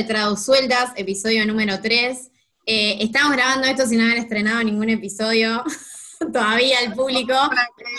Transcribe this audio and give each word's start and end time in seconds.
de 0.00 0.06
Traduzueltas, 0.06 0.92
episodio 0.96 1.44
número 1.44 1.78
3. 1.78 2.30
Eh, 2.64 2.96
estamos 3.00 3.32
grabando 3.32 3.66
esto 3.66 3.86
sin 3.86 4.00
haber 4.00 4.16
estrenado 4.16 4.64
ningún 4.64 4.88
episodio 4.88 5.62
todavía 6.32 6.78
al 6.78 6.94
público. 6.94 7.34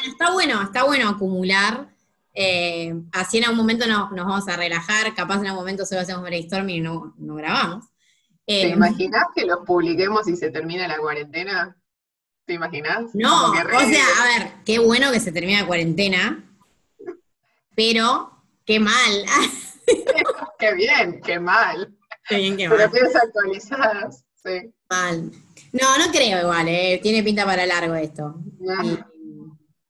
Está 0.07 0.31
bueno, 0.31 0.63
está 0.63 0.83
bueno 0.83 1.09
acumular. 1.09 1.93
Eh, 2.33 2.91
así 3.11 3.37
en 3.37 3.43
algún 3.43 3.59
momento 3.59 3.85
nos, 3.85 4.09
vamos 4.09 4.47
a 4.47 4.57
relajar, 4.57 5.13
capaz 5.13 5.41
en 5.41 5.47
algún 5.47 5.59
momento 5.59 5.85
solo 5.85 6.01
hacemos 6.01 6.23
brainstorming 6.23 6.77
y 6.77 6.81
no, 6.81 7.13
no 7.19 7.35
grabamos. 7.35 7.85
¿Te 8.47 8.63
eh, 8.63 8.69
imaginas 8.69 9.25
que 9.35 9.45
los 9.45 9.59
publiquemos 9.59 10.27
y 10.27 10.35
se 10.35 10.49
termina 10.49 10.87
la 10.87 10.97
cuarentena? 10.97 11.77
¿Te 12.45 12.53
imaginas? 12.53 13.13
No, 13.13 13.51
o 13.51 13.53
sea, 13.53 14.05
a 14.21 14.39
ver, 14.39 14.53
qué 14.65 14.79
bueno 14.79 15.11
que 15.11 15.19
se 15.19 15.31
termina 15.31 15.61
la 15.61 15.67
cuarentena, 15.67 16.43
pero 17.75 18.31
qué 18.65 18.79
mal. 18.79 19.25
qué 20.61 20.73
bien, 20.75 21.19
qué 21.21 21.39
mal. 21.39 21.93
Qué 22.27 22.35
bien, 22.35 22.55
qué 22.55 22.69
mal. 22.69 22.89
Pero 22.91 23.09
actualizadas, 23.21 24.23
sí. 24.35 24.73
Mal. 24.89 25.31
No, 25.73 25.97
no 25.97 26.11
creo 26.11 26.41
igual, 26.41 26.67
eh. 26.67 26.99
tiene 27.01 27.23
pinta 27.23 27.45
para 27.45 27.65
largo 27.65 27.95
esto. 27.95 28.35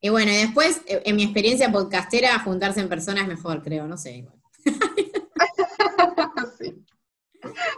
Y, 0.00 0.08
bueno, 0.08 0.32
después, 0.32 0.80
eh, 0.86 1.02
en 1.04 1.16
mi 1.16 1.24
experiencia 1.24 1.70
podcastera, 1.70 2.38
juntarse 2.40 2.80
en 2.80 2.88
persona 2.88 3.20
es 3.20 3.28
mejor, 3.28 3.62
creo, 3.62 3.86
no 3.86 3.96
sé. 3.96 4.26
sí. 6.58 6.84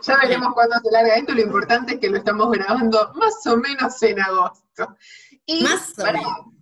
Ya 0.02 0.18
veremos 0.22 0.54
cuándo 0.54 0.76
se 0.82 0.90
larga 0.90 1.16
esto, 1.16 1.34
lo 1.34 1.40
importante 1.42 1.94
es 1.94 2.00
que 2.00 2.08
lo 2.08 2.18
estamos 2.18 2.50
grabando 2.50 3.12
más 3.14 3.46
o 3.46 3.56
menos 3.56 4.02
en 4.02 4.20
agosto. 4.20 4.96
Y 5.46 5.62
más 5.62 5.98
o 5.98 6.04
menos. 6.04 6.53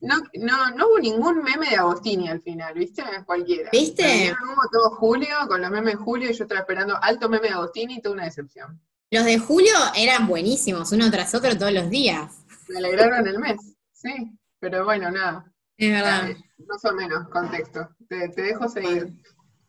No, 0.00 0.16
no, 0.34 0.70
no 0.70 0.86
hubo 0.86 0.98
ningún 0.98 1.42
meme 1.42 1.68
de 1.70 1.76
Agostini 1.76 2.28
al 2.28 2.40
final, 2.40 2.74
¿viste? 2.74 3.02
Cualquiera. 3.26 3.68
¿Viste? 3.70 4.34
hubo 4.42 4.62
todo 4.72 4.90
julio, 4.96 5.34
con 5.46 5.60
los 5.60 5.70
memes 5.70 5.94
de 5.94 6.00
julio, 6.02 6.30
y 6.30 6.32
yo 6.32 6.44
estaba 6.44 6.60
esperando 6.60 6.96
alto 7.02 7.28
meme 7.28 7.48
de 7.48 7.54
Agostini 7.54 7.96
y 7.96 8.00
toda 8.00 8.14
una 8.14 8.24
decepción. 8.24 8.80
Los 9.10 9.24
de 9.24 9.38
julio 9.38 9.74
eran 9.94 10.26
buenísimos, 10.26 10.92
uno 10.92 11.10
tras 11.10 11.34
otro 11.34 11.56
todos 11.58 11.72
los 11.72 11.90
días. 11.90 12.32
Me 12.68 12.78
alegraron 12.78 13.26
el 13.26 13.38
mes, 13.38 13.56
sí, 13.92 14.32
pero 14.58 14.84
bueno, 14.84 15.10
nada. 15.10 15.52
Es 15.76 15.90
verdad. 15.90 16.28
más 16.66 16.84
o 16.84 16.92
menos, 16.92 17.28
contexto. 17.28 17.88
Te, 18.08 18.28
dejo 18.28 18.68
seguir. 18.68 19.12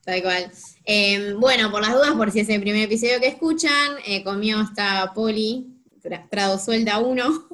Tal 0.03 0.21
cual. 0.21 0.51
Em, 0.85 1.39
bueno, 1.39 1.71
por 1.71 1.81
las 1.81 1.93
dudas, 1.93 2.11
por 2.11 2.31
si 2.31 2.41
es 2.41 2.49
el 2.49 2.61
primer 2.61 2.83
episodio 2.83 3.19
que 3.19 3.27
escuchan, 3.27 3.95
eh, 4.05 4.23
conmigo 4.23 4.61
está 4.61 5.11
Poli, 5.13 5.81
Trado 6.29 6.57
Suelta 6.57 6.99
1, 6.99 7.49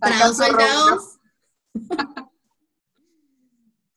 Trado 0.00 0.34
Suelta 0.34 0.64
2. 0.90 1.17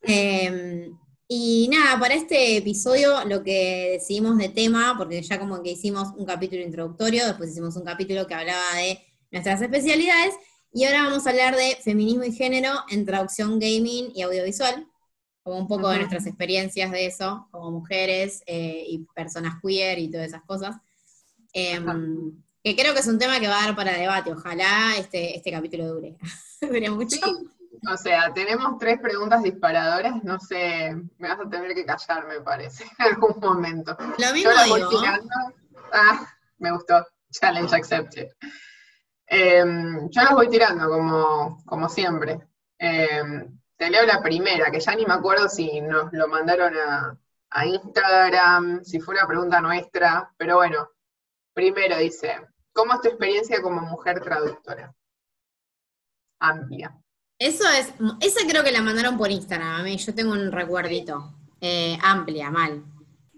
Em, 0.03 0.97
y 1.27 1.69
nada, 1.71 1.99
para 1.99 2.15
este 2.15 2.57
episodio 2.57 3.23
lo 3.25 3.43
que 3.43 3.91
decidimos 3.93 4.37
de 4.37 4.49
tema, 4.49 4.95
porque 4.97 5.21
ya 5.21 5.39
como 5.39 5.61
que 5.61 5.71
hicimos 5.71 6.09
un 6.17 6.25
capítulo 6.25 6.61
introductorio, 6.61 7.25
después 7.25 7.51
hicimos 7.51 7.75
un 7.75 7.85
capítulo 7.85 8.25
que 8.27 8.33
hablaba 8.33 8.75
de 8.75 8.99
nuestras 9.31 9.61
especialidades, 9.61 10.33
y 10.73 10.85
ahora 10.85 11.03
vamos 11.03 11.25
a 11.25 11.29
hablar 11.29 11.55
de 11.55 11.77
feminismo 11.83 12.23
y 12.23 12.31
género 12.31 12.71
en 12.89 13.05
traducción 13.05 13.59
gaming 13.59 14.11
y 14.15 14.21
audiovisual, 14.23 14.87
como 15.43 15.59
un 15.59 15.67
poco 15.67 15.89
de 15.89 15.97
nuestras 15.97 16.25
experiencias 16.25 16.91
de 16.91 17.05
eso, 17.05 17.47
como 17.51 17.71
mujeres 17.71 18.43
eh, 18.45 18.85
y 18.87 19.05
personas 19.15 19.55
queer 19.61 19.99
y 19.99 20.09
todas 20.09 20.27
esas 20.27 20.43
cosas. 20.43 20.75
Em, 21.53 22.41
que 22.63 22.75
creo 22.75 22.93
que 22.93 22.99
es 22.99 23.07
un 23.07 23.19
tema 23.19 23.39
que 23.39 23.47
va 23.47 23.59
a 23.59 23.65
dar 23.67 23.75
para 23.75 23.97
debate, 23.97 24.31
ojalá 24.31 24.95
este, 24.97 25.35
este 25.35 25.51
capítulo 25.51 25.93
dure. 25.93 26.17
dure 26.61 26.89
mucho. 26.89 27.17
O 27.89 27.97
sea, 27.97 28.31
tenemos 28.33 28.77
tres 28.77 28.99
preguntas 28.99 29.41
disparadoras, 29.41 30.23
no 30.23 30.39
sé, 30.39 30.95
me 31.17 31.27
vas 31.27 31.39
a 31.39 31.49
tener 31.49 31.73
que 31.73 31.85
callar, 31.85 32.27
me 32.27 32.39
parece, 32.41 32.83
en 32.83 33.05
algún 33.05 33.39
momento. 33.39 33.97
Lo 33.99 34.33
mismo 34.33 34.51
Yo 34.51 34.69
voy 34.69 34.99
tirando. 34.99 35.29
Ah, 35.91 36.27
me 36.59 36.71
gustó. 36.71 37.05
Challenge 37.31 37.73
accepted. 37.75 38.27
Em, 39.25 40.09
yo 40.09 40.21
las 40.21 40.33
voy 40.33 40.49
tirando 40.49 40.89
como, 40.89 41.63
como 41.65 41.89
siempre. 41.89 42.39
Em, 42.77 43.57
te 43.77 43.89
leo 43.89 44.05
la 44.05 44.21
primera, 44.21 44.69
que 44.69 44.79
ya 44.79 44.93
ni 44.93 45.05
me 45.05 45.13
acuerdo 45.13 45.49
si 45.49 45.81
nos 45.81 46.11
lo 46.13 46.27
mandaron 46.27 46.73
a, 46.77 47.17
a 47.49 47.65
Instagram, 47.65 48.83
si 48.83 48.99
fue 48.99 49.15
una 49.15 49.27
pregunta 49.27 49.61
nuestra, 49.61 50.31
pero 50.37 50.57
bueno, 50.57 50.89
primero 51.53 51.97
dice, 51.97 52.47
¿cómo 52.73 52.93
es 52.93 53.01
tu 53.01 53.07
experiencia 53.07 53.61
como 53.61 53.81
mujer 53.81 54.21
traductora? 54.21 54.93
Amplia. 56.39 56.95
Eso 57.41 57.67
es, 57.69 57.91
esa 58.19 58.47
creo 58.47 58.63
que 58.63 58.71
la 58.71 58.83
mandaron 58.83 59.17
por 59.17 59.31
Instagram 59.31 59.79
a 59.79 59.81
mí, 59.81 59.97
yo 59.97 60.13
tengo 60.13 60.31
un 60.31 60.51
recuerdito. 60.51 61.33
Eh, 61.59 61.97
amplia, 62.03 62.51
mal. 62.51 62.83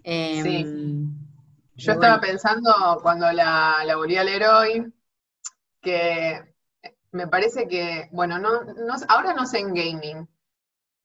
Em, 0.03 0.44
sí. 0.44 1.06
Yo 1.75 1.94
estaba 1.94 2.19
pensando 2.19 3.00
cuando 3.02 3.31
la, 3.31 3.81
la 3.86 3.96
volví 3.96 4.18
a 4.18 4.25
leer 4.25 4.44
hoy, 4.44 4.94
que 5.81 6.53
me 7.12 7.28
parece 7.28 7.66
que, 7.69 8.09
bueno, 8.12 8.40
no, 8.40 8.66
no, 8.66 8.94
ahora 9.08 9.34
no 9.34 9.46
sé 9.46 9.59
en 9.59 9.74
gaming, 9.74 10.28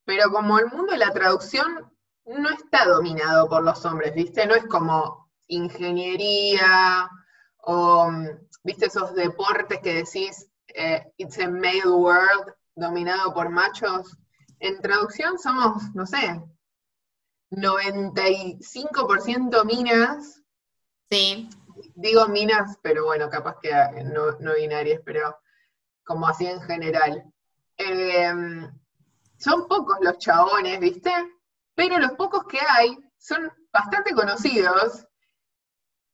pero 0.04 0.32
como 0.32 0.58
el 0.58 0.66
mundo 0.66 0.91
de 0.91 0.98
la 0.98 1.12
traducción 1.12 1.92
no 2.26 2.50
está 2.50 2.84
dominado 2.84 3.48
por 3.48 3.62
los 3.62 3.84
hombres, 3.84 4.12
¿viste? 4.12 4.44
No 4.44 4.56
es 4.56 4.66
como 4.66 5.31
ingeniería 5.47 7.08
o, 7.58 8.10
¿viste? 8.64 8.87
Esos 8.87 9.14
deportes 9.14 9.78
que 9.84 9.94
decís, 9.94 10.50
eh, 10.75 11.12
it's 11.16 11.38
a 11.38 11.48
male 11.48 11.87
world, 11.87 12.57
dominado 12.78 13.34
por 13.34 13.50
machos. 13.50 14.16
En 14.60 14.80
traducción 14.80 15.38
somos, 15.38 15.94
no 15.94 16.06
sé, 16.06 16.42
95% 17.50 19.64
minas. 19.64 20.42
Sí. 21.10 21.48
Digo 21.94 22.26
minas, 22.26 22.76
pero 22.82 23.04
bueno, 23.04 23.30
capaz 23.30 23.58
que 23.62 23.70
no, 24.04 24.32
no 24.40 24.54
binarias, 24.54 25.00
pero 25.04 25.38
como 26.04 26.26
así 26.26 26.46
en 26.46 26.60
general. 26.62 27.22
Em, 27.76 28.68
son 29.36 29.68
pocos 29.68 29.98
los 30.00 30.18
chabones, 30.18 30.80
¿viste? 30.80 31.12
Pero 31.74 31.98
los 31.98 32.12
pocos 32.12 32.44
que 32.48 32.58
hay 32.60 32.98
son 33.16 33.52
bastante 33.72 34.12
conocidos 34.12 35.06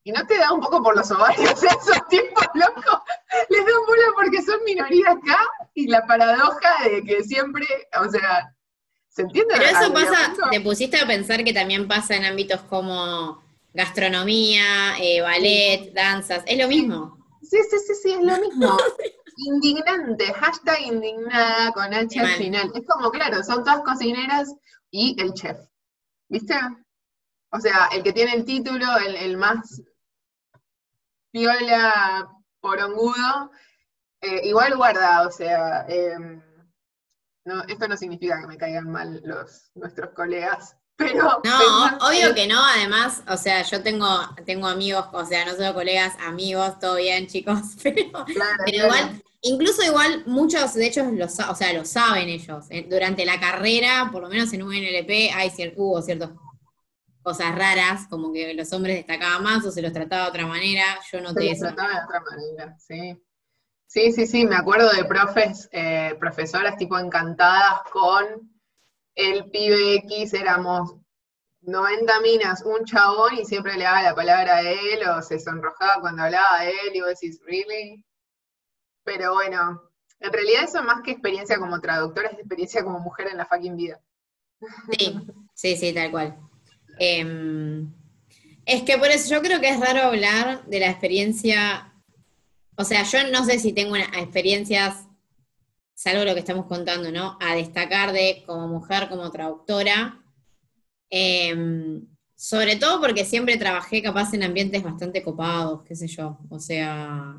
y 0.05 0.13
no 0.13 0.25
te 0.27 0.37
da 0.37 0.53
un 0.53 0.61
poco 0.61 0.83
por 0.83 0.95
los 0.95 1.11
ovarios 1.11 1.51
esos 1.63 2.09
tipos 2.09 2.47
locos, 2.55 3.01
les 3.49 3.65
da 3.65 3.81
un 3.81 3.87
bola 3.87 4.05
porque 4.15 4.43
son 4.43 4.63
minoría 4.65 5.11
acá 5.11 5.39
y 5.73 5.89
la 5.89 6.07
paradoja 6.07 6.85
de 6.85 7.03
que 7.03 7.25
siempre, 7.25 7.67
o 8.01 8.09
sea, 8.11 8.55
¿se 9.09 9.23
entiende? 9.23 9.55
Pero 9.57 9.79
eso 9.79 9.93
pasa, 9.93 10.35
te 10.51 10.61
pusiste 10.61 10.99
a 10.99 11.07
pensar 11.07 11.43
que 11.43 11.55
también 11.55 11.89
pasa 11.89 12.15
en 12.15 12.27
ámbitos 12.27 12.61
como 12.63 13.43
gastronomía, 13.73 14.97
eh, 15.01 15.23
ballet, 15.23 15.93
danzas, 15.95 16.45
es 16.47 16.59
lo 16.59 16.69
mismo. 16.69 17.19
Sí, 17.43 17.59
sí, 17.71 17.77
sí, 17.87 17.95
sí, 18.03 18.13
es 18.13 18.23
lo 18.23 18.39
mismo. 18.47 18.77
Indignante, 19.37 20.33
hashtag 20.35 20.83
indignada 20.83 21.73
con 21.73 21.93
H 21.93 22.21
al 22.21 22.29
final. 22.29 22.71
Es 22.75 22.87
como, 22.87 23.11
claro, 23.11 23.43
son 23.43 23.65
todas 23.65 23.81
cocineras 23.81 24.55
y 24.91 25.21
el 25.21 25.33
chef. 25.33 25.59
¿Viste? 26.29 26.55
O 27.51 27.59
sea, 27.59 27.89
el 27.93 28.03
que 28.03 28.13
tiene 28.13 28.35
el 28.35 28.45
título, 28.45 28.87
el, 28.99 29.17
el 29.17 29.37
más 29.37 29.83
piola 31.35 32.31
porongudo, 32.61 33.51
eh, 34.21 34.43
igual 34.45 34.77
guarda, 34.77 35.27
o 35.27 35.33
sea, 35.33 35.85
em, 35.89 36.41
esto 37.67 37.89
no 37.89 37.97
significa 37.97 38.41
que 38.41 38.47
me 38.47 38.57
caigan 38.57 38.89
mal 38.89 39.21
los 39.25 39.73
nuestros 39.75 40.11
colegas, 40.11 40.77
pero... 40.97 41.43
No, 41.43 41.99
obvio 42.09 42.33
que 42.37 42.47
no, 42.47 42.65
además, 42.65 43.25
o 43.29 43.37
sea, 43.37 43.63
yo 43.63 43.83
tengo, 43.83 44.07
tengo 44.47 44.69
amigos, 44.69 45.07
o 45.13 45.27
sea, 45.27 45.45
no 45.45 45.57
solo 45.57 45.75
colegas, 45.75 46.15
amigos, 46.25 46.79
todo 46.79 46.97
bien, 46.97 47.27
chicos, 47.33 47.61
pero, 47.83 48.27
igual, 48.67 49.21
incluso 49.43 49.83
igual 49.83 50.23
muchos 50.27 50.75
de 50.75 50.87
ellos 50.87 51.13
lo, 51.13 51.27
o 51.27 51.55
sea, 51.57 51.73
lo 51.73 51.85
saben 51.85 52.29
ellos. 52.29 52.67
Eh, 52.71 52.87
durante 52.89 53.27
la 53.27 53.41
carrera, 53.41 54.09
por 54.13 54.23
lo 54.23 54.29
menos 54.29 54.53
en 54.53 54.63
un 54.63 54.73
NLP, 54.73 55.35
hay 55.35 55.51
hubo 55.77 56.01
ciertos 56.01 56.31
cosas 57.25 57.55
raras, 57.57 58.07
como 58.09 58.33
que 58.33 58.53
los 58.53 58.71
hombres 58.75 58.97
destacaban 58.97 59.43
más 59.43 59.65
o 59.65 59.73
se 59.73 59.81
los 59.83 59.93
trataba 59.93 60.25
de 60.25 60.29
otra 60.29 60.47
manera, 60.47 60.85
yo 61.11 61.21
no 61.23 61.35
te 61.35 61.51
eso. 61.51 61.67
Se 61.67 61.73
trataba 61.73 61.99
de 61.99 62.05
otra 62.05 62.21
manera, 62.21 62.79
sí. 62.79 63.21
Sí, 63.87 64.13
sí, 64.13 64.27
sí, 64.27 64.47
me 64.47 64.57
acuerdo 64.57 64.91
de 64.93 65.05
profes, 65.05 65.69
eh, 65.73 66.15
profesoras 66.21 66.77
tipo 66.77 66.99
encantadas 66.99 67.81
con 67.91 68.53
el 69.15 69.51
pibe 69.51 69.95
X, 69.97 70.35
éramos 70.35 70.97
90 71.63 72.21
minas, 72.21 72.63
un 72.63 72.85
chabón 72.85 73.39
y 73.39 73.45
siempre 73.45 73.77
le 73.77 73.85
daba 73.85 74.03
la 74.03 74.15
palabra 74.15 74.57
a 74.57 74.63
él 74.63 75.01
o 75.09 75.23
se 75.23 75.39
sonrojaba 75.39 76.01
cuando 76.01 76.25
hablaba 76.25 76.61
de 76.61 76.71
él 76.71 76.95
y 76.95 77.01
vos 77.01 77.09
decís, 77.09 77.41
¿really? 77.47 78.05
Pero 79.03 79.35
bueno, 79.35 79.83
en 80.21 80.33
realidad 80.33 80.65
eso 80.65 80.83
más 80.83 81.01
que 81.03 81.13
experiencia 81.13 81.59
como 81.59 81.81
traductora 81.81 82.29
es 82.29 82.39
experiencia 82.39 82.85
como 82.85 82.99
mujer 83.01 83.29
en 83.29 83.39
la 83.39 83.47
fucking 83.47 83.77
vida. 83.77 84.01
Sí, 84.91 85.21
sí, 85.55 85.77
sí, 85.77 85.95
tal 85.95 86.11
cual. 86.11 86.39
Em, 86.99 87.93
es 88.67 88.83
que 88.83 88.99
por 88.99 89.09
eso 89.09 89.35
yo 89.35 89.43
creo 89.43 89.61
que 89.61 89.69
es 89.69 89.81
raro 89.81 90.03
hablar 90.03 90.65
de 90.67 90.81
la 90.81 90.91
experiencia, 90.91 91.93
o 92.77 92.85
sea, 92.85 93.03
yo 93.05 93.31
no 93.31 93.45
sé 93.45 93.59
si 93.59 93.73
tengo 93.73 93.97
experiencias, 93.97 95.07
salvo 95.95 96.25
lo 96.25 96.35
que 96.35 96.41
estamos 96.41 96.67
contando, 96.67 97.11
¿no? 97.13 97.39
A 97.41 97.55
destacar 97.55 98.13
de 98.13 98.43
como 98.47 98.69
mujer, 98.69 99.09
como 99.09 99.31
traductora. 99.31 100.21
Em, 101.11 102.07
sobre 102.35 102.77
todo 102.77 103.01
porque 103.01 103.25
siempre 103.25 103.57
trabajé 103.57 104.03
capaz 104.03 104.35
en 104.35 104.43
ambientes 104.43 104.83
bastante 104.83 105.23
copados, 105.23 105.83
qué 105.85 105.95
sé 105.95 106.09
yo. 106.09 106.39
O 106.51 106.59
sea, 106.59 107.37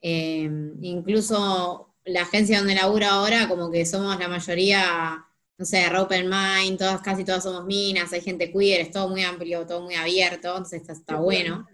em, 0.00 0.76
incluso 0.82 1.94
la 2.04 2.22
agencia 2.22 2.58
donde 2.58 2.74
laburo 2.74 3.06
ahora, 3.06 3.48
como 3.48 3.70
que 3.70 3.84
somos 3.84 4.18
la 4.18 4.28
mayoría, 4.28 5.26
no 5.58 5.64
sé, 5.64 5.86
open 5.96 6.28
mind, 6.28 6.78
todas, 6.78 7.00
casi 7.00 7.24
todas 7.24 7.42
somos 7.42 7.64
minas, 7.64 8.12
hay 8.12 8.20
gente 8.20 8.52
queer, 8.52 8.80
es 8.82 8.90
todo 8.90 9.08
muy 9.08 9.22
amplio, 9.22 9.66
todo 9.66 9.82
muy 9.82 9.94
abierto, 9.94 10.48
entonces 10.48 10.80
está, 10.82 10.92
está 10.92 11.16
bueno. 11.16 11.66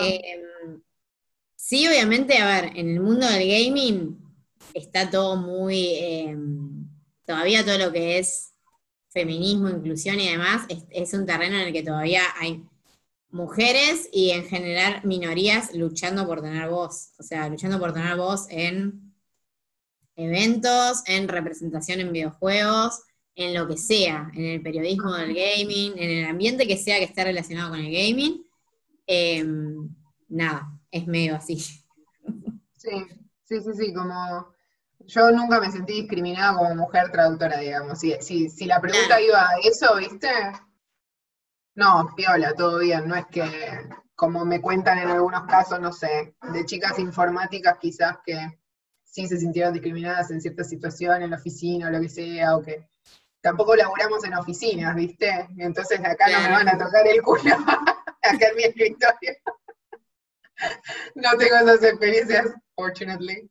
Em, 0.00 0.82
sí, 1.54 1.86
obviamente, 1.86 2.38
a 2.38 2.60
ver, 2.60 2.76
en 2.76 2.88
el 2.90 3.00
mundo 3.00 3.26
del 3.26 3.48
gaming 3.48 4.18
está 4.72 5.10
todo 5.10 5.36
muy, 5.36 5.94
em, 5.96 6.88
todavía 7.24 7.64
todo 7.64 7.78
lo 7.78 7.92
que 7.92 8.18
es 8.18 8.52
feminismo, 9.10 9.68
inclusión 9.68 10.18
y 10.18 10.28
demás, 10.28 10.66
es, 10.90 11.14
un 11.14 11.24
terreno 11.24 11.56
en 11.56 11.68
el 11.68 11.72
que 11.72 11.84
todavía 11.84 12.22
hay 12.36 12.64
mujeres 13.30 14.08
y 14.12 14.30
en 14.30 14.44
general 14.44 15.00
minorías 15.04 15.72
luchando 15.72 16.26
por 16.26 16.42
tener 16.42 16.68
voz, 16.68 17.12
o 17.18 17.22
sea, 17.22 17.48
luchando 17.48 17.78
por 17.78 17.92
tener 17.92 18.16
voz 18.16 18.46
en 18.50 19.03
eventos, 20.16 21.02
en 21.06 21.28
representación 21.28 22.00
en 22.00 22.12
videojuegos, 22.12 23.02
en 23.34 23.54
lo 23.54 23.66
que 23.66 23.76
sea, 23.76 24.30
en 24.34 24.44
el 24.44 24.62
periodismo 24.62 25.12
del 25.14 25.34
gaming, 25.34 25.94
en 25.96 26.10
el 26.10 26.24
ambiente 26.26 26.66
que 26.66 26.76
sea 26.76 26.98
que 26.98 27.04
esté 27.04 27.24
relacionado 27.24 27.70
con 27.70 27.80
el 27.80 27.92
gaming. 27.92 28.44
Em, 29.06 29.88
nada, 30.28 30.70
es 30.90 31.06
medio 31.06 31.36
así. 31.36 31.56
Sí, 31.56 32.90
sí, 33.44 33.60
sí, 33.60 33.70
sí, 33.76 33.94
como 33.94 34.54
yo 35.06 35.30
nunca 35.30 35.60
me 35.60 35.70
sentí 35.70 35.94
discriminada 35.94 36.56
como 36.56 36.74
mujer 36.74 37.10
traductora, 37.10 37.58
digamos. 37.58 37.98
Si, 37.98 38.14
si, 38.20 38.48
si 38.48 38.66
la 38.66 38.80
pregunta 38.80 39.20
iba 39.20 39.40
a 39.40 39.56
eso, 39.62 39.96
¿viste? 39.96 40.28
No, 41.74 42.12
piola, 42.16 42.54
todo 42.54 42.78
bien. 42.78 43.08
No 43.08 43.14
es 43.16 43.26
que, 43.26 43.44
como 44.14 44.44
me 44.44 44.60
cuentan 44.60 44.98
en 44.98 45.08
algunos 45.08 45.44
casos, 45.44 45.80
no 45.80 45.92
sé, 45.92 46.36
de 46.52 46.64
chicas 46.64 46.98
informáticas 46.98 47.78
quizás 47.80 48.18
que 48.24 48.60
sí 49.14 49.28
se 49.28 49.38
sintieron 49.38 49.72
discriminadas 49.72 50.32
en 50.32 50.40
ciertas 50.40 50.68
situaciones, 50.68 51.22
en 51.22 51.30
la 51.30 51.36
oficina 51.36 51.86
o 51.86 51.90
lo 51.90 52.00
que 52.00 52.08
sea, 52.08 52.56
o 52.56 52.62
que 52.62 52.88
tampoco 53.40 53.76
laburamos 53.76 54.24
en 54.24 54.34
oficinas, 54.34 54.96
¿viste? 54.96 55.48
Entonces 55.56 56.00
acá 56.00 56.26
no 56.32 56.40
me 56.40 56.50
van 56.50 56.68
a 56.68 56.76
tocar 56.76 57.06
el 57.06 57.22
culo, 57.22 57.54
acá 58.22 58.48
en 58.48 58.56
mi 58.56 58.64
escritorio. 58.64 59.34
no 61.14 61.30
tengo 61.38 61.54
esas 61.54 61.84
experiencias, 61.84 62.54
fortunately. 62.74 63.48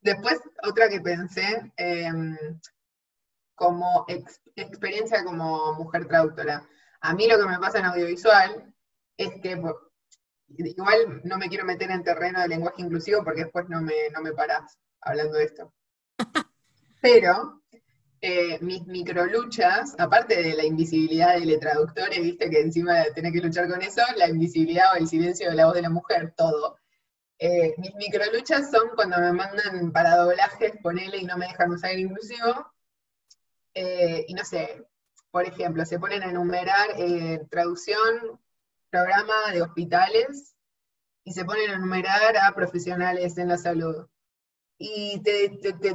Después, 0.00 0.40
otra 0.62 0.88
que 0.88 1.02
pensé, 1.02 1.70
em, 1.76 2.38
como 3.54 4.06
experiencia 4.56 5.22
como 5.22 5.74
mujer 5.74 6.08
traductora. 6.08 6.66
A 7.02 7.12
mí 7.12 7.28
lo 7.28 7.38
que 7.38 7.46
me 7.46 7.58
pasa 7.58 7.78
en 7.78 7.84
audiovisual 7.84 8.74
es 9.18 9.34
que, 9.42 9.62
igual 10.56 11.20
no 11.24 11.38
me 11.38 11.48
quiero 11.48 11.64
meter 11.64 11.90
en 11.90 12.02
terreno 12.02 12.40
de 12.40 12.48
lenguaje 12.48 12.82
inclusivo 12.82 13.24
porque 13.24 13.44
después 13.44 13.68
no 13.68 13.80
me, 13.82 13.94
no 14.12 14.22
me 14.22 14.32
parás 14.32 14.78
hablando 15.00 15.38
de 15.38 15.44
esto. 15.44 15.72
Pero 17.00 17.62
eh, 18.20 18.58
mis 18.60 18.86
microluchas, 18.86 19.96
aparte 19.98 20.40
de 20.40 20.54
la 20.54 20.64
invisibilidad 20.64 21.38
de 21.40 21.58
traductores, 21.58 22.22
viste 22.22 22.48
que 22.48 22.60
encima 22.60 23.02
tener 23.14 23.32
que 23.32 23.40
luchar 23.40 23.68
con 23.68 23.82
eso, 23.82 24.02
la 24.16 24.28
invisibilidad 24.28 24.92
o 24.92 24.96
el 24.96 25.08
silencio 25.08 25.50
de 25.50 25.56
la 25.56 25.66
voz 25.66 25.74
de 25.74 25.82
la 25.82 25.90
mujer, 25.90 26.32
todo. 26.36 26.76
Eh, 27.38 27.74
mis 27.78 27.92
microluchas 27.96 28.70
son 28.70 28.90
cuando 28.94 29.18
me 29.18 29.32
mandan 29.32 29.90
para 29.90 30.16
doblajes, 30.16 30.74
ponele 30.80 31.18
y 31.18 31.24
no 31.24 31.36
me 31.36 31.48
dejan 31.48 31.72
usar 31.72 31.90
el 31.90 32.00
inclusivo. 32.00 32.72
Eh, 33.74 34.24
y 34.28 34.34
no 34.34 34.44
sé, 34.44 34.86
por 35.32 35.44
ejemplo, 35.44 35.84
se 35.84 35.98
ponen 35.98 36.22
a 36.22 36.30
enumerar 36.30 36.90
eh, 36.98 37.40
traducción, 37.50 38.38
programa 38.92 39.50
de 39.52 39.62
hospitales, 39.62 40.54
y 41.24 41.32
se 41.32 41.44
ponen 41.44 41.70
a 41.70 41.74
enumerar 41.74 42.36
a 42.36 42.54
profesionales 42.54 43.38
en 43.38 43.48
la 43.48 43.56
salud. 43.56 44.06
Y 44.78 45.20
te, 45.22 45.48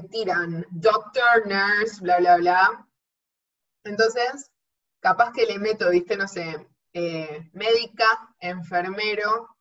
tiran 0.10 0.66
doctor, 0.72 1.46
nurse, 1.46 2.02
bla, 2.02 2.18
bla, 2.18 2.38
bla. 2.38 2.88
Entonces, 3.84 4.52
capaz 5.00 5.32
que 5.32 5.46
le 5.46 5.60
meto, 5.60 5.90
viste, 5.92 6.18
no 6.18 6.28
sé, 6.28 6.68
médica, 7.54 8.36
enfermero, 8.40 9.56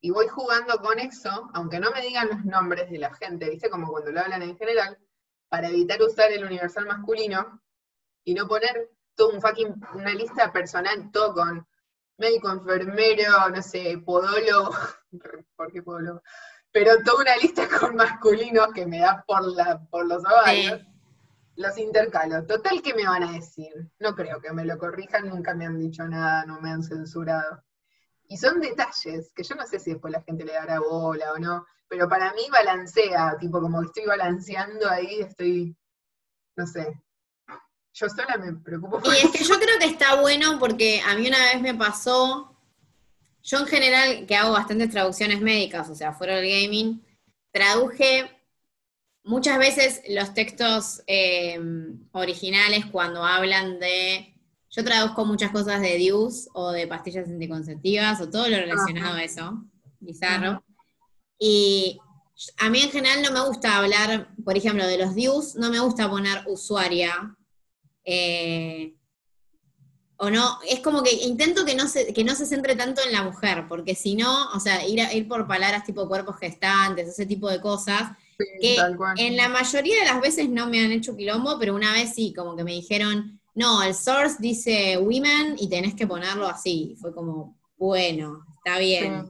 y 0.00 0.10
voy 0.10 0.26
jugando 0.26 0.78
con 0.78 0.98
eso, 0.98 1.50
aunque 1.54 1.78
no 1.78 1.92
me 1.92 2.02
digan 2.02 2.28
los 2.28 2.44
nombres 2.44 2.90
de 2.90 2.98
la 2.98 3.14
gente, 3.14 3.48
¿viste? 3.48 3.70
Como 3.70 3.92
cuando 3.92 4.10
lo 4.10 4.20
hablan 4.20 4.42
en 4.42 4.58
general, 4.58 4.98
para 5.48 5.68
evitar 5.68 6.02
usar 6.02 6.32
el 6.32 6.44
universal 6.44 6.86
masculino 6.86 7.62
y 8.24 8.34
no 8.34 8.48
poner 8.48 8.90
todo 9.14 9.28
un 9.28 9.40
fucking, 9.40 9.80
una 9.94 10.12
lista 10.14 10.50
personal, 10.50 11.12
todo 11.12 11.34
con 11.34 11.68
médico, 12.18 12.50
enfermero, 12.50 13.48
no 13.48 13.62
sé, 13.62 13.98
podólogo, 14.04 14.70
¿por 15.56 15.72
qué 15.72 15.82
podólogo? 15.82 16.22
Pero 16.72 17.02
toda 17.04 17.22
una 17.22 17.36
lista 17.36 17.68
con 17.80 17.96
masculinos 17.96 18.68
que 18.74 18.86
me 18.86 19.00
da 19.00 19.24
por, 19.26 19.44
la, 19.44 19.80
por 19.90 20.06
los 20.06 20.24
ovarios. 20.24 20.80
Los 21.54 21.76
intercalo. 21.76 22.46
Total, 22.46 22.80
¿qué 22.80 22.94
me 22.94 23.06
van 23.06 23.24
a 23.24 23.32
decir? 23.32 23.72
No 23.98 24.14
creo 24.14 24.40
que 24.40 24.52
me 24.52 24.64
lo 24.64 24.78
corrijan, 24.78 25.28
nunca 25.28 25.54
me 25.54 25.66
han 25.66 25.78
dicho 25.78 26.08
nada, 26.08 26.46
no 26.46 26.60
me 26.62 26.70
han 26.70 26.82
censurado. 26.82 27.62
Y 28.26 28.38
son 28.38 28.60
detalles 28.60 29.30
que 29.34 29.42
yo 29.42 29.54
no 29.54 29.66
sé 29.66 29.78
si 29.78 29.92
después 29.92 30.10
la 30.10 30.22
gente 30.22 30.44
le 30.44 30.54
dará 30.54 30.80
bola 30.80 31.32
o 31.32 31.38
no, 31.38 31.66
pero 31.88 32.08
para 32.08 32.32
mí 32.32 32.40
balancea, 32.50 33.36
tipo 33.38 33.60
como 33.60 33.80
que 33.80 33.86
estoy 33.88 34.06
balanceando 34.06 34.88
ahí, 34.88 35.20
estoy, 35.20 35.76
no 36.56 36.66
sé. 36.66 36.98
Yo 37.94 38.08
sola 38.08 38.36
me 38.38 38.52
preocupo 38.54 39.00
por 39.00 39.14
Y 39.14 39.18
es 39.18 39.30
que 39.30 39.44
yo 39.44 39.54
creo 39.58 39.78
que 39.78 39.86
está 39.86 40.20
bueno 40.20 40.58
porque 40.58 41.00
a 41.06 41.14
mí 41.14 41.28
una 41.28 41.38
vez 41.38 41.60
me 41.60 41.74
pasó, 41.74 42.56
yo 43.42 43.58
en 43.58 43.66
general 43.66 44.26
que 44.26 44.36
hago 44.36 44.52
bastantes 44.52 44.90
traducciones 44.90 45.40
médicas, 45.40 45.88
o 45.90 45.94
sea, 45.94 46.12
fuera 46.12 46.36
del 46.36 46.50
gaming, 46.50 47.04
traduje 47.50 48.30
muchas 49.24 49.58
veces 49.58 50.02
los 50.08 50.34
textos 50.34 51.02
eh, 51.06 51.60
originales 52.12 52.86
cuando 52.86 53.24
hablan 53.24 53.78
de 53.78 54.32
yo 54.72 54.82
traduzco 54.82 55.26
muchas 55.26 55.50
cosas 55.50 55.82
de 55.82 55.96
DIUs 55.96 56.48
o 56.54 56.70
de 56.72 56.86
pastillas 56.86 57.28
anticonceptivas 57.28 58.20
o 58.22 58.30
todo 58.30 58.48
lo 58.48 58.56
relacionado 58.56 59.16
a 59.16 59.22
eso, 59.22 59.64
bizarro. 60.00 60.64
Y 61.38 62.00
a 62.56 62.70
mí 62.70 62.80
en 62.80 62.90
general 62.90 63.20
no 63.20 63.32
me 63.32 63.46
gusta 63.46 63.76
hablar, 63.76 64.34
por 64.42 64.56
ejemplo, 64.56 64.86
de 64.86 64.96
los 64.96 65.14
DIUs, 65.14 65.56
no 65.56 65.70
me 65.70 65.78
gusta 65.78 66.08
poner 66.08 66.44
usuaria. 66.46 67.36
Eh, 68.04 68.94
o 70.16 70.30
no, 70.30 70.58
es 70.68 70.80
como 70.80 71.02
que 71.02 71.12
intento 71.12 71.64
que 71.64 71.74
no, 71.74 71.88
se, 71.88 72.12
que 72.12 72.22
no 72.22 72.34
se 72.34 72.46
centre 72.46 72.76
tanto 72.76 73.02
en 73.04 73.12
la 73.12 73.24
mujer, 73.24 73.66
porque 73.68 73.94
si 73.96 74.14
no, 74.14 74.50
o 74.52 74.60
sea, 74.60 74.86
ir, 74.86 75.00
ir 75.12 75.26
por 75.26 75.48
palabras 75.48 75.84
tipo 75.84 76.06
cuerpos 76.06 76.36
gestantes, 76.38 77.08
ese 77.08 77.26
tipo 77.26 77.50
de 77.50 77.60
cosas, 77.60 78.12
que 78.60 78.76
en 79.16 79.36
la 79.36 79.48
mayoría 79.48 79.98
de 79.98 80.04
las 80.04 80.20
veces 80.20 80.48
no 80.48 80.68
me 80.68 80.84
han 80.84 80.92
hecho 80.92 81.16
quilombo, 81.16 81.58
pero 81.58 81.74
una 81.74 81.92
vez 81.92 82.14
sí, 82.14 82.32
como 82.32 82.54
que 82.54 82.64
me 82.64 82.72
dijeron, 82.72 83.40
no, 83.54 83.82
el 83.82 83.94
source 83.94 84.36
dice 84.38 84.96
women 84.98 85.56
y 85.58 85.68
tenés 85.68 85.94
que 85.94 86.06
ponerlo 86.06 86.46
así. 86.46 86.96
Fue 87.00 87.14
como, 87.14 87.58
bueno, 87.76 88.44
está 88.56 88.78
bien. 88.78 89.26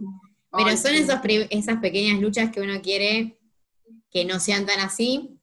Pero 0.55 0.77
son 0.77 0.95
esos, 0.95 1.19
esas 1.51 1.81
pequeñas 1.81 2.21
luchas 2.21 2.51
que 2.51 2.61
uno 2.61 2.81
quiere 2.83 3.39
que 4.11 4.25
no 4.25 4.39
sean 4.39 4.67
tan 4.67 4.81
así. 4.81 5.39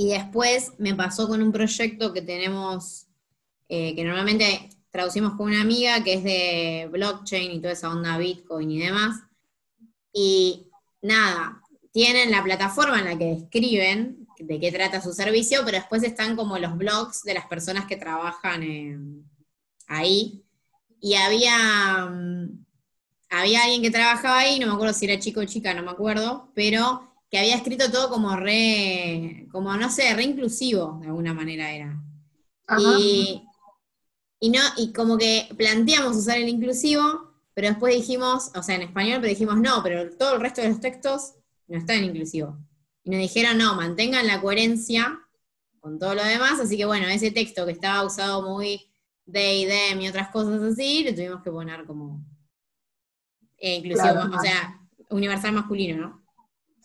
Y 0.00 0.08
después 0.08 0.72
me 0.78 0.94
pasó 0.94 1.28
con 1.28 1.42
un 1.42 1.52
proyecto 1.52 2.14
que 2.14 2.22
tenemos, 2.22 3.06
eh, 3.68 3.94
que 3.94 4.02
normalmente 4.02 4.70
traducimos 4.90 5.34
con 5.34 5.48
una 5.48 5.60
amiga, 5.60 6.02
que 6.02 6.14
es 6.14 6.24
de 6.24 6.88
blockchain 6.90 7.50
y 7.50 7.60
toda 7.60 7.74
esa 7.74 7.90
onda 7.90 8.16
Bitcoin 8.16 8.70
y 8.70 8.78
demás. 8.78 9.20
Y 10.10 10.70
nada, 11.02 11.60
tienen 11.92 12.30
la 12.30 12.42
plataforma 12.42 12.98
en 12.98 13.04
la 13.04 13.18
que 13.18 13.32
escriben, 13.32 14.26
de 14.38 14.58
qué 14.58 14.72
trata 14.72 15.02
su 15.02 15.12
servicio, 15.12 15.60
pero 15.66 15.76
después 15.76 16.02
están 16.02 16.34
como 16.34 16.56
los 16.56 16.78
blogs 16.78 17.22
de 17.22 17.34
las 17.34 17.44
personas 17.44 17.84
que 17.84 17.98
trabajan 17.98 19.26
ahí. 19.86 20.42
Y 20.98 21.14
había, 21.16 22.06
mm, 22.06 22.64
había 23.28 23.64
alguien 23.64 23.82
que 23.82 23.90
trabajaba 23.90 24.38
ahí, 24.38 24.58
no 24.60 24.66
me 24.66 24.72
acuerdo 24.72 24.94
si 24.94 25.04
era 25.04 25.20
chico 25.20 25.40
o 25.40 25.44
chica, 25.44 25.74
no 25.74 25.82
me 25.82 25.90
acuerdo, 25.90 26.50
pero 26.54 27.09
que 27.30 27.38
había 27.38 27.54
escrito 27.54 27.90
todo 27.90 28.10
como 28.10 28.36
re, 28.36 29.46
como 29.52 29.74
no 29.76 29.90
sé, 29.90 30.12
re 30.14 30.24
inclusivo, 30.24 30.98
de 31.00 31.06
alguna 31.06 31.32
manera 31.32 31.72
era. 31.72 32.02
Y, 32.78 33.42
y, 34.40 34.50
no, 34.50 34.60
y 34.76 34.92
como 34.92 35.16
que 35.16 35.48
planteamos 35.56 36.16
usar 36.16 36.38
el 36.38 36.48
inclusivo, 36.48 37.32
pero 37.54 37.68
después 37.68 37.94
dijimos, 37.94 38.50
o 38.54 38.62
sea, 38.62 38.74
en 38.74 38.82
español, 38.82 39.18
pero 39.20 39.28
dijimos 39.28 39.58
no, 39.58 39.82
pero 39.82 40.10
todo 40.16 40.34
el 40.34 40.40
resto 40.40 40.60
de 40.60 40.70
los 40.70 40.80
textos 40.80 41.34
no 41.68 41.78
está 41.78 41.94
en 41.94 42.04
inclusivo. 42.04 42.58
Y 43.04 43.10
nos 43.10 43.20
dijeron, 43.20 43.58
no, 43.58 43.74
mantengan 43.76 44.26
la 44.26 44.40
coherencia 44.40 45.20
con 45.78 45.98
todo 45.98 46.14
lo 46.14 46.24
demás, 46.24 46.60
así 46.60 46.76
que 46.76 46.84
bueno, 46.84 47.06
ese 47.06 47.30
texto 47.30 47.64
que 47.64 47.72
estaba 47.72 48.04
usado 48.04 48.42
muy 48.42 48.92
de, 49.24 49.66
them 49.68 50.00
y 50.00 50.08
otras 50.08 50.28
cosas 50.28 50.60
así, 50.62 51.04
le 51.04 51.12
tuvimos 51.12 51.42
que 51.42 51.50
poner 51.50 51.84
como 51.86 52.24
eh, 53.56 53.76
inclusivo, 53.76 54.36
o 54.36 54.40
sea, 54.40 54.80
universal 55.10 55.52
masculino, 55.52 55.96
¿no? 55.96 56.19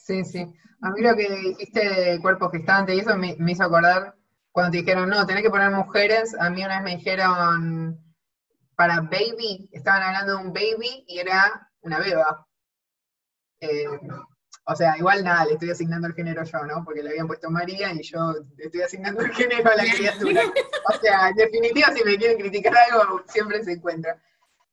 Sí, 0.06 0.24
sí. 0.24 0.46
A 0.82 0.92
mí 0.92 1.02
lo 1.02 1.16
que 1.16 1.28
dijiste 1.30 1.80
de 1.80 2.22
cuerpo 2.22 2.52
gestante 2.52 2.94
y 2.94 3.00
eso 3.00 3.18
me, 3.18 3.36
hizo 3.48 3.64
acordar 3.64 4.16
cuando 4.52 4.72
te 4.72 4.78
dijeron, 4.78 5.10
no, 5.10 5.26
tenés 5.26 5.42
que 5.42 5.50
poner 5.50 5.72
mujeres, 5.72 6.36
a 6.40 6.50
mí 6.52 6.64
una 6.64 6.80
vez 6.80 6.84
me 6.84 6.98
dijeron, 6.98 8.00
para 8.76 9.02
baby, 9.02 9.68
estaban 9.72 10.04
hablando 10.04 10.38
de 10.38 10.46
un 10.46 10.54
baby 10.54 11.06
y 11.08 11.18
era 11.18 11.72
una 11.82 11.98
beba. 11.98 12.48
Eh, 13.60 13.88
o 14.68 14.76
sea, 14.76 14.96
igual 14.96 15.24
nada, 15.24 15.46
le 15.46 15.54
estoy 15.54 15.72
asignando 15.72 16.08
el 16.08 16.14
género 16.14 16.44
yo, 16.44 16.64
¿no? 16.66 16.84
Porque 16.86 17.02
le 17.02 17.10
habían 17.10 17.28
puesto 17.28 17.50
María 17.50 17.92
y 17.92 18.04
yo 18.04 18.34
le 18.58 18.66
estoy 18.66 18.82
asignando 18.84 19.22
el 19.22 19.34
género 19.34 19.72
a 19.72 19.76
la 19.76 19.84
criatura. 19.92 20.42
O 20.88 21.00
sea, 21.02 21.30
en 21.30 21.36
definitiva, 21.36 21.92
si 21.92 22.04
me 22.04 22.16
quieren 22.16 22.38
criticar 22.38 22.74
algo, 22.92 23.24
siempre 23.28 23.64
se 23.64 23.72
encuentra. 23.72 24.22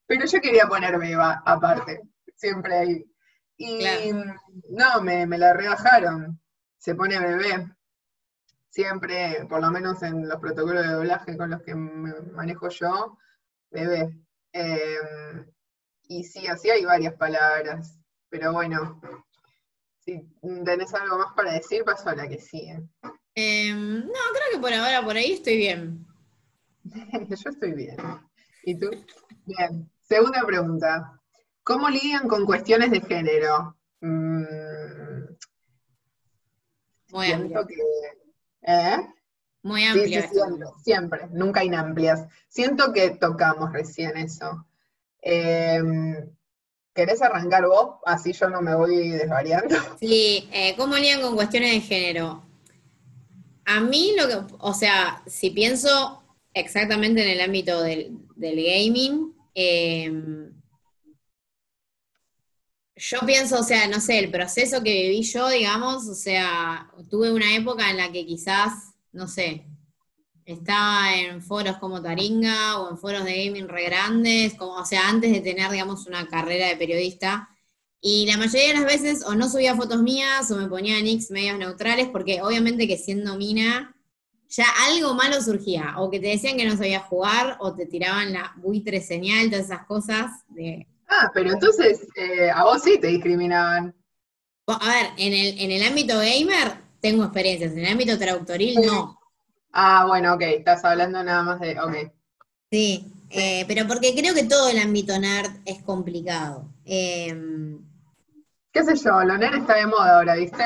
Pero 0.07 0.27
yo 0.27 0.41
quería 0.43 0.67
poner 0.67 0.99
beba 0.99 1.43
aparte, 1.47 2.03
siempre 2.37 2.77
ahí. 2.77 3.12
Y 3.65 4.13
no, 4.71 5.01
me, 5.03 5.27
me 5.27 5.39
la 5.39 5.53
rebajaron. 5.53 6.41
Se 6.79 6.95
pone 6.95 7.21
bebé. 7.21 7.71
Siempre, 8.71 9.47
por 9.49 9.61
lo 9.61 9.71
menos 9.71 10.03
en 10.03 10.29
los 10.29 10.41
protocolos 10.41 10.83
de 10.83 10.93
doblaje 10.93 11.37
con 11.37 11.51
los 11.51 11.63
que 11.63 11.75
me 11.75 12.13
manejo 12.33 12.69
yo, 12.71 13.19
bebé. 13.71 14.19
Em, 14.53 15.47
y 16.09 16.25
sí, 16.25 16.47
así 16.47 16.71
hay 16.71 16.85
varias 16.85 17.15
palabras. 17.15 17.99
Pero 18.29 18.53
bueno, 18.53 19.01
si 20.01 20.27
tenés 20.65 20.93
algo 20.95 21.19
más 21.19 21.35
para 21.37 21.53
decir, 21.53 21.85
paso 21.85 22.09
a 22.09 22.17
la 22.17 22.29
que 22.29 22.41
sigue. 22.41 22.83
Em, 23.35 24.01
no, 24.01 24.13
creo 24.33 24.53
que 24.53 24.59
por 24.59 24.73
ahora 24.73 25.05
por 25.05 25.17
ahí 25.17 25.33
estoy 25.33 25.57
bien. 25.59 26.07
Yo 26.85 27.51
estoy 27.51 27.75
bien. 27.75 27.97
¿Y 28.65 28.79
tú? 28.79 28.91
Bien. 29.45 29.89
Segunda 30.01 30.45
pregunta. 30.45 31.22
¿Cómo 31.65 31.89
lidian 31.89 32.29
con 32.29 32.45
cuestiones 32.45 32.91
de 32.91 33.01
género? 33.01 33.77
Mm, 34.01 34.45
Muy 37.13 37.33
amplio. 37.33 37.67
¿eh? 38.63 38.97
Muy 39.63 39.85
amplio. 39.85 40.23
siempre, 40.83 41.29
nunca 41.31 41.63
inamplias. 41.63 42.27
Siento 42.49 42.93
que 42.93 43.11
tocamos 43.11 43.73
recién 43.73 44.17
eso. 44.17 44.67
Em, 45.21 46.29
¿Querés 46.95 47.23
arrancar 47.23 47.67
vos? 47.67 47.97
Así 48.05 48.33
yo 48.33 48.51
no 48.51 48.61
me 48.61 48.75
voy 48.75 49.11
desvariando. 49.11 49.75
Sí, 50.01 50.49
eh, 50.53 50.75
¿cómo 50.77 50.97
lidian 50.97 51.23
con 51.23 51.37
cuestiones 51.37 51.73
de 51.73 51.81
género? 51.81 52.43
A 53.65 53.81
mí 53.81 54.15
lo 54.19 54.29
que, 54.29 54.55
o 54.59 54.75
sea, 54.75 55.23
si 55.27 55.51
pienso 55.51 56.23
exactamente 56.53 57.23
en 57.23 57.31
el 57.31 57.41
ámbito 57.41 57.83
del, 57.83 58.19
gaming, 58.37 59.33
em, 59.55 60.62
yo 62.97 63.21
pienso, 63.27 63.61
o 63.61 63.63
sea, 63.63 63.89
no 63.89 64.01
sé, 64.01 64.19
el 64.19 64.31
proceso 64.31 64.83
que 64.83 64.93
viví 64.93 65.23
yo, 65.23 65.49
digamos, 65.49 66.07
o 66.09 66.15
sea, 66.15 66.91
tuve 67.11 67.33
una 67.33 67.55
época 67.55 67.91
en 67.91 67.97
la 67.97 68.13
que 68.13 68.27
quizás, 68.27 68.93
no 69.13 69.29
sé, 69.29 69.67
estaba 70.45 71.15
en 71.17 71.43
foros 71.43 71.79
como 71.79 72.03
Taringa 72.03 72.81
o 72.81 72.91
en 72.91 72.99
foros 72.99 73.25
de 73.25 73.45
gaming 73.45 73.69
re 73.69 73.85
grandes, 73.85 74.55
como, 74.55 74.75
o 74.75 74.85
sea, 74.85 75.09
antes 75.09 75.33
de 75.33 75.41
tener, 75.41 75.71
digamos, 75.71 76.07
una 76.07 76.27
carrera 76.29 76.69
de 76.69 76.77
periodista. 76.77 77.49
Y 78.01 78.27
la 78.27 78.37
mayoría 78.37 78.69
de 78.69 78.75
las 78.75 78.85
veces 78.85 79.25
o 79.25 79.35
no 79.35 79.49
subía 79.49 79.77
fotos 79.77 80.03
mías 80.03 80.51
o 80.51 80.57
me 80.57 80.69
ponía 80.69 81.01
nicks 81.01 81.31
medios 81.31 81.59
neutrales, 81.59 82.09
porque 82.09 82.43
obviamente 82.43 82.89
que 82.89 82.99
siendo 82.99 83.37
mina, 83.37 83.95
ya 84.49 84.67
algo 84.89 85.15
malo 85.15 85.41
surgía. 85.41 85.95
O 85.99 86.11
que 86.11 86.21
te 86.21 86.29
decían 86.29 86.57
que 86.57 86.67
no 86.67 86.77
sabía 86.77 87.01
jugar, 87.01 87.57
o 87.61 87.75
te 87.75 87.87
tiraban 87.87 88.33
la 88.33 88.53
buitre 88.57 89.01
señal, 89.01 89.51
todas 89.51 89.67
esas 89.67 89.87
cosas 89.87 90.31
de. 90.49 90.89
Ah, 91.13 91.31
pero 91.35 91.53
entonces 91.53 92.07
eh, 92.17 92.51
a 92.51 92.65
vos 92.65 92.83
sí 92.83 92.99
te 92.99 93.09
discriminaban. 93.09 93.95
A 94.67 94.89
ver, 94.89 95.07
en 95.19 95.33
el, 95.33 95.61
en 95.61 95.71
el 95.71 95.83
ámbito 95.83 96.15
gamer 96.19 96.79
tengo 97.01 97.25
experiencias, 97.25 97.73
en 97.73 97.81
el 97.81 97.93
ámbito 97.93 98.19
traductoril 98.19 98.81
no. 98.87 99.19
Ah, 99.73 100.07
bueno, 100.07 100.35
ok, 100.35 100.43
estás 100.43 100.85
hablando 100.85 101.23
nada 101.23 101.43
más 101.43 101.61
de, 101.61 101.79
ok. 101.79 102.13
Sí, 102.71 103.13
eh, 103.31 103.65
pero 103.67 103.87
porque 103.87 104.15
creo 104.15 104.35
que 104.35 104.45
todo 104.45 104.69
el 104.69 104.79
ámbito 104.79 105.19
nerd 105.19 105.51
es 105.65 105.83
complicado. 105.83 106.71
Em, 106.85 107.79
¿Qué 108.71 108.85
sé 108.85 108.97
yo? 108.97 109.23
Lo 109.23 109.37
nerd 109.37 109.61
está 109.61 109.77
de 109.77 109.87
moda 109.87 110.19
ahora, 110.19 110.35
¿viste? 110.37 110.65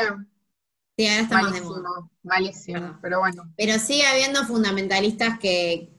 Sí, 0.96 1.08
ahora 1.08 1.22
está 1.22 1.42
más 1.42 1.52
de 1.52 1.60
moda. 1.62 2.08
Malísimo, 2.22 2.98
pero 3.02 3.20
bueno. 3.20 3.52
Pero 3.56 3.78
sigue 3.78 4.06
habiendo 4.06 4.44
fundamentalistas 4.44 5.38
que, 5.38 5.95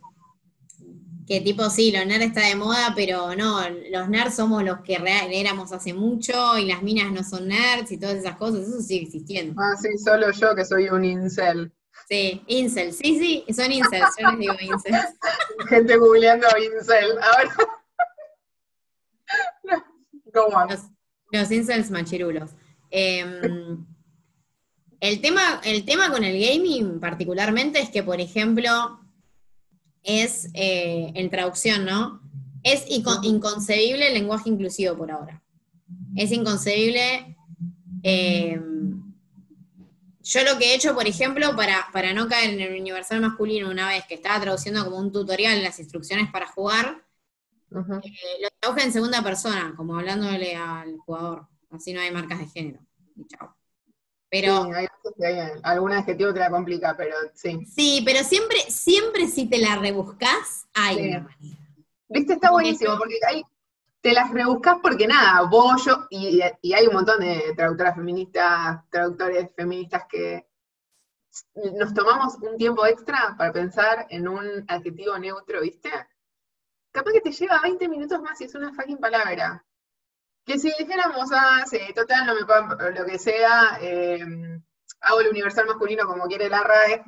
que 1.28 1.42
tipo, 1.42 1.70
sí, 1.70 1.92
lo 1.92 2.06
nerd 2.06 2.22
está 2.22 2.48
de 2.48 2.56
moda, 2.56 2.94
pero 2.96 3.36
no, 3.36 3.60
los 3.92 4.08
nerds 4.08 4.36
somos 4.36 4.64
los 4.64 4.80
que 4.80 4.98
éramos 5.32 5.74
hace 5.74 5.94
mucho 5.94 6.58
y 6.58 6.66
las 6.66 6.82
minas 6.82 7.12
no 7.12 7.22
son 7.22 7.50
nerds 7.50 7.92
y 7.92 7.98
todas 7.98 8.16
esas 8.16 8.38
cosas, 8.38 8.62
eso 8.62 8.82
sigue 8.82 9.04
existiendo. 9.04 9.62
Ah, 9.62 9.76
sí, 9.76 9.90
solo 9.98 10.32
yo 10.32 10.56
que 10.56 10.64
soy 10.64 10.88
un 10.88 11.04
incel. 11.04 11.74
Sí, 12.08 12.42
incel, 12.48 12.94
sí, 12.94 13.20
sí, 13.20 13.54
son 13.54 13.70
incels, 13.74 14.16
yo 14.18 14.30
les 14.32 14.40
digo 14.40 14.54
incels. 14.62 15.16
Gente 15.68 15.98
googleando 15.98 16.48
incel, 16.58 17.12
ahora. 17.22 17.56
Los, 20.70 20.84
los 21.32 21.52
incels 21.52 21.90
machirulos. 21.90 22.52
Em, 22.92 23.86
el, 25.00 25.20
tema, 25.20 25.62
el 25.64 25.84
tema 25.84 26.12
con 26.12 26.24
el 26.24 26.40
gaming 26.40 27.00
particularmente 27.00 27.80
es 27.80 27.90
que, 27.90 28.04
por 28.04 28.22
ejemplo, 28.22 29.00
es 30.08 30.50
eh, 30.54 31.12
en 31.14 31.30
traducción, 31.30 31.86
¿no? 31.86 32.22
Es 32.64 32.86
inconcebible 32.88 34.08
el 34.08 34.14
lenguaje 34.16 34.50
inclusivo 34.50 34.98
por 34.98 35.12
ahora. 35.12 35.44
Es 36.16 36.32
inconcebible 36.32 37.38
eh, 38.04 38.60
yo 40.24 40.44
lo 40.44 40.58
que 40.58 40.72
he 40.72 40.76
hecho, 40.76 40.94
por 40.94 41.08
ejemplo, 41.08 41.56
para, 41.56 41.88
para 41.94 42.14
no 42.14 42.28
caer 42.28 42.54
en 42.54 42.62
el 42.62 42.82
universal 42.82 43.22
masculino 43.22 43.70
una 43.70 43.88
vez 43.88 44.06
que 44.06 44.16
estaba 44.16 44.42
traduciendo 44.42 44.84
como 44.84 44.98
un 44.98 45.12
tutorial 45.12 45.64
las 45.64 45.80
instrucciones 45.80 46.30
para 46.32 46.48
jugar, 46.48 47.06
eh, 47.72 48.42
lo 48.42 48.50
traduje 48.60 48.84
en 48.84 48.94
segunda 48.94 49.22
persona, 49.22 49.74
como 49.76 49.98
hablándole 49.98 50.56
al 50.56 50.98
jugador. 50.98 51.48
Así 51.70 51.94
no 51.94 52.02
hay 52.02 52.12
marcas 52.12 52.40
de 52.40 52.48
género. 52.48 52.80
Y 53.16 53.26
chao. 53.28 53.57
Pero. 54.30 54.66
Sí, 54.66 55.24
hay, 55.24 55.38
algún 55.64 55.94
adjetivo 55.94 56.34
te 56.34 56.40
la 56.40 56.50
complica, 56.50 56.96
pero 56.98 57.16
sí. 57.34 57.66
Sí, 57.66 58.02
pero 58.06 58.24
siempre, 58.24 58.60
siempre 58.70 59.28
si 59.28 59.50
te 59.50 59.58
la 59.58 59.78
rebuscas, 59.78 60.68
hay 60.74 61.10
una 61.10 61.20
manera. 61.20 61.58
Viste, 62.10 62.34
está 62.34 62.52
buenísimo, 62.52 62.98
porque 62.98 63.16
hay, 63.28 63.44
te 64.02 64.14
las 64.14 64.32
rebuscas 64.32 64.78
porque 64.82 65.08
nada, 65.08 65.42
vos, 65.44 65.84
yo, 65.86 66.08
y, 66.10 66.42
hay 66.42 66.88
un 66.88 66.94
montón 66.94 67.20
de 67.20 67.54
traductoras 67.56 67.96
feministas, 67.96 68.90
traductores 68.90 69.50
feministas 69.56 70.04
que 70.10 70.48
nos 71.76 71.94
tomamos 71.94 72.36
un 72.36 72.58
tiempo 72.58 72.86
extra 72.86 73.36
para 73.38 73.52
pensar 73.52 74.08
en 74.10 74.28
un 74.28 74.66
adjetivo 74.68 75.18
neutro, 75.20 75.62
¿viste? 75.62 75.92
Capaz 76.92 77.12
que 77.12 77.22
te 77.22 77.32
lleva 77.32 77.60
20 77.62 77.90
minutos 77.90 78.22
más 78.22 78.40
y 78.42 78.46
es 78.46 78.56
una 78.56 78.74
fucking 78.74 78.98
palabra. 78.98 79.67
Que 80.48 80.58
si 80.58 80.72
dijéramos, 80.80 81.30
ah, 81.34 81.66
sí, 81.70 81.78
total, 81.94 82.26
no 82.26 82.34
me 82.34 82.46
puedo, 82.46 82.92
lo 82.92 83.06
que 83.06 83.20
sea, 83.20 83.78
em, 83.82 84.64
hago 85.02 85.20
el 85.20 85.28
universal 85.28 85.66
masculino 85.66 86.08
como 86.08 86.26
quiere 86.26 86.50
la 86.50 86.64
RAE, 86.64 87.04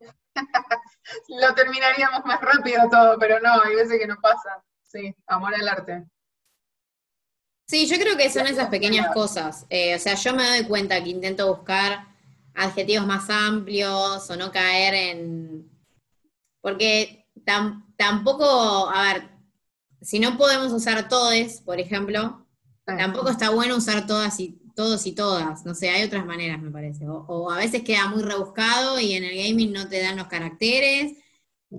lo 1.28 1.54
terminaríamos 1.54 2.24
más 2.24 2.40
rápido 2.40 2.88
todo, 2.88 3.18
pero 3.18 3.40
no, 3.40 3.60
hay 3.62 3.74
veces 3.74 3.98
que 3.98 4.06
no 4.06 4.20
pasa. 4.20 4.62
Sí, 4.84 5.12
amor 5.26 5.52
al 5.56 5.68
arte. 5.68 6.06
Sí, 7.66 7.88
yo 7.88 7.96
creo 7.98 8.16
que 8.16 8.30
son 8.30 8.46
esas 8.46 8.68
pequeñas 8.68 9.12
cosas. 9.12 9.66
Eh, 9.68 9.96
o 9.96 9.98
sea, 9.98 10.14
yo 10.14 10.32
me 10.32 10.46
doy 10.46 10.64
cuenta 10.68 11.02
que 11.02 11.10
intento 11.10 11.52
buscar 11.52 12.06
adjetivos 12.54 13.04
más 13.04 13.28
amplios 13.28 14.30
o 14.30 14.36
no 14.36 14.52
caer 14.52 14.94
en... 14.94 15.68
Porque 16.60 17.26
tampoco, 17.96 18.88
a 18.88 19.12
ver, 19.12 19.28
si 20.00 20.20
no 20.20 20.38
podemos 20.38 20.72
usar 20.72 21.08
todes, 21.08 21.60
por 21.60 21.80
ejemplo, 21.80 22.45
tampoco 22.86 23.30
está 23.30 23.50
bueno 23.50 23.76
usar 23.76 24.06
todas 24.06 24.38
y 24.40 24.60
todos 24.74 25.06
y 25.06 25.14
todas. 25.14 25.64
No 25.64 25.74
sé, 25.74 25.90
hay 25.90 26.04
otras 26.04 26.24
maneras, 26.24 26.60
me 26.60 26.70
parece. 26.70 27.04
O, 27.08 27.50
a 27.50 27.56
veces 27.56 27.82
queda 27.82 28.06
muy 28.08 28.22
rebuscado 28.22 29.00
y 29.00 29.14
en 29.14 29.24
el 29.24 29.36
gaming 29.36 29.72
no 29.72 29.88
te 29.88 30.00
dan 30.00 30.16
los 30.16 30.28
caracteres. 30.28 31.18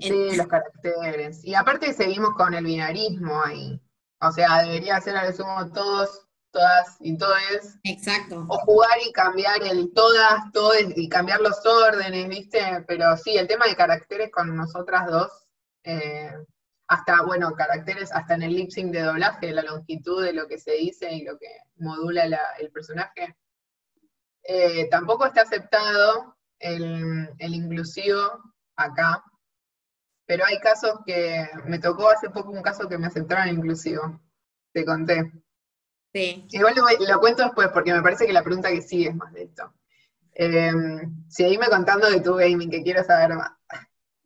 Sí, 0.02 0.36
los 0.36 0.48
caracteres. 0.48 1.46
Y 1.46 1.56
aparte 1.56 1.94
seguimos 1.94 2.32
con 2.36 2.54
el 2.54 2.66
binarismo 2.66 3.42
ahí. 3.44 3.82
O 4.20 4.32
sea, 4.32 4.64
debería 4.64 5.00
ser 5.00 5.16
a 5.16 5.30
lo 5.30 5.36
sumo 5.36 5.72
todos, 5.72 6.28
todas 6.52 6.98
y 7.00 7.18
todes. 7.18 7.78
Exacto. 7.84 8.46
O 8.50 8.58
jugar 8.58 8.98
y 9.08 9.12
cambiar 9.12 9.64
el 9.64 9.94
todas, 9.94 10.52
todes 10.52 10.98
y 10.98 11.08
cambiar 11.08 11.40
los 11.40 11.64
órdenes, 11.66 12.28
¿viste? 12.28 12.84
Pero 12.88 13.16
sí, 13.16 13.38
el 13.38 13.48
tema 13.48 13.68
de 13.68 13.76
caracteres 13.76 14.32
con 14.32 14.56
nosotras 14.56 15.06
dos, 15.08 15.32
eh, 15.84 16.34
hasta, 16.88 17.22
bueno, 17.24 17.54
caracteres 17.54 18.12
hasta 18.14 18.36
en 18.36 18.44
el 18.44 18.56
lip 18.56 18.72
sync 18.72 18.92
de 18.92 19.02
doblaje, 19.02 19.52
la 19.52 19.64
longitud 19.64 20.24
de 20.24 20.34
lo 20.34 20.48
que 20.48 20.58
se 20.58 20.72
dice 20.74 21.12
y 21.14 21.24
lo 21.24 21.38
que 21.38 21.48
modula 21.78 22.26
el 22.60 22.72
personaje. 22.72 23.36
Eh, 24.44 24.88
tampoco 24.90 25.26
está 25.26 25.42
aceptado 25.42 26.38
el, 26.60 27.30
el 27.38 27.54
inclusivo 27.54 28.22
acá, 28.78 29.24
pero 30.28 30.46
hay 30.46 30.60
casos 30.60 31.00
que 31.06 31.50
me 31.66 31.80
tocó 31.80 32.10
hace 32.10 32.30
poco 32.30 32.52
un 32.52 32.62
caso 32.62 32.88
que 32.88 32.98
me 32.98 33.08
aceptaron 33.08 33.48
inclusivo. 33.48 34.22
Te 34.74 34.86
conté. 34.86 35.32
Sí. 36.14 36.46
Igual 36.52 36.76
lo, 36.76 37.20
cuento 37.20 37.44
después 37.44 37.70
porque 37.70 37.94
me 37.94 38.02
parece 38.02 38.28
que 38.28 38.34
la 38.34 38.44
pregunta 38.44 38.70
que 38.70 38.82
sigue 38.82 39.10
es 39.10 39.16
más 39.16 39.32
de 39.34 39.44
esto. 39.44 39.74
Eh, 40.36 40.72
seguime 41.30 41.68
contando 41.68 42.10
de 42.10 42.20
tu 42.20 42.36
gaming, 42.36 42.70
que 42.70 42.84
quiero 42.84 43.04
saber 43.04 43.36
más. 43.36 43.52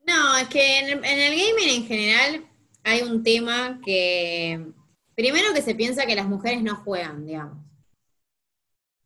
No, 0.06 0.38
es 0.38 0.48
que 0.48 0.80
en 0.80 1.06
el, 1.06 1.30
gaming 1.30 1.70
en 1.70 1.86
general, 1.86 2.50
hay 2.84 3.02
un 3.02 3.24
tema 3.24 3.80
que, 3.84 4.74
primero 5.16 5.54
que 5.54 5.62
se 5.62 5.76
piensa 5.76 6.06
que 6.06 6.16
las 6.16 6.28
mujeres 6.28 6.62
no 6.64 6.76
juegan, 6.78 7.26
digamos. 7.26 7.58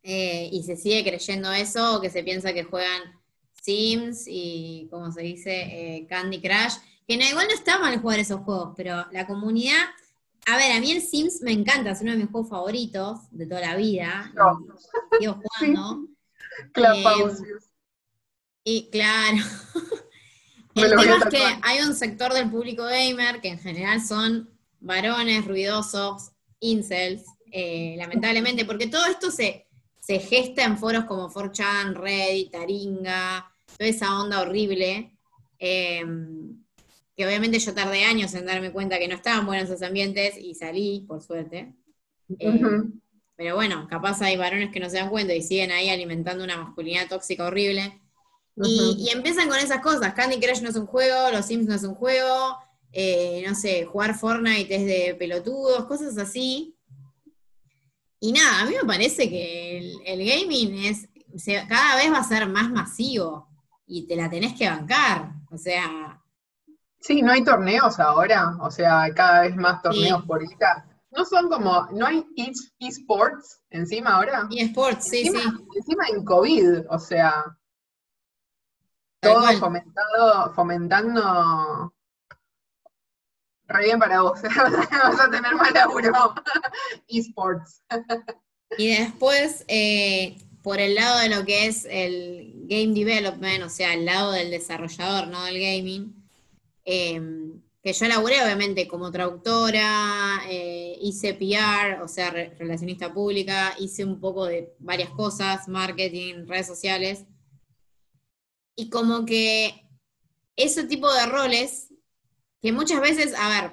Eh, 0.02 0.48
y 0.52 0.62
se 0.62 0.76
sigue 0.76 1.02
creyendo 1.02 1.50
eso, 1.52 2.00
que 2.00 2.10
se 2.10 2.22
piensa 2.22 2.52
que 2.52 2.64
juegan 2.64 3.02
Sims 3.60 4.26
y, 4.28 4.86
como 4.90 5.10
se 5.10 5.22
dice, 5.22 5.50
eh, 5.50 6.06
Candy 6.08 6.40
Crush, 6.40 6.76
que 7.06 7.16
no, 7.16 7.24
igual 7.24 7.48
no 7.48 7.54
está 7.54 7.78
mal 7.80 8.00
jugar 8.00 8.20
esos 8.20 8.40
juegos, 8.42 8.74
pero 8.76 9.04
la 9.10 9.26
comunidad, 9.26 9.84
a 10.46 10.56
ver, 10.56 10.72
a 10.72 10.80
mí 10.80 10.92
el 10.92 11.02
Sims 11.02 11.42
me 11.42 11.50
encanta, 11.50 11.90
es 11.90 12.00
uno 12.02 12.12
de 12.12 12.18
mis 12.18 12.30
juegos 12.30 12.50
favoritos 12.50 13.18
de 13.32 13.46
toda 13.46 13.60
la 13.60 13.76
vida, 13.76 14.32
sigo 15.18 15.40
jugando. 15.42 16.08
Eh, 16.74 17.04
y 18.64 18.88
claro, 18.90 19.36
el 20.84 20.90
tema 20.90 21.16
es 21.16 21.24
que 21.26 21.58
hay 21.62 21.80
un 21.80 21.94
sector 21.94 22.32
del 22.32 22.50
público 22.50 22.84
gamer 22.84 23.40
que 23.40 23.48
en 23.48 23.58
general 23.58 24.00
son 24.00 24.50
varones 24.80 25.44
ruidosos, 25.44 26.32
incels, 26.60 27.24
eh, 27.50 27.94
lamentablemente, 27.98 28.64
porque 28.64 28.86
todo 28.86 29.06
esto 29.06 29.30
se, 29.30 29.66
se 30.00 30.18
gesta 30.18 30.64
en 30.64 30.78
foros 30.78 31.04
como 31.04 31.30
4chan, 31.30 31.94
Reddit, 31.94 32.52
Taringa, 32.52 33.50
toda 33.76 33.90
esa 33.90 34.20
onda 34.20 34.42
horrible, 34.42 35.12
em, 35.58 36.62
que 37.16 37.26
obviamente 37.26 37.58
yo 37.58 37.72
tardé 37.72 38.04
años 38.04 38.34
en 38.34 38.46
darme 38.46 38.70
cuenta 38.70 38.98
que 38.98 39.08
no 39.08 39.14
estaban 39.14 39.46
buenos 39.46 39.70
esos 39.70 39.82
ambientes 39.82 40.36
y 40.38 40.54
salí, 40.54 41.04
por 41.08 41.22
suerte. 41.22 41.74
Em, 42.38 43.00
pero 43.36 43.54
bueno, 43.54 43.86
capaz 43.88 44.20
hay 44.22 44.36
varones 44.36 44.70
que 44.70 44.80
no 44.80 44.90
se 44.90 44.96
dan 44.96 45.10
cuenta 45.10 45.34
y 45.34 45.42
siguen 45.42 45.70
ahí 45.70 45.88
alimentando 45.88 46.44
una 46.44 46.56
masculinidad 46.56 47.08
tóxica 47.08 47.46
horrible. 47.46 48.00
Y, 48.64 49.10
empiezan 49.12 49.48
con 49.48 49.58
esas 49.58 49.80
cosas. 49.80 50.14
Candy 50.14 50.40
Crush 50.40 50.62
no 50.62 50.70
es 50.70 50.76
un 50.76 50.86
juego, 50.86 51.30
los 51.30 51.46
Sims 51.46 51.66
no 51.66 51.74
es 51.74 51.82
un 51.82 51.94
juego, 51.94 52.56
eh, 52.92 53.44
no 53.46 53.54
sé, 53.54 53.84
jugar 53.84 54.14
Fortnite 54.14 54.74
es 54.74 54.86
de 54.86 55.14
pelotudos, 55.18 55.84
cosas 55.84 56.16
así. 56.16 56.74
Y 58.18 58.32
nada, 58.32 58.62
a 58.62 58.64
mí 58.64 58.74
me 58.80 58.86
parece 58.86 59.28
que 59.28 59.92
el, 60.06 60.24
gaming 60.24 60.86
es, 60.86 61.08
cada 61.68 61.96
vez 61.96 62.10
va 62.10 62.18
a 62.18 62.24
ser 62.24 62.48
más 62.48 62.70
masivo 62.70 63.48
y 63.86 64.06
te 64.06 64.16
la 64.16 64.30
tenés 64.30 64.54
que 64.54 64.68
bancar. 64.68 65.32
O 65.50 65.58
sea. 65.58 66.22
Sí, 67.00 67.22
no 67.22 67.32
hay 67.32 67.44
torneos 67.44 68.00
ahora, 68.00 68.56
o 68.60 68.70
sea, 68.70 69.12
cada 69.14 69.42
vez 69.42 69.54
más 69.54 69.82
torneos 69.82 70.24
por 70.24 70.42
esta. 70.42 70.88
No 71.10 71.24
son 71.24 71.48
como, 71.48 71.86
no 71.92 72.06
hay 72.06 72.24
esports 72.80 73.60
encima 73.70 74.16
ahora. 74.16 74.48
Esports, 74.50 75.04
sí, 75.08 75.24
sí. 75.24 75.42
Encima 75.76 76.04
en 76.08 76.24
COVID, 76.24 76.90
o 76.90 76.98
sea, 76.98 77.44
todo 79.20 79.58
fomentado, 79.58 80.54
fomentando 80.54 81.92
Re 83.68 83.84
bien 83.84 83.98
para 83.98 84.22
vos, 84.22 84.40
vas 84.42 85.20
a 85.20 85.30
tener 85.30 85.54
más 85.54 85.72
laburo. 85.72 86.12
eSports. 87.08 87.82
y 88.78 88.88
después, 88.88 89.64
eh, 89.66 90.38
por 90.62 90.78
el 90.78 90.94
lado 90.94 91.18
de 91.18 91.28
lo 91.28 91.44
que 91.44 91.66
es 91.66 91.86
el 91.90 92.52
game 92.68 92.94
development, 92.94 93.64
o 93.64 93.68
sea, 93.68 93.94
el 93.94 94.04
lado 94.04 94.32
del 94.32 94.50
desarrollador, 94.50 95.28
no 95.28 95.44
del 95.44 95.60
gaming, 95.60 96.14
em, 96.84 97.60
que 97.82 97.92
yo 97.92 98.06
laburé 98.06 98.42
obviamente 98.42 98.86
como 98.86 99.10
traductora, 99.10 100.42
eh, 100.48 100.96
hice 101.00 101.34
PR, 101.34 102.02
o 102.02 102.08
sea, 102.08 102.30
relacionista 102.30 103.12
pública, 103.12 103.74
hice 103.78 104.04
un 104.04 104.20
poco 104.20 104.46
de 104.46 104.74
varias 104.78 105.10
cosas, 105.10 105.68
marketing, 105.68 106.46
redes 106.46 106.66
sociales, 106.66 107.24
y 108.76 108.90
como 108.90 109.24
que 109.24 109.88
ese 110.54 110.84
tipo 110.84 111.12
de 111.12 111.26
roles 111.26 111.88
que 112.60 112.72
muchas 112.72 113.00
veces, 113.00 113.34
a 113.36 113.48
ver, 113.48 113.72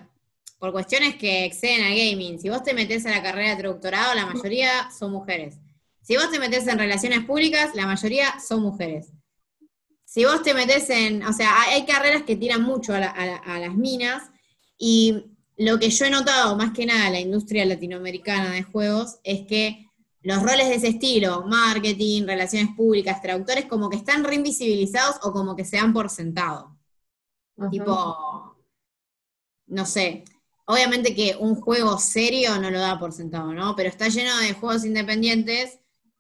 por 0.57 0.71
cuestiones 0.71 1.15
que 1.15 1.45
exceden 1.45 1.83
al 1.85 1.95
gaming, 1.95 2.39
si 2.39 2.49
vos 2.49 2.63
te 2.63 2.73
metés 2.73 3.05
a 3.05 3.09
la 3.11 3.21
carrera 3.21 3.51
de 3.51 3.57
traductorado, 3.57 4.15
la 4.15 4.25
mayoría 4.25 4.89
son 4.97 5.11
mujeres. 5.11 5.57
Si 6.01 6.15
vos 6.15 6.31
te 6.31 6.39
metés 6.39 6.67
en 6.67 6.79
relaciones 6.79 7.25
públicas, 7.25 7.75
la 7.75 7.85
mayoría 7.85 8.39
son 8.39 8.61
mujeres. 8.61 9.07
Si 10.05 10.25
vos 10.25 10.43
te 10.43 10.53
metés 10.53 10.89
en, 10.89 11.23
o 11.23 11.33
sea, 11.33 11.63
hay 11.63 11.85
carreras 11.85 12.23
que 12.23 12.35
tiran 12.35 12.61
mucho 12.61 12.93
a, 12.93 12.99
las 12.99 13.75
minas 13.75 14.23
y 14.77 15.25
lo 15.57 15.79
que 15.79 15.89
yo 15.89 16.05
he 16.05 16.09
notado 16.09 16.55
más 16.55 16.71
que 16.71 16.85
nada 16.85 17.07
en 17.07 17.13
la 17.13 17.19
industria 17.19 17.65
latinoamericana 17.65 18.51
de 18.51 18.63
juegos 18.63 19.17
es 19.23 19.47
que 19.47 19.82
los 20.23 20.41
roles 20.41 20.69
de 20.69 20.75
ese 20.75 20.87
estilo, 20.87 21.43
marketing, 21.45 22.25
relaciones 22.25 22.73
públicas, 22.75 23.21
traductores, 23.21 23.65
como 23.65 23.89
que 23.89 23.97
están 23.97 24.23
reinvisibilizados 24.23 25.17
o 25.23 25.33
como 25.33 25.55
que 25.55 25.65
se 25.65 25.77
dan 25.77 25.93
por 25.93 26.09
sentado. 26.09 26.77
Tipo, 27.69 28.57
no 29.67 29.85
sé, 29.85 30.23
obviamente 30.65 31.13
que 31.13 31.35
un 31.39 31.55
juego 31.55 31.99
serio 31.99 32.57
no 32.59 32.71
lo 32.71 32.79
da 32.79 32.97
por 32.99 33.11
sentado, 33.11 33.53
¿no? 33.53 33.75
Pero 33.75 33.89
está 33.89 34.07
lleno 34.07 34.35
de 34.37 34.53
juegos 34.53 34.85
independientes 34.85 35.79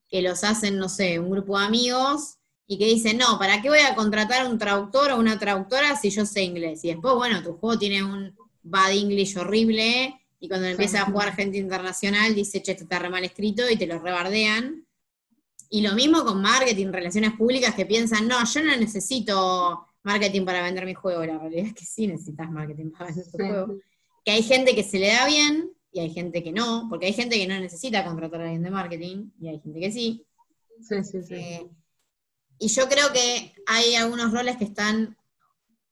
que 0.09 0.21
los 0.21 0.43
hacen, 0.43 0.77
no 0.77 0.89
sé, 0.89 1.19
un 1.19 1.31
grupo 1.31 1.57
de 1.57 1.65
amigos 1.65 2.37
y 2.67 2.77
que 2.77 2.85
dicen, 2.85 3.17
no, 3.17 3.39
¿para 3.39 3.61
qué 3.61 3.69
voy 3.69 3.79
a 3.79 3.95
contratar 3.95 4.47
un 4.47 4.57
traductor 4.57 5.11
o 5.11 5.17
una 5.19 5.39
traductora 5.39 5.95
si 5.95 6.09
yo 6.09 6.25
sé 6.25 6.43
inglés? 6.43 6.83
Y 6.83 6.89
después, 6.89 7.15
bueno, 7.15 7.41
tu 7.41 7.53
juego 7.53 7.79
tiene 7.79 8.03
un 8.03 8.35
bad 8.61 8.91
English 8.91 9.37
horrible 9.37 10.19
y 10.43 10.49
cuando 10.49 10.67
empieza 10.67 11.01
a 11.01 11.05
jugar 11.05 11.33
gente 11.33 11.57
internacional 11.57 12.35
dice, 12.35 12.61
che, 12.61 12.73
esto 12.73 12.83
está 12.83 12.99
re 12.99 13.09
mal 13.09 13.23
escrito 13.23 13.63
y 13.69 13.77
te 13.77 13.87
lo 13.87 13.97
rebardean. 13.97 14.85
Y 15.69 15.79
lo 15.79 15.93
mismo 15.93 16.25
con 16.25 16.41
marketing, 16.41 16.87
relaciones 16.91 17.31
públicas 17.31 17.73
que 17.75 17.85
piensan, 17.85 18.27
no, 18.27 18.43
yo 18.43 18.61
no 18.61 18.75
necesito 18.75 19.87
marketing 20.03 20.43
para 20.43 20.61
vender 20.61 20.85
mi 20.85 20.95
juego. 20.95 21.25
La 21.25 21.37
realidad 21.37 21.67
es 21.67 21.73
que 21.73 21.85
sí 21.85 22.07
necesitas 22.07 22.51
marketing 22.51 22.91
para 22.91 23.05
vender 23.05 23.25
tu 23.31 23.37
juego. 23.37 23.77
Que 24.25 24.31
hay 24.31 24.43
gente 24.43 24.75
que 24.75 24.83
se 24.83 24.99
le 24.99 25.13
da 25.13 25.27
bien 25.27 25.71
y 25.93 26.01
hay 26.01 26.09
gente 26.09 26.43
que 26.43 26.51
no, 26.51 26.87
porque 26.89 27.05
hay 27.05 27.13
gente 27.13 27.37
que 27.37 27.47
no 27.47 27.57
necesita 27.57 28.03
contratar 28.03 28.41
a 28.41 28.43
alguien 28.43 28.63
de 28.63 28.69
marketing 28.69 29.29
y 29.39 29.47
hay 29.47 29.61
gente 29.61 29.79
que 29.79 29.93
sí. 29.93 30.25
Sí, 30.81 31.05
sí, 31.05 31.23
sí. 31.23 31.35
Eh, 31.35 31.69
y 32.59 32.67
yo 32.67 32.89
creo 32.89 33.13
que 33.13 33.53
hay 33.65 33.95
algunos 33.95 34.33
roles 34.33 34.57
que 34.57 34.65
están 34.65 35.15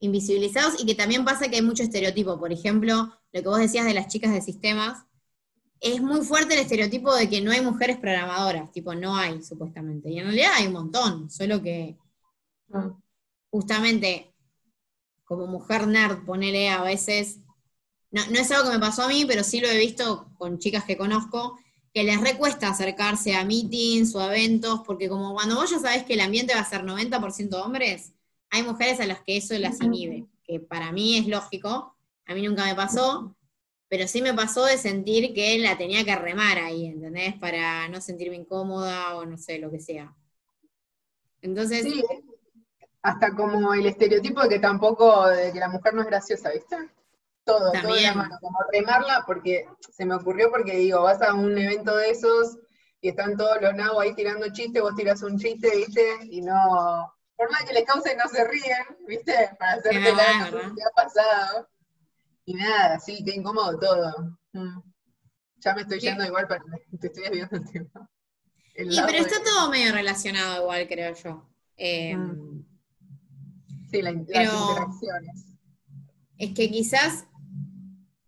invisibilizados 0.02 0.82
y 0.82 0.86
que 0.86 0.96
también 0.96 1.24
pasa 1.24 1.48
que 1.48 1.56
hay 1.56 1.62
mucho 1.62 1.84
estereotipo. 1.84 2.38
Por 2.38 2.52
ejemplo, 2.52 3.14
lo 3.32 3.42
que 3.42 3.48
vos 3.48 3.60
decías 3.60 3.86
de 3.86 3.94
las 3.94 4.08
chicas 4.08 4.34
de 4.34 4.42
sistemas, 4.42 5.06
es 5.80 6.02
muy 6.02 6.22
fuerte 6.22 6.54
el 6.54 6.60
estereotipo 6.60 7.16
de 7.16 7.30
que 7.30 7.42
no 7.42 7.52
hay 7.52 7.62
mujeres 7.62 7.98
programadoras, 7.98 8.72
tipo, 8.72 8.94
no 8.94 9.16
hay, 9.16 9.42
supuestamente. 9.42 10.12
Y 10.12 10.20
en 10.20 10.26
realidad 10.26 10.52
hay 10.56 10.68
un 10.68 10.74
montón, 10.74 11.32
solo 11.32 11.62
que 11.62 11.98
ah 12.74 12.94
justamente 13.52 14.34
como 15.26 15.48
mujer 15.48 15.88
nerd, 15.88 16.26
ponele 16.26 16.70
a 16.70 16.82
veces, 16.82 17.40
no, 18.10 18.22
es 18.22 18.52
algo 18.52 18.70
que 18.70 18.78
me 18.78 18.82
pasó 18.82 19.04
a 19.04 19.08
mí, 19.08 19.26
pero 19.26 19.44
sí 19.44 19.60
lo 19.60 19.68
he 19.68 19.78
visto 19.78 20.30
con 20.38 20.58
chicas 20.58 20.84
que 20.84 20.98
conozco, 20.98 21.60
que 21.94 22.04
les 22.04 22.20
recuesta 22.20 22.70
acercarse 22.70 23.36
a 23.36 23.46
meetings 23.46 24.16
o 24.16 24.20
a 24.20 24.28
eventos, 24.28 24.82
porque 24.86 25.10
como 25.10 25.34
cuando 25.34 25.56
vos 25.56 25.70
ya 25.70 25.80
sabés 25.80 26.04
que 26.04 26.14
el 26.16 26.22
ambiente 26.22 26.54
va 26.54 26.62
a 26.62 26.70
ser 26.70 26.84
90% 26.84 27.54
hombres, 27.64 28.14
hay 28.52 28.64
mujeres 28.64 29.00
a 29.00 29.06
las 29.06 29.22
que 29.22 29.38
eso 29.38 29.58
las 29.58 29.82
inhibe, 29.82 30.28
que 30.44 30.60
para 30.60 30.92
mí 30.92 31.18
es 31.18 31.28
lógico, 31.28 31.96
a 32.26 32.34
mí 32.34 32.44
nunca 32.44 32.66
me 32.66 32.76
pasó, 32.76 33.36
pero 33.88 34.08
sí 34.08 34.22
me 34.22 34.34
pasó 34.34 34.66
de 34.66 34.78
sentir 34.78 35.34
que 35.34 35.58
la 35.60 35.78
tenía 35.78 36.04
que 36.04 36.16
remar 36.16 36.58
ahí, 36.58 36.86
¿entendés? 36.86 37.36
Para 37.36 37.88
no 37.88 38.02
sentirme 38.02 38.36
incómoda 38.36 39.16
o 39.16 39.26
no 39.26 39.38
sé, 39.38 39.58
lo 39.58 39.72
que 39.72 39.80
sea. 39.80 40.14
Entonces, 41.42 41.86
hasta 43.02 43.36
como 43.36 43.74
el 43.74 43.86
estereotipo 43.86 44.42
de 44.42 44.50
que 44.50 44.60
tampoco, 44.60 45.28
de 45.28 45.52
que 45.52 45.60
la 45.60 45.70
mujer 45.70 45.94
no 45.94 46.02
es 46.02 46.08
graciosa, 46.08 46.52
¿viste? 46.52 46.76
Todo, 47.44 47.72
todo 47.72 47.96
de 47.96 48.02
la 48.02 48.14
mano, 48.14 48.38
como 48.40 48.60
remarla, 48.72 49.24
porque 49.26 49.66
se 49.92 50.06
me 50.06 50.16
ocurrió 50.16 50.52
porque 50.52 50.78
digo, 50.78 51.02
vas 51.02 51.22
a 51.22 51.34
un 51.34 51.58
evento 51.58 51.96
de 51.96 52.12
esos 52.12 52.60
y 53.00 53.10
están 53.10 53.36
todos 53.36 53.62
los 53.62 53.74
nabos 53.74 54.04
ahí 54.04 54.14
tirando 54.14 54.54
chistes, 54.54 54.82
vos 54.82 54.96
tiras 54.96 55.24
un 55.24 55.40
chiste, 55.40 55.76
¿viste? 55.76 56.20
Y 56.30 56.42
no, 56.42 57.12
por 57.42 57.50
más 57.50 57.64
que 57.64 57.74
les 57.74 57.86
cause, 57.86 58.16
no 58.16 58.30
se 58.30 58.44
ríen, 58.48 58.86
¿viste? 59.08 59.34
Para 59.58 59.74
hacerte 59.74 60.14
la 60.14 60.48
que 60.76 60.84
ha 60.84 60.90
pasado. 60.96 61.68
Y 62.46 62.54
nada, 62.54 63.00
sí, 63.00 63.24
qué 63.26 63.34
incómodo 63.34 63.80
todo. 63.80 64.38
Mm. 64.54 64.80
Ya 65.58 65.74
me 65.74 65.82
estoy 65.82 66.00
yendo 66.00 66.24
igual, 66.24 66.46
pero 66.48 66.64
te 67.00 67.08
estoy 67.08 67.24
desviando 67.24 67.58
el 67.58 67.72
tema. 67.72 68.12
y 68.76 69.02
pero 69.08 69.18
está 69.18 69.44
todo 69.44 69.72
medio 69.72 69.92
relacionado 69.92 70.62
igual, 70.62 70.88
creo 70.88 71.16
yo. 71.16 71.50
Eh, 71.78 72.16
mm. 72.16 72.64
Sí, 73.90 74.04
las 74.04 74.14
interacciones. 74.14 75.46
Es 76.38 76.54
que 76.54 76.70
quizás 76.70 77.26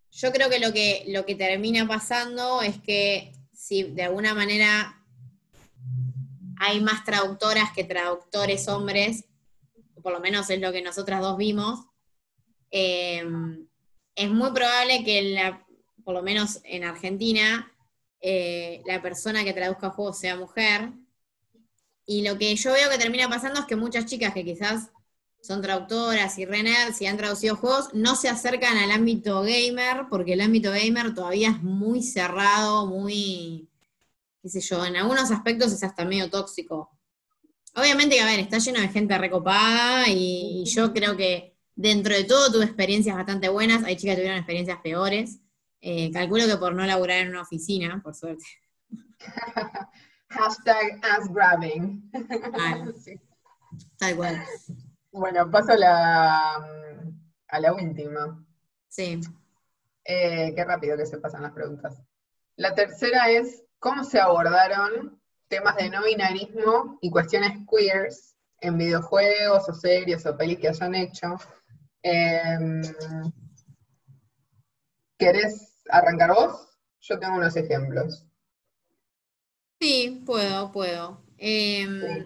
yo 0.09 0.31
creo 0.31 0.49
que 0.49 0.59
lo 0.59 0.73
que 0.73 1.05
lo 1.09 1.23
que 1.23 1.35
termina 1.35 1.87
pasando 1.87 2.63
es 2.63 2.81
que 2.81 3.31
si 3.53 3.83
de 3.83 4.05
alguna 4.05 4.33
manera 4.33 5.02
hay 6.65 6.79
más 6.79 7.03
traductoras 7.03 7.73
que 7.73 7.83
traductores 7.83 8.69
hombres, 8.69 9.25
por 10.01 10.13
lo 10.13 10.21
menos 10.21 10.49
es 10.49 10.61
lo 10.61 10.71
que 10.71 10.81
nosotras 10.81 11.19
dos 11.19 11.37
vimos, 11.37 11.81
em, 12.71 13.67
es 14.15 14.29
muy 14.29 14.51
probable 14.51 15.03
que 15.03 15.53
por 16.05 16.13
lo 16.13 16.23
menos 16.23 16.59
en 16.63 16.85
Argentina, 16.85 17.69
eh, 18.21 18.81
la 18.85 19.01
persona 19.01 19.43
que 19.43 19.53
traduzca 19.53 19.89
juegos 19.89 20.19
sea 20.19 20.35
mujer. 20.37 20.91
Y 22.05 22.25
lo 22.27 22.37
que 22.37 22.55
yo 22.55 22.71
veo 22.71 22.89
que 22.89 22.97
termina 22.97 23.29
pasando 23.29 23.59
es 23.61 23.65
que 23.65 23.75
muchas 23.75 24.05
chicas 24.05 24.33
que 24.33 24.43
quizás 24.43 24.89
son 25.41 25.61
traductoras 25.61 26.37
y 26.37 26.45
Renner, 26.45 26.93
si 26.93 27.05
han 27.05 27.17
traducido 27.17 27.55
juegos, 27.57 27.93
no 27.93 28.15
se 28.15 28.29
acercan 28.29 28.77
al 28.77 28.91
ámbito 28.91 29.41
gamer, 29.41 30.05
porque 30.09 30.33
el 30.33 30.41
ámbito 30.41 30.71
gamer 30.71 31.13
todavía 31.13 31.49
es 31.49 31.61
muy 31.61 32.01
cerrado, 32.01 32.85
muy, 32.87 33.69
qué 34.43 34.49
sé 34.49 34.59
yo, 34.59 34.85
en 34.85 34.97
algunos 34.97 35.31
aspectos 35.31 35.71
es 35.71 35.83
hasta 35.83 36.03
medio 36.03 36.29
tóxico. 36.29 36.91
Obviamente 37.75 38.15
que, 38.15 38.21
a 38.21 38.25
ver, 38.25 38.41
está 38.41 38.57
lleno 38.59 38.81
de 38.81 38.89
gente 38.89 39.17
recopada 39.17 40.09
y, 40.09 40.65
yo 40.65 40.93
creo 40.93 41.15
que 41.15 41.55
dentro 41.75 42.13
de 42.13 42.25
todo 42.25 42.51
tuve 42.51 42.65
experiencias 42.65 43.15
bastante 43.15 43.47
buenas, 43.47 43.83
hay 43.85 43.95
chicas 43.95 44.15
que 44.15 44.21
tuvieron 44.21 44.37
experiencias 44.37 44.79
peores. 44.83 45.39
Eh, 45.79 46.11
calculo 46.11 46.45
que 46.45 46.57
por 46.57 46.75
no 46.75 46.85
laburar 46.85 47.19
en 47.19 47.29
una 47.29 47.41
oficina, 47.41 48.01
por 48.03 48.15
suerte. 48.15 48.43
Hashtag 50.29 50.99
ass 51.03 51.31
grabbing. 51.33 52.11
Tal 53.97 54.15
cual. 54.15 54.43
Bueno, 55.11 55.49
paso 55.49 55.71
a 55.71 55.77
la, 55.77 56.55
a 57.47 57.59
la 57.59 57.73
última. 57.73 58.45
Sí. 58.89 59.21
Eh, 60.03 60.53
qué 60.53 60.65
rápido 60.65 60.97
que 60.97 61.05
se 61.05 61.17
pasan 61.17 61.43
las 61.43 61.53
preguntas. 61.53 62.01
La 62.55 62.75
tercera 62.75 63.29
es, 63.29 63.62
¿cómo 63.83 64.05
se 64.05 64.17
abordaron 64.17 65.21
temas 65.49 65.75
de 65.75 65.89
no 65.89 66.05
binarismo 66.05 66.97
y 67.01 67.11
cuestiones 67.11 67.51
queers 67.69 68.37
en 68.61 68.77
videojuegos 68.77 69.67
o 69.67 69.73
series 69.73 70.25
o 70.25 70.37
pelis 70.37 70.57
que 70.59 70.69
hayan 70.69 70.95
hecho? 70.95 71.35
Em, 72.01 72.81
¿Querés 75.19 75.83
arrancar 75.89 76.33
vos? 76.33 76.69
Yo 77.01 77.19
tengo 77.19 77.35
unos 77.35 77.57
ejemplos. 77.57 78.25
Sí, 79.81 80.23
puedo, 80.25 80.71
puedo. 80.71 81.21
Em, 81.37 82.25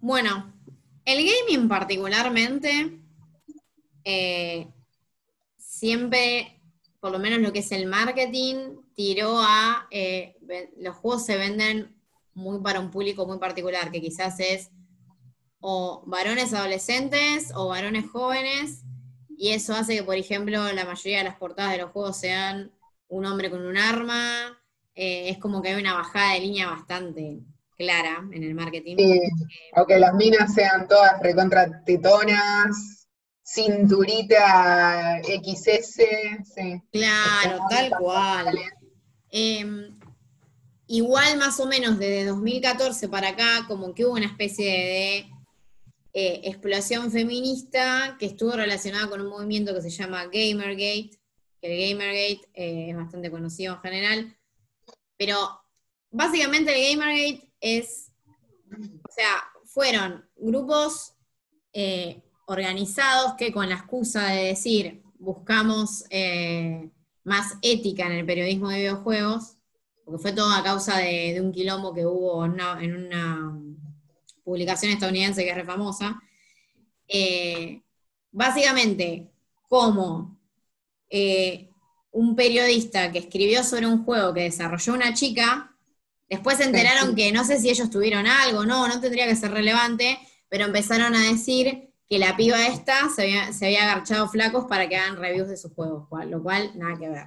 bueno, 0.00 0.52
el 1.04 1.24
gaming 1.24 1.68
particularmente, 1.68 3.00
eh, 4.02 4.66
siempre, 5.56 6.60
por 6.98 7.12
lo 7.12 7.20
menos 7.20 7.38
lo 7.38 7.52
que 7.52 7.60
es 7.60 7.70
el 7.70 7.86
marketing, 7.86 8.78
tiró 8.98 9.38
a, 9.38 9.86
eh, 9.92 10.34
los 10.76 10.96
juegos 10.96 11.24
se 11.24 11.36
venden 11.36 11.94
muy 12.34 12.60
para 12.60 12.80
un 12.80 12.90
público 12.90 13.26
muy 13.28 13.38
particular, 13.38 13.92
que 13.92 14.00
quizás 14.00 14.40
es 14.40 14.72
o 15.60 16.02
varones 16.04 16.52
adolescentes 16.52 17.52
o 17.54 17.68
varones 17.68 18.10
jóvenes, 18.10 18.82
y 19.36 19.50
eso 19.50 19.74
hace 19.74 19.94
que, 19.94 20.02
por 20.02 20.16
ejemplo, 20.16 20.72
la 20.72 20.84
mayoría 20.84 21.18
de 21.18 21.24
las 21.24 21.36
portadas 21.36 21.70
de 21.70 21.78
los 21.78 21.92
juegos 21.92 22.16
sean 22.16 22.72
un 23.06 23.24
hombre 23.24 23.50
con 23.50 23.64
un 23.64 23.78
arma, 23.78 24.58
eh, 24.96 25.28
es 25.28 25.38
como 25.38 25.62
que 25.62 25.68
hay 25.68 25.80
una 25.80 25.94
bajada 25.94 26.34
de 26.34 26.40
línea 26.40 26.68
bastante 26.68 27.38
clara 27.76 28.28
en 28.32 28.42
el 28.42 28.56
marketing. 28.56 28.96
Sí, 28.98 29.20
o 29.76 29.86
que 29.86 30.00
las 30.00 30.12
minas 30.14 30.52
sean 30.52 30.88
todas 30.88 31.22
recontra 31.22 31.84
tetonas, 31.84 33.06
cinturita 33.44 35.20
XS, 35.22 36.02
sí. 36.52 36.82
Claro, 36.90 37.60
tal 37.70 37.90
cual. 37.96 38.58
Em, 39.30 39.98
igual 40.86 41.36
más 41.38 41.60
o 41.60 41.66
menos 41.66 41.98
desde 41.98 42.26
2014 42.26 43.08
para 43.08 43.30
acá, 43.30 43.64
como 43.68 43.94
que 43.94 44.04
hubo 44.04 44.14
una 44.14 44.26
especie 44.26 44.66
de, 44.66 45.30
eh, 46.14 46.40
explosión 46.44 47.12
feminista 47.12 48.16
que 48.18 48.26
estuvo 48.26 48.52
relacionada 48.52 49.08
con 49.08 49.20
un 49.20 49.28
movimiento 49.28 49.74
que 49.74 49.82
se 49.82 49.90
llama 49.90 50.24
Gamergate, 50.24 51.10
que 51.60 51.66
el 51.66 51.90
Gamergate 51.90 52.48
eh, 52.54 52.90
es 52.90 52.96
bastante 52.96 53.30
conocido 53.30 53.74
en 53.74 53.80
general, 53.82 54.36
pero 55.16 55.60
básicamente 56.10 56.72
el 56.72 56.96
Gamergate 56.96 57.52
es, 57.60 58.10
o 58.72 59.12
sea, 59.12 59.44
fueron 59.66 60.28
grupos 60.36 61.12
eh, 61.74 62.22
organizados 62.46 63.34
que 63.34 63.52
con 63.52 63.68
la 63.68 63.74
excusa 63.76 64.28
de 64.28 64.44
decir 64.44 65.02
buscamos 65.18 66.04
más 67.24 67.54
ética 67.62 68.06
en 68.06 68.12
el 68.12 68.26
periodismo 68.26 68.68
de 68.68 68.78
videojuegos, 68.78 69.56
porque 70.04 70.22
fue 70.22 70.32
todo 70.32 70.52
a 70.52 70.62
causa 70.62 70.98
de, 70.98 71.40
un 71.40 71.52
quilombo 71.52 71.94
que 71.94 72.06
hubo 72.06 72.44
en 72.44 72.52
una, 72.52 73.58
publicación 74.44 74.92
estadounidense 74.92 75.44
que 75.44 75.50
es 75.50 75.56
re 75.56 75.64
famosa, 75.64 76.18
eh, 77.06 77.82
básicamente 78.30 79.30
como 79.68 80.38
un 82.12 82.34
periodista 82.34 83.12
que 83.12 83.18
escribió 83.18 83.62
sobre 83.62 83.86
un 83.86 84.04
juego 84.04 84.32
que 84.32 84.42
desarrolló 84.42 84.94
una 84.94 85.12
chica, 85.12 85.68
Después 86.28 86.58
se 86.58 86.64
enteraron 86.64 87.14
que 87.14 87.32
no 87.32 87.44
sé 87.44 87.58
si 87.58 87.70
ellos 87.70 87.90
tuvieron 87.90 88.26
algo, 88.26 88.66
no, 88.66 88.86
no 88.86 89.00
tendría 89.00 89.26
que 89.26 89.36
ser 89.36 89.50
relevante, 89.50 90.18
pero 90.48 90.66
empezaron 90.66 91.14
a 91.14 91.30
decir 91.30 91.87
que 92.08 92.18
la 92.18 92.36
piba 92.36 92.66
esta 92.66 93.08
se 93.10 93.22
había, 93.22 93.52
se 93.52 93.66
había 93.66 93.90
agarchado 93.90 94.28
flacos 94.28 94.64
para 94.64 94.88
que 94.88 94.96
hagan 94.96 95.16
reviews 95.16 95.48
de 95.48 95.56
sus 95.56 95.72
juegos, 95.74 96.08
lo 96.26 96.42
cual 96.42 96.72
nada 96.74 96.98
que 96.98 97.08
ver. 97.08 97.26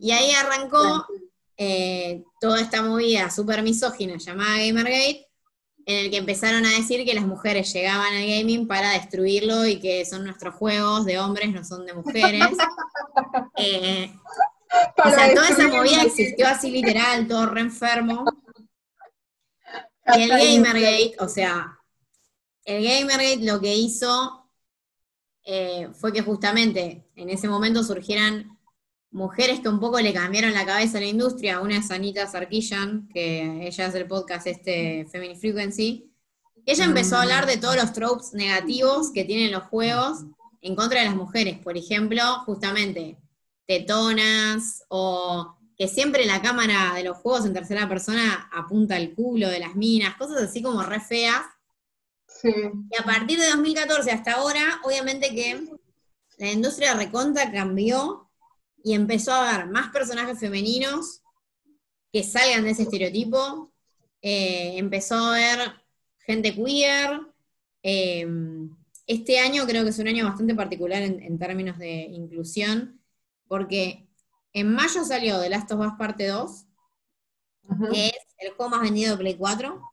Y 0.00 0.10
ahí 0.12 0.32
arrancó 0.32 1.06
eh, 1.56 2.24
toda 2.40 2.60
esta 2.60 2.82
movida 2.82 3.30
súper 3.30 3.62
misógina 3.62 4.16
llamada 4.16 4.58
Gamergate, 4.58 5.28
en 5.86 6.04
el 6.04 6.10
que 6.10 6.16
empezaron 6.16 6.64
a 6.66 6.70
decir 6.70 7.04
que 7.04 7.14
las 7.14 7.26
mujeres 7.26 7.72
llegaban 7.72 8.14
al 8.14 8.26
gaming 8.26 8.66
para 8.66 8.90
destruirlo 8.90 9.66
y 9.66 9.78
que 9.78 10.04
son 10.04 10.24
nuestros 10.24 10.54
juegos 10.54 11.04
de 11.04 11.18
hombres, 11.18 11.52
no 11.52 11.64
son 11.64 11.86
de 11.86 11.94
mujeres. 11.94 12.48
Eh, 13.56 14.14
o 15.04 15.10
sea, 15.10 15.34
toda 15.34 15.48
esa 15.48 15.66
movida 15.66 16.02
existió 16.04 16.46
así 16.46 16.70
literal, 16.70 17.26
todo 17.26 17.46
re 17.46 17.60
enfermo. 17.60 18.24
Y 20.14 20.22
el 20.22 20.28
Gamergate, 20.30 21.16
o 21.18 21.28
sea, 21.28 21.79
el 22.76 22.84
Gamergate 22.84 23.44
lo 23.44 23.60
que 23.60 23.74
hizo 23.74 24.48
eh, 25.44 25.88
fue 25.94 26.12
que 26.12 26.22
justamente 26.22 27.08
en 27.16 27.30
ese 27.30 27.48
momento 27.48 27.82
surgieran 27.82 28.58
mujeres 29.10 29.60
que 29.60 29.68
un 29.68 29.80
poco 29.80 30.00
le 30.00 30.12
cambiaron 30.12 30.52
la 30.52 30.66
cabeza 30.66 30.98
a 30.98 31.00
la 31.00 31.06
industria. 31.06 31.60
Una 31.60 31.78
es 31.78 31.90
Anita 31.90 32.26
Sarkisian, 32.26 33.08
que 33.08 33.66
ella 33.66 33.86
hace 33.86 33.98
el 33.98 34.06
podcast 34.06 34.46
este 34.46 35.06
Femini 35.10 35.36
Frequency. 35.36 36.12
Ella 36.66 36.84
empezó 36.84 37.16
a 37.16 37.22
hablar 37.22 37.46
de 37.46 37.56
todos 37.56 37.76
los 37.76 37.92
tropes 37.92 38.32
negativos 38.32 39.10
que 39.12 39.24
tienen 39.24 39.50
los 39.50 39.64
juegos 39.64 40.18
en 40.60 40.76
contra 40.76 41.00
de 41.00 41.06
las 41.06 41.16
mujeres. 41.16 41.58
Por 41.58 41.76
ejemplo, 41.76 42.22
justamente 42.44 43.18
tetonas, 43.66 44.84
o 44.88 45.56
que 45.76 45.88
siempre 45.88 46.26
la 46.26 46.42
cámara 46.42 46.92
de 46.94 47.04
los 47.04 47.16
juegos 47.16 47.46
en 47.46 47.54
tercera 47.54 47.88
persona 47.88 48.50
apunta 48.52 48.96
al 48.96 49.14
culo 49.14 49.48
de 49.48 49.60
las 49.60 49.76
minas, 49.76 50.16
cosas 50.16 50.42
así 50.42 50.62
como 50.62 50.82
re 50.82 51.00
feas. 51.00 51.42
Y 52.42 53.00
a 53.00 53.04
partir 53.04 53.38
de 53.38 53.48
2014 53.48 54.10
hasta 54.10 54.32
ahora, 54.32 54.80
obviamente 54.84 55.34
que 55.34 55.68
la 56.38 56.50
industria 56.50 56.94
recontra 56.94 57.52
cambió 57.52 58.30
y 58.82 58.94
empezó 58.94 59.32
a 59.32 59.54
haber 59.54 59.68
más 59.68 59.90
personajes 59.90 60.38
femeninos 60.38 61.22
que 62.12 62.22
salgan 62.22 62.64
de 62.64 62.70
ese 62.70 62.82
estereotipo. 62.82 63.72
Eh, 64.22 64.78
empezó 64.78 65.16
a 65.16 65.34
haber 65.34 65.72
gente 66.20 66.54
queer. 66.54 67.20
Eh, 67.82 68.26
este 69.06 69.38
año 69.38 69.66
creo 69.66 69.84
que 69.84 69.90
es 69.90 69.98
un 69.98 70.08
año 70.08 70.24
bastante 70.24 70.54
particular 70.54 71.02
en 71.02 71.38
términos 71.38 71.78
de 71.78 72.02
inclusión, 72.02 73.00
porque 73.48 74.06
en 74.52 74.72
mayo 74.72 75.04
salió 75.04 75.40
The 75.40 75.48
Last 75.48 75.70
of 75.72 75.80
Us 75.80 75.92
Parte 75.98 76.26
2, 76.26 76.66
que 77.92 78.08
es 78.08 78.14
el 78.38 78.52
juego 78.52 78.70
más 78.70 78.82
vendido 78.82 79.12
de 79.12 79.18
Play 79.18 79.36
4, 79.36 79.89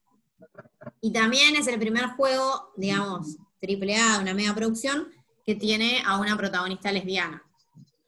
y 1.01 1.11
también 1.11 1.55
es 1.55 1.67
el 1.67 1.79
primer 1.79 2.05
juego, 2.09 2.71
digamos, 2.77 3.37
AAA 3.61 4.17
de 4.17 4.21
una 4.21 4.33
media 4.33 4.53
producción, 4.53 5.07
que 5.45 5.55
tiene 5.55 6.01
a 6.05 6.19
una 6.19 6.37
protagonista 6.37 6.91
lesbiana, 6.91 7.43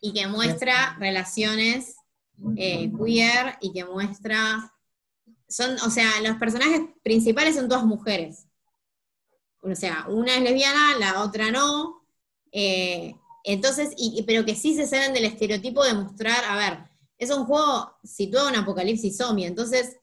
y 0.02 0.14
que 0.14 0.28
muestra 0.28 0.98
relaciones 1.00 1.96
eh, 2.56 2.92
queer, 2.92 3.58
y 3.62 3.72
que 3.72 3.86
muestra... 3.86 4.74
Son, 5.48 5.76
o 5.86 5.90
sea, 5.90 6.08
los 6.22 6.38
personajes 6.38 6.82
principales 7.02 7.56
son 7.56 7.68
todas 7.68 7.84
mujeres. 7.84 8.46
O 9.62 9.74
sea, 9.74 10.06
una 10.08 10.36
es 10.36 10.42
lesbiana, 10.44 10.98
la 11.00 11.24
otra 11.24 11.50
no. 11.50 12.04
Eh, 12.52 13.16
entonces, 13.44 13.96
pero 14.28 14.46
que 14.46 14.56
sí 14.56 14.76
se 14.76 14.86
salen 14.86 15.14
del 15.14 15.26
estereotipo 15.26 15.84
de 15.84 15.94
mostrar, 15.94 16.44
a 16.46 16.56
ver, 16.56 16.90
es 17.18 17.30
un 17.32 17.46
juego 17.46 17.98
situado 18.04 18.50
en 18.50 18.56
apocalipsis 18.56 19.18
zombie, 19.18 19.46
entonces, 19.46 19.98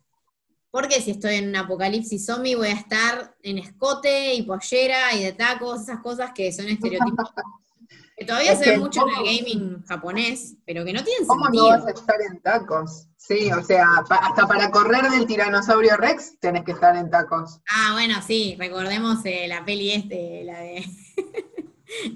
¿por 0.77 0.89
qué 0.89 1.01
si 1.01 1.13
estoy 1.13 1.37
en 1.37 1.49
un 1.49 1.57
apocalipsis 1.57 2.27
zombie 2.27 2.55
voy 2.55 2.69
a 2.69 2.75
estar 2.75 3.35
en 3.43 3.57
escote 3.57 4.35
y 4.35 4.43
pollera 4.43 5.15
y 5.15 5.25
de 5.25 5.33
tacos, 5.33 5.81
esas 5.81 6.01
cosas 6.01 6.33
que 6.35 6.53
son 6.53 6.69
estereotipos? 6.69 7.31
que 8.15 8.27
todavía 8.27 8.55
se 8.55 8.69
ven 8.69 8.81
mucho 8.81 9.01
en 9.01 9.09
el 9.17 9.39
gaming 9.39 9.85
japonés, 9.87 10.57
pero 10.67 10.85
que 10.85 10.93
no 10.93 11.03
tienen 11.03 11.27
¿Cómo 11.27 11.45
sentido. 11.45 11.65
¿Cómo 11.65 11.77
no 11.79 11.83
vas 11.83 11.95
a 11.95 11.99
estar 11.99 12.17
en 12.21 12.41
tacos? 12.41 13.07
Sí, 13.17 13.51
o 13.53 13.65
sea, 13.65 13.87
hasta 14.07 14.47
para 14.47 14.71
correr 14.71 15.11
del 15.11 15.25
tiranosaurio 15.25 15.97
Rex 15.97 16.39
tenés 16.41 16.63
que 16.65 16.73
estar 16.73 16.95
en 16.95 17.09
tacos. 17.09 17.59
Ah, 17.71 17.93
bueno, 17.95 18.17
sí, 18.21 18.55
recordemos 18.59 19.25
eh, 19.25 19.49
la 19.49 19.65
peli 19.65 19.93
este, 19.93 20.45
la 20.45 20.61
de... 20.61 20.85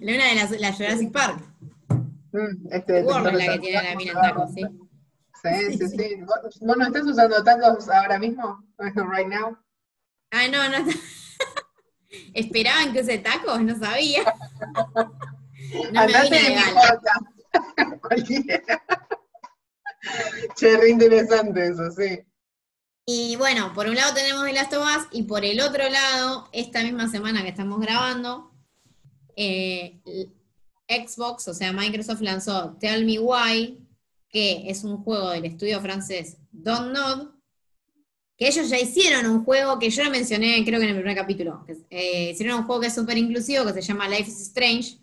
Una 0.03 0.27
de 0.27 0.35
las 0.35 0.51
la 0.61 0.75
Jurassic 0.75 1.11
Park. 1.13 1.43
Mm, 2.33 2.73
este 2.73 3.05
la 3.05 3.53
que 3.55 3.59
tiene 3.59 3.83
la 3.83 3.97
mina 3.97 4.13
en 4.13 4.21
tacos, 4.21 4.53
¿sí? 4.53 4.67
Sí, 5.43 5.79
sí, 5.79 5.89
sí. 5.89 6.17
¿Vos, 6.23 6.61
no 6.61 6.87
estás 6.87 7.03
usando 7.05 7.43
tacos 7.43 7.89
ahora 7.89 8.19
mismo? 8.19 8.63
Right 8.79 9.29
now? 9.29 9.57
Ah, 10.31 10.47
no, 10.49 10.69
no. 10.69 10.87
¿Esperaban 12.35 12.93
que 12.93 13.01
use 13.01 13.19
tacos? 13.19 13.63
No 13.63 13.79
sabía. 13.79 14.23
No 15.93 16.01
Andate 16.01 16.35
de 16.35 16.57
Cualquiera. 18.01 18.83
Che, 20.57 20.77
re 20.77 20.91
interesante 20.91 21.69
eso, 21.69 21.91
sí. 21.91 22.21
Y 23.07 23.37
bueno, 23.37 23.73
por 23.75 23.89
un 23.89 23.97
lado 23.97 24.15
tenemos 24.15 24.45
The 24.45 24.53
Last 24.53 24.73
of 24.75 24.85
Us 24.85 25.09
y 25.11 25.25
por 25.25 25.45
el 25.45 25.61
otro 25.61 25.89
lado, 25.89 26.49
esta 26.53 26.83
misma 26.83 27.09
semana 27.09 27.43
que 27.43 27.49
estamos 27.49 27.81
grabando, 27.81 28.53
eh, 29.37 30.01
Xbox, 30.89 31.49
o 31.49 31.55
sea, 31.55 31.73
Microsoft 31.73 32.21
lanzó 32.21 32.77
Tell 32.79 33.05
Me 33.05 33.19
Why, 33.19 33.90
que 34.31 34.71
es 34.71 34.85
un 34.85 35.03
juego 35.03 35.31
del 35.31 35.45
estudio 35.45 35.81
francés 35.81 36.37
Don't 36.53 36.93
Nod, 36.93 37.29
que 38.37 38.49
ellos 38.49 38.71
ya 38.71 38.79
hicieron 38.79 39.27
un 39.27 39.45
juego 39.45 39.79
que 39.79 39.91
yo 39.91 40.03
lo 40.03 40.11
mencioné 40.11 40.65
creo 40.65 40.79
que 40.79 40.85
en 40.87 40.97
el 40.97 40.97
primer 40.97 41.17
capítulo, 41.17 41.65
eh, 41.91 42.31
hicieron 42.31 42.61
un 42.61 42.65
juego 42.65 42.81
que 42.81 42.87
es 42.87 42.95
súper 42.95 43.19
inclusivo, 43.19 43.67
que 43.67 43.75
se 43.75 43.83
llama 43.83 44.09
Life 44.09 44.31
is 44.31 44.41
Strange, 44.41 44.99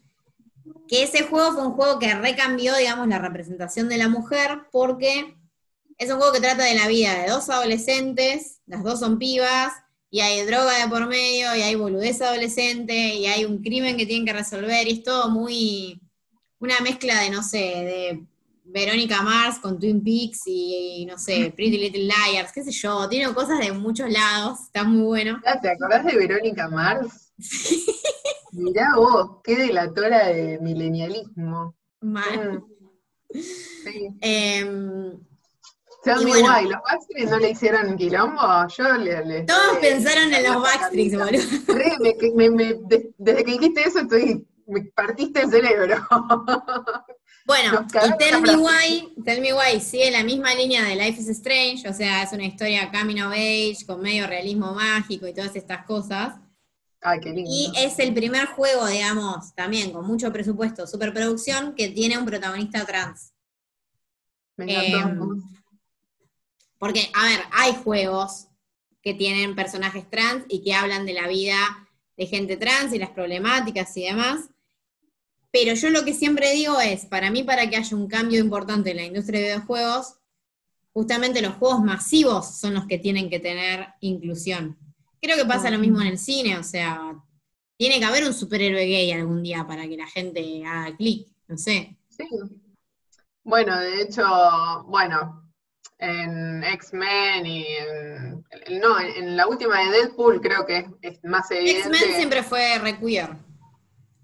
que 0.87 1.03
ese 1.03 1.23
juego 1.23 1.53
fue 1.53 1.67
un 1.67 1.73
juego 1.73 1.99
que 1.99 2.13
recambió, 2.13 2.75
digamos, 2.75 3.07
la 3.07 3.19
representación 3.19 3.89
de 3.89 3.97
la 3.97 4.09
mujer, 4.09 4.61
porque 4.71 5.35
es 5.97 6.09
un 6.09 6.17
juego 6.17 6.33
que 6.33 6.39
trata 6.39 6.63
de 6.63 6.75
la 6.75 6.87
vida 6.87 7.13
de 7.19 7.29
dos 7.29 7.49
adolescentes, 7.49 8.61
las 8.65 8.83
dos 8.83 8.99
son 8.99 9.17
pibas, 9.17 9.73
y 10.09 10.21
hay 10.21 10.45
droga 10.45 10.79
de 10.81 10.89
por 10.89 11.07
medio, 11.07 11.53
y 11.55 11.61
hay 11.61 11.75
boludez 11.75 12.21
adolescente, 12.21 13.15
y 13.15 13.25
hay 13.27 13.45
un 13.45 13.61
crimen 13.61 13.97
que 13.97 14.05
tienen 14.05 14.25
que 14.25 14.33
resolver, 14.33 14.87
y 14.87 14.91
es 14.91 15.03
todo 15.03 15.29
muy 15.29 16.01
una 16.59 16.79
mezcla 16.79 17.21
de, 17.21 17.29
no 17.29 17.43
sé, 17.43 17.57
de 17.57 18.23
Verónica 18.69 19.21
Mars 19.21 19.59
con 19.59 19.79
Twin 19.79 20.03
Peaks 20.03 20.41
y, 20.45 21.05
no 21.09 21.17
sé, 21.17 21.51
Pretty 21.55 21.77
Little 21.77 22.03
Liars, 22.03 22.51
qué 22.53 22.63
sé 22.63 22.71
yo, 22.71 23.07
tiene 23.09 23.33
cosas 23.33 23.59
de 23.59 23.71
muchos 23.71 24.09
lados, 24.09 24.59
está 24.65 24.83
muy 24.83 25.03
bueno. 25.03 25.41
Ah, 25.45 25.59
¿Te 25.59 25.71
acordás 25.71 26.05
de 26.05 26.15
Verónica 26.17 26.69
Mars? 26.69 27.31
Mirá 28.51 28.95
vos, 28.95 29.41
qué 29.43 29.55
delatora 29.55 30.27
de 30.27 30.59
milenialismo. 30.59 31.75
Mal. 32.01 32.59
Mm. 32.59 32.63
Sí. 33.83 34.09
Em, 34.21 35.19
Tell 36.03 36.23
me 36.23 36.31
why, 36.41 36.63
¿los 36.69 36.81
Backstreets 36.89 37.31
no 37.31 37.39
le 37.39 37.49
hicieron 37.49 37.97
quilombo? 37.97 38.41
Yo 38.77 38.93
le... 38.93 39.43
Todos 39.43 39.77
pensaron 39.81 40.33
en 40.33 40.43
los 40.43 40.61
Backstreets, 40.61 41.17
boludo. 41.17 43.11
desde 43.17 43.43
que 43.43 43.51
dijiste 43.51 43.81
eso 43.81 43.99
estoy, 43.99 44.47
me 44.67 44.83
partiste 44.95 45.41
el 45.41 45.49
cerebro. 45.49 45.97
Bueno, 47.47 47.87
y 47.93 48.17
Tell 48.17 48.41
Me 48.41 48.57
Why, 48.57 49.13
Tell 49.23 49.39
Me 49.39 49.53
Why 49.53 49.79
sigue 49.79 50.11
la 50.11 50.21
misma 50.21 50.53
línea 50.53 50.83
de 50.83 50.97
Life 50.97 51.21
is 51.21 51.29
Strange, 51.29 51.87
o 51.87 51.93
sea, 51.93 52.23
es 52.23 52.33
una 52.33 52.43
historia 52.43 52.91
coming 52.91 53.21
of 53.21 53.31
age, 53.31 53.85
con 53.87 54.01
medio 54.01 54.27
realismo 54.27 54.73
mágico 54.73 55.25
y 55.25 55.33
todas 55.33 55.55
estas 55.55 55.85
cosas. 55.85 56.35
Ay, 56.99 57.21
qué 57.21 57.29
lindo. 57.29 57.49
Y 57.49 57.71
es 57.77 57.97
el 57.99 58.13
primer 58.13 58.47
juego, 58.47 58.85
digamos, 58.87 59.55
también 59.55 59.93
con 59.93 60.05
mucho 60.05 60.29
presupuesto, 60.33 60.85
superproducción, 60.85 61.73
que 61.73 61.87
tiene 61.87 62.17
un 62.17 62.25
protagonista 62.25 62.85
trans. 62.85 63.31
Me 64.57 64.65
encantó. 64.65 65.23
Em, 65.23 65.41
porque, 66.77 67.09
a 67.13 67.23
ver, 67.23 67.39
hay 67.53 67.75
juegos 67.81 68.47
que 69.01 69.13
tienen 69.13 69.55
personajes 69.55 70.09
trans 70.09 70.43
y 70.49 70.61
que 70.65 70.73
hablan 70.73 71.05
de 71.05 71.13
la 71.13 71.29
vida 71.29 71.55
de 72.17 72.25
gente 72.25 72.57
trans 72.57 72.93
y 72.93 72.99
las 72.99 73.11
problemáticas 73.11 73.95
y 73.95 74.03
demás. 74.03 74.49
Pero 75.59 75.73
yo 75.73 75.89
lo 75.89 76.05
que 76.05 76.13
siempre 76.13 76.53
digo 76.53 76.79
es, 76.79 77.07
para 77.07 77.31
mí, 77.31 77.41
para 77.41 77.67
que 77.67 77.77
haya 77.77 77.97
un 77.97 78.07
cambio 78.07 78.39
importante 78.39 78.91
en 78.91 78.97
la 78.97 79.05
industria 79.05 79.39
de 79.39 79.45
videojuegos, 79.47 80.19
justamente 80.93 81.41
los 81.41 81.55
juegos 81.55 81.81
masivos 81.81 82.59
son 82.59 82.75
los 82.75 82.85
que 82.85 82.99
tienen 82.99 83.27
que 83.27 83.39
tener 83.39 83.87
inclusión. 84.01 84.77
Creo 85.19 85.35
que 85.35 85.45
pasa 85.45 85.71
lo 85.71 85.79
mismo 85.79 85.99
en 86.01 86.07
el 86.07 86.19
cine, 86.19 86.59
o 86.59 86.63
sea, 86.63 87.15
tiene 87.75 87.97
que 87.97 88.05
haber 88.05 88.23
un 88.23 88.35
superhéroe 88.35 88.85
gay 88.85 89.11
algún 89.11 89.41
día 89.41 89.65
para 89.65 89.87
que 89.87 89.97
la 89.97 90.05
gente 90.05 90.63
haga 90.63 90.95
clic, 90.95 91.27
no 91.47 91.57
sé. 91.57 91.97
Sí. 92.07 92.29
Bueno, 93.43 93.79
de 93.79 94.03
hecho, 94.03 94.23
bueno, 94.85 95.51
en 95.97 96.63
X-Men 96.63 97.47
y 97.47 97.65
en, 97.65 98.79
no, 98.79 98.99
en 98.99 99.35
la 99.35 99.47
última 99.47 99.79
de 99.79 99.89
Deadpool 99.89 100.39
creo 100.39 100.67
que 100.67 100.87
es, 101.01 101.23
más 101.23 101.49
evidente. 101.49 101.79
X-Men 101.89 102.15
siempre 102.15 102.43
fue 102.43 102.77
requeer, 102.77 103.35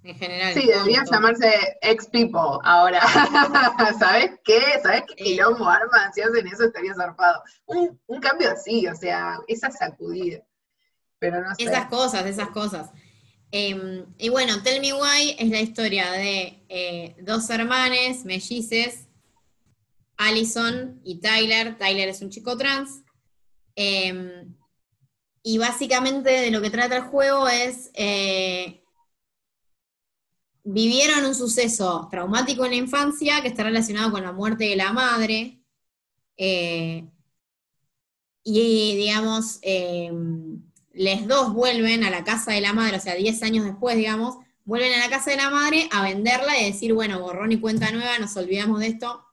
en 0.04 0.16
general. 0.16 0.54
Sí, 0.54 0.68
debería 0.68 1.04
llamarse 1.10 1.78
X-People 1.82 2.60
ahora. 2.64 3.02
¿Sabes 4.00 4.32
qué? 4.44 4.62
¿Sabes 4.82 5.04
qué 5.08 5.16
quilombo 5.16 5.68
arma? 5.68 6.12
Si 6.14 6.22
hacen 6.22 6.48
eso 6.48 6.66
estaría 6.66 6.94
zarpado. 6.94 7.42
Un, 7.66 8.00
un 8.08 8.20
cambio 8.20 8.52
así, 8.52 8.86
o 8.88 8.96
sea, 8.96 9.40
esa 9.48 9.72
sacudida. 9.72 10.44
Pero 11.20 11.42
no 11.42 11.56
sé. 11.56 11.64
Esas 11.64 11.88
cosas, 11.88 12.26
esas 12.26 12.50
cosas. 12.50 12.90
Em, 13.52 14.06
y 14.18 14.30
bueno, 14.30 14.62
Tell 14.64 14.82
Me 14.82 14.94
Why 14.94 15.36
es 15.40 15.50
la 15.50 15.62
historia 15.62 16.12
de 16.12 16.66
eh, 16.70 17.16
dos 17.22 17.50
hermanes 17.50 18.26
mellices 18.26 19.08
Allison 20.18 21.00
y 21.04 21.20
Tyler. 21.20 21.78
Tyler 21.78 22.10
es 22.10 22.22
un 22.22 22.30
chico 22.30 22.58
trans. 22.58 23.04
Em, 23.76 24.56
y 25.44 25.58
básicamente 25.58 26.30
de 26.30 26.52
lo 26.52 26.62
que 26.62 26.70
trata 26.70 26.98
el 26.98 27.04
juego 27.04 27.48
es. 27.48 27.90
Vivieron 30.64 31.26
un 31.26 31.36
suceso 31.36 32.08
traumático 32.10 32.66
en 32.66 32.72
la 32.72 32.78
infancia 32.78 33.42
que 33.42 33.50
está 33.50 33.64
relacionado 33.64 34.12
con 34.12 34.24
la 34.24 34.32
muerte 34.32 34.66
de 34.66 34.76
la 34.76 34.94
madre. 34.94 35.60
Eh, 36.38 37.06
y 38.44 38.96
digamos, 38.96 39.60
em, 39.62 40.62
les 40.94 41.28
dos 41.28 41.54
vuelven 41.54 42.04
a 42.04 42.10
la 42.10 42.24
casa 42.24 42.52
de 42.52 42.62
la 42.62 42.74
madre, 42.74 42.98
o 42.98 43.00
sea, 43.00 43.16
10 43.16 43.42
años 43.44 43.66
después, 43.66 43.96
digamos, 43.98 44.38
vuelven 44.66 44.94
a 44.94 45.00
la 45.00 45.10
casa 45.10 45.32
de 45.32 45.38
la 45.38 45.50
madre 45.50 45.90
a 45.92 46.04
venderla 46.04 46.60
y 46.60 46.66
decir, 46.66 46.94
bueno, 46.94 47.20
borrón 47.22 47.52
y 47.52 47.60
cuenta 47.60 47.92
nueva, 47.92 48.20
nos 48.20 48.36
olvidamos 48.38 48.80
de 48.80 48.88
esto, 48.88 49.24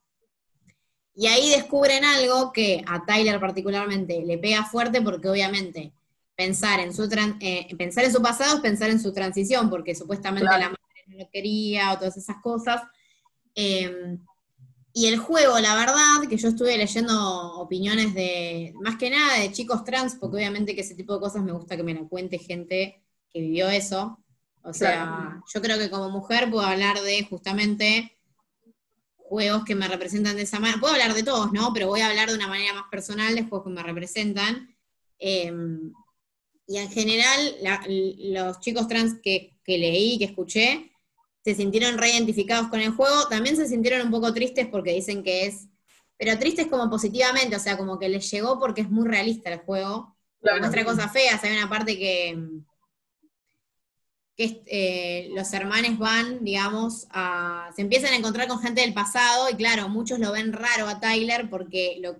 y 1.14 1.26
ahí 1.26 1.50
descubren 1.50 2.04
algo 2.04 2.52
que 2.52 2.82
a 2.86 3.04
Tyler 3.04 3.38
particularmente 3.40 4.22
le 4.24 4.38
pega 4.38 4.64
fuerte 4.64 5.02
porque 5.02 5.28
obviamente 5.28 5.92
pensar 6.34 6.80
en 6.80 6.94
su, 6.94 7.06
eh, 7.40 7.68
pensar 7.76 8.04
en 8.04 8.12
su 8.12 8.22
pasado 8.22 8.56
es 8.56 8.62
pensar 8.62 8.88
en 8.88 9.00
su 9.00 9.12
transición, 9.12 9.68
porque 9.68 9.94
supuestamente 9.94 10.46
la 10.46 10.70
madre 10.70 10.76
no 11.10 11.18
lo 11.18 11.30
quería 11.30 11.92
o 11.92 11.98
todas 11.98 12.16
esas 12.16 12.36
cosas. 12.42 12.82
Em, 13.54 14.18
y 14.92 15.06
el 15.06 15.18
juego, 15.18 15.58
la 15.60 15.74
verdad, 15.74 16.28
que 16.28 16.36
yo 16.36 16.48
estuve 16.48 16.76
leyendo 16.76 17.54
opiniones 17.54 18.14
de, 18.14 18.72
más 18.80 18.96
que 18.96 19.10
nada 19.10 19.38
de 19.38 19.52
chicos 19.52 19.84
trans, 19.84 20.16
porque 20.16 20.36
obviamente 20.36 20.74
que 20.74 20.80
ese 20.80 20.94
tipo 20.94 21.14
de 21.14 21.20
cosas 21.20 21.42
me 21.42 21.52
gusta 21.52 21.76
que 21.76 21.82
me 21.82 21.94
lo 21.94 22.08
cuente 22.08 22.38
gente 22.38 23.02
que 23.32 23.40
vivió 23.40 23.68
eso. 23.68 24.18
O 24.62 24.72
sea, 24.72 25.40
yo 25.52 25.62
creo 25.62 25.78
que 25.78 25.90
como 25.90 26.10
mujer 26.10 26.50
puedo 26.50 26.66
hablar 26.66 27.00
de 27.00 27.24
justamente 27.24 28.18
juegos 29.16 29.64
que 29.64 29.74
me 29.74 29.88
representan 29.88 30.36
de 30.36 30.42
esa 30.42 30.58
manera. 30.58 30.80
Puedo 30.80 30.92
hablar 30.92 31.14
de 31.14 31.22
todos, 31.22 31.52
¿no? 31.52 31.72
Pero 31.72 31.86
voy 31.86 32.00
a 32.00 32.08
hablar 32.08 32.28
de 32.28 32.34
una 32.34 32.48
manera 32.48 32.74
más 32.74 32.90
personal 32.90 33.34
de 33.34 33.44
juegos 33.44 33.64
que 33.64 33.72
me 33.72 33.82
representan. 33.82 34.74
Em, 35.18 35.92
y 36.66 36.78
en 36.78 36.90
general, 36.90 37.56
los 38.32 38.60
chicos 38.60 38.86
trans 38.86 39.14
que, 39.22 39.56
leí, 39.66 40.18
que 40.18 40.26
escuché, 40.26 40.92
se 41.44 41.54
sintieron 41.54 41.98
reidentificados 41.98 42.68
con 42.68 42.80
el 42.80 42.90
juego. 42.90 43.28
También 43.28 43.56
se 43.56 43.66
sintieron 43.66 44.06
un 44.06 44.10
poco 44.10 44.32
tristes 44.32 44.66
porque 44.66 44.92
dicen 44.92 45.22
que 45.22 45.46
es. 45.46 45.68
Pero 46.16 46.38
tristes 46.38 46.66
como 46.66 46.90
positivamente, 46.90 47.56
o 47.56 47.60
sea, 47.60 47.78
como 47.78 47.98
que 47.98 48.08
les 48.08 48.30
llegó 48.30 48.58
porque 48.58 48.82
es 48.82 48.90
muy 48.90 49.08
realista 49.08 49.50
el 49.50 49.60
juego. 49.60 50.16
Muestra 50.58 50.84
cosas 50.84 51.12
feas. 51.12 51.42
Hay 51.44 51.56
una 51.56 51.68
parte 51.68 51.98
que 51.98 52.36
que 54.40 54.62
eh, 54.68 55.28
los 55.34 55.52
hermanos 55.52 55.98
van, 55.98 56.42
digamos, 56.42 57.06
a, 57.10 57.70
se 57.76 57.82
empiezan 57.82 58.14
a 58.14 58.16
encontrar 58.16 58.48
con 58.48 58.58
gente 58.58 58.80
del 58.80 58.94
pasado 58.94 59.50
y 59.50 59.54
claro, 59.54 59.90
muchos 59.90 60.18
lo 60.18 60.32
ven 60.32 60.54
raro 60.54 60.88
a 60.88 60.98
Tyler 60.98 61.50
porque 61.50 61.98
lo, 62.00 62.16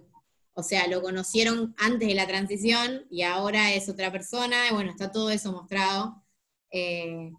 o 0.52 0.62
sea, 0.62 0.86
lo 0.86 1.00
conocieron 1.00 1.74
antes 1.78 2.06
de 2.06 2.14
la 2.14 2.26
transición 2.26 3.06
y 3.10 3.22
ahora 3.22 3.72
es 3.72 3.88
otra 3.88 4.12
persona, 4.12 4.68
y 4.68 4.74
bueno, 4.74 4.90
está 4.90 5.10
todo 5.10 5.30
eso 5.30 5.50
mostrado. 5.50 6.22
Eh, 6.70 7.32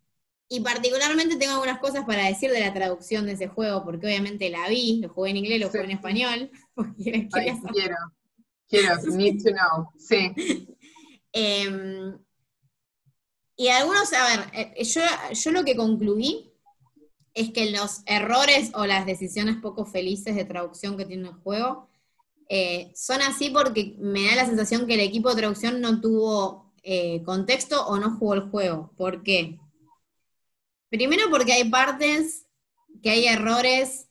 y 0.54 0.60
particularmente 0.60 1.38
tengo 1.38 1.54
algunas 1.54 1.80
cosas 1.80 2.04
para 2.04 2.26
decir 2.26 2.52
de 2.52 2.60
la 2.60 2.74
traducción 2.74 3.26
de 3.26 3.32
ese 3.32 3.48
juego, 3.48 3.86
porque 3.86 4.08
obviamente 4.08 4.50
la 4.50 4.68
vi, 4.68 5.00
lo 5.02 5.08
jugué 5.08 5.30
en 5.30 5.38
inglés, 5.38 5.62
lo 5.62 5.68
jugué 5.70 5.86
en 5.86 5.92
español. 5.92 6.52
quiero, 6.98 7.96
quiero, 8.68 8.96
need 9.16 9.42
to 9.42 9.52
know, 9.52 9.88
sí. 9.98 10.68
Em, 11.32 12.20
y 13.56 13.70
algunos, 13.70 14.12
a 14.12 14.26
ver, 14.26 14.76
eh, 14.76 14.84
yo, 14.84 15.02
yo 15.32 15.52
lo 15.52 15.64
que 15.64 15.78
concluí 15.78 16.52
es 17.34 17.52
que 17.52 17.72
los 17.72 18.02
errores 18.06 18.72
o 18.74 18.86
las 18.86 19.06
decisiones 19.06 19.56
poco 19.56 19.86
felices 19.86 20.36
de 20.36 20.44
traducción 20.44 20.98
que 20.98 21.06
tiene 21.06 21.30
el 21.30 21.36
juego 21.36 21.88
eh, 22.50 22.92
son 22.94 23.22
así 23.22 23.52
porque 23.52 23.96
me 24.00 24.26
da 24.26 24.36
la 24.36 24.46
sensación 24.48 24.86
que 24.86 24.96
el 24.96 25.00
equipo 25.00 25.30
de 25.30 25.38
traducción 25.38 25.80
no 25.80 26.02
tuvo 26.02 26.74
eh, 26.84 27.24
contexto 27.24 27.88
o 27.88 27.98
no 28.00 28.18
jugó 28.18 28.34
el 28.34 28.50
juego. 28.50 28.92
¿Por 28.98 29.24
qué? 29.24 29.58
Primero 30.91 31.30
porque 31.30 31.54
hay 31.54 31.69
partes 31.69 32.45
que 33.01 33.10
hay 33.10 33.25
errores 33.25 34.10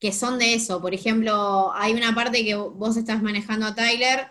que 0.00 0.10
son 0.10 0.38
de 0.38 0.54
eso. 0.54 0.80
Por 0.80 0.94
ejemplo, 0.94 1.70
hay 1.74 1.92
una 1.92 2.14
parte 2.14 2.44
que 2.44 2.54
vos 2.56 2.96
estás 2.96 3.22
manejando 3.22 3.66
a 3.66 3.74
Tyler 3.74 4.26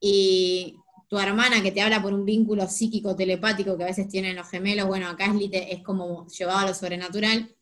y 0.00 0.76
tu 1.08 1.18
hermana 1.18 1.60
que 1.60 1.72
te 1.72 1.82
habla 1.82 2.00
por 2.00 2.14
un 2.14 2.24
vínculo 2.24 2.68
psíquico 2.68 3.16
telepático 3.16 3.76
que 3.76 3.82
a 3.82 3.88
veces 3.88 4.08
tienen 4.08 4.36
los 4.36 4.48
gemelos, 4.48 4.86
bueno, 4.86 5.08
acá 5.08 5.26
es, 5.52 5.82
como 5.82 6.26
llevado 6.28 6.60
a 6.60 6.66
lo 6.68 6.74
sobrenatural, 6.74 7.54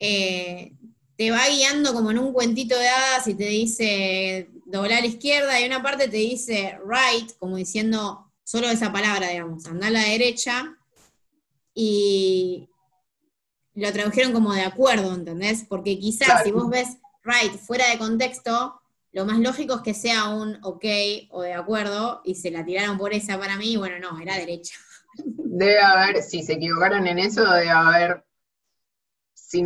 eh, 0.00 0.72
te 1.16 1.30
va 1.30 1.46
guiando 1.48 1.92
como 1.92 2.10
en 2.10 2.18
un 2.18 2.32
cuentito 2.32 2.76
de 2.76 2.88
hadas 2.88 3.28
y 3.28 3.34
te 3.34 3.46
dice 3.46 4.50
doblar 4.64 4.98
a 4.98 5.00
la 5.02 5.06
izquierda 5.06 5.60
y 5.60 5.66
una 5.66 5.82
parte 5.82 6.08
te 6.08 6.16
dice 6.16 6.78
right, 6.88 7.30
como 7.38 7.56
diciendo 7.56 8.32
solo 8.42 8.68
esa 8.68 8.90
palabra, 8.90 9.28
digamos, 9.28 9.66
andar 9.66 9.90
a 9.90 9.92
la 9.92 10.04
derecha 10.04 10.76
y 11.74 12.68
lo 13.74 13.92
tradujeron 13.92 14.32
como 14.32 14.52
de 14.52 14.62
acuerdo, 14.62 15.14
¿entendés? 15.14 15.64
Porque 15.68 15.98
quizás 15.98 16.42
si 16.44 16.52
vos 16.52 16.70
ves 16.70 16.98
right 17.24 17.58
fuera 17.58 17.90
de 17.90 17.98
contexto, 17.98 18.80
lo 19.12 19.24
más 19.24 19.38
lógico 19.38 19.76
es 19.76 19.80
que 19.82 19.94
sea 19.94 20.28
un 20.28 20.58
ok 20.62 20.84
o 21.30 21.42
de 21.42 21.54
acuerdo 21.54 22.22
y 22.24 22.36
se 22.36 22.50
la 22.50 22.64
tiraron 22.64 22.98
por 22.98 23.12
esa 23.12 23.38
para 23.38 23.56
mí 23.56 23.72
y 23.72 23.76
bueno, 23.76 23.98
no, 23.98 24.18
era 24.20 24.36
derecha. 24.36 24.74
Debe 25.16 25.80
haber, 25.80 26.22
si 26.22 26.42
se 26.42 26.54
equivocaron 26.54 27.06
en 27.06 27.18
eso, 27.18 27.44
debe 27.44 27.70
haber 27.70 28.24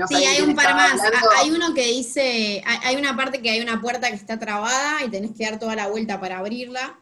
sí, 0.09 0.25
hay 0.25 0.43
un 0.43 0.55
par 0.55 0.75
más. 0.75 1.01
Hay 1.39 1.51
uno 1.51 1.75
que 1.75 1.87
dice, 1.87 2.63
hay 2.65 2.97
una 2.97 3.17
parte 3.17 3.41
que 3.41 3.51
hay 3.51 3.61
una 3.61 3.81
puerta 3.81 4.09
que 4.09 4.17
está 4.17 4.39
trabada 4.39 5.05
y 5.05 5.11
tenés 5.11 5.33
que 5.37 5.45
dar 5.45 5.59
toda 5.59 5.75
la 5.75 5.89
vuelta 5.89 6.21
para 6.21 6.39
abrirla. 6.39 6.99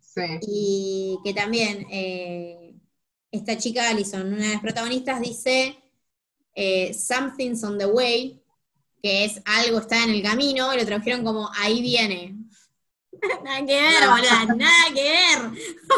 Sí. 0.00 0.38
Y 0.42 1.18
que 1.24 1.34
también 1.34 1.86
eh, 1.90 2.55
esta 3.36 3.56
chica 3.56 3.88
Alison, 3.88 4.32
una 4.32 4.46
de 4.46 4.52
las 4.52 4.62
protagonistas, 4.62 5.20
dice 5.20 5.78
eh, 6.54 6.94
Something's 6.94 7.62
on 7.64 7.78
the 7.78 7.86
way, 7.86 8.42
que 9.02 9.24
es 9.24 9.40
algo 9.44 9.78
está 9.78 10.02
en 10.04 10.10
el 10.10 10.22
camino, 10.22 10.72
y 10.72 10.78
lo 10.78 10.86
tradujeron 10.86 11.24
como 11.24 11.50
ahí 11.58 11.80
viene. 11.82 12.36
nada 13.44 13.58
que 13.58 13.80
ver, 13.80 14.08
boludo, 14.08 14.56
nada 14.56 14.84
que 14.94 15.02
ver. 15.02 15.50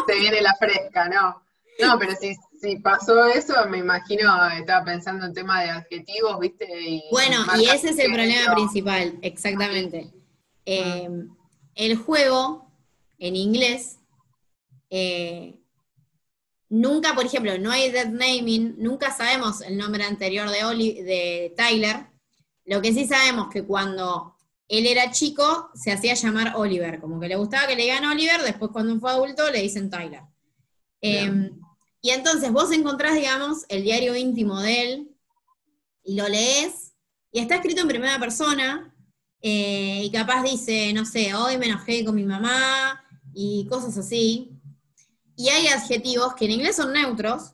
Se 0.07 0.19
viene 0.19 0.41
la 0.41 0.55
fresca, 0.55 1.09
¿no? 1.09 1.43
No, 1.79 1.97
pero 1.99 2.13
si, 2.15 2.35
si 2.59 2.77
pasó 2.77 3.25
eso, 3.27 3.53
me 3.69 3.79
imagino, 3.79 4.49
estaba 4.49 4.85
pensando 4.85 5.25
en 5.25 5.33
tema 5.33 5.61
de 5.63 5.69
adjetivos, 5.69 6.39
¿viste? 6.39 7.03
bueno, 7.11 7.45
y 7.57 7.65
ese 7.65 7.89
es 7.89 7.99
el 7.99 8.13
problema 8.13 8.53
principal, 8.53 9.17
exactamente. 9.21 10.11
Eh, 10.65 11.09
el 11.75 11.95
juego, 11.97 12.71
en 13.17 13.35
inglés, 13.35 13.97
eh, 14.89 15.58
nunca, 16.69 17.13
por 17.15 17.25
ejemplo, 17.25 17.57
no 17.57 17.71
hay 17.71 17.91
dead 17.91 18.09
naming, 18.09 18.75
nunca 18.77 19.11
sabemos 19.15 19.61
el 19.61 19.77
nombre 19.77 20.03
anterior 20.03 20.49
de, 20.49 21.03
de 21.03 21.53
Tyler. 21.57 22.07
Lo 22.65 22.81
que 22.81 22.93
sí 22.93 23.07
sabemos 23.07 23.49
que 23.49 23.63
cuando 23.63 24.35
él 24.67 24.85
era 24.85 25.11
chico, 25.11 25.71
se 25.73 25.91
hacía 25.91 26.13
llamar 26.13 26.53
Oliver, 26.55 26.99
como 26.99 27.19
que 27.19 27.27
le 27.27 27.35
gustaba 27.35 27.67
que 27.67 27.75
le 27.75 27.83
digan 27.83 28.05
Oliver, 28.05 28.41
después 28.43 28.71
cuando 28.71 28.99
fue 28.99 29.11
adulto 29.11 29.49
le 29.51 29.61
dicen 29.61 29.89
Tyler. 29.89 30.21
Y 32.01 32.11
entonces 32.11 32.51
vos 32.51 32.71
encontrás, 32.71 33.15
digamos, 33.15 33.65
el 33.67 33.83
diario 33.83 34.15
íntimo 34.15 34.61
de 34.61 34.83
él 34.83 35.15
y 36.03 36.15
lo 36.15 36.27
lees 36.29 36.93
y 37.31 37.39
está 37.39 37.55
escrito 37.55 37.81
en 37.81 37.87
primera 37.87 38.17
persona 38.19 38.95
eh, 39.41 40.01
y 40.03 40.11
capaz 40.11 40.43
dice, 40.43 40.93
no 40.93 41.05
sé, 41.05 41.33
hoy 41.33 41.57
me 41.57 41.65
enojé 41.65 42.05
con 42.05 42.15
mi 42.15 42.23
mamá 42.23 43.03
y 43.33 43.65
cosas 43.67 43.97
así. 43.97 44.58
Y 45.39 45.47
hay 45.47 45.67
adjetivos 45.67 46.35
que 46.35 46.43
en 46.43 46.51
inglés 46.51 46.75
son 46.75 46.91
neutros 46.91 47.53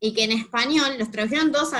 y 0.00 0.14
que 0.14 0.24
en 0.24 0.32
español 0.32 0.96
los 0.98 1.10
tradujeron 1.10 1.52
todos, 1.52 1.70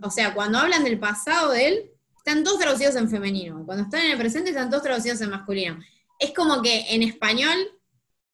o 0.00 0.10
sea, 0.10 0.32
cuando 0.32 0.56
hablan 0.56 0.84
del 0.84 0.98
pasado 0.98 1.52
de 1.52 1.68
él, 1.68 1.90
están 2.16 2.42
todos 2.42 2.58
traducidos 2.58 2.96
en 2.96 3.10
femenino. 3.10 3.62
Cuando 3.66 3.84
están 3.84 4.06
en 4.06 4.12
el 4.12 4.18
presente, 4.18 4.48
están 4.48 4.70
todos 4.70 4.82
traducidos 4.82 5.20
en 5.20 5.28
masculino. 5.28 5.78
Es 6.18 6.32
como 6.32 6.62
que 6.62 6.94
en 6.94 7.02
español 7.02 7.58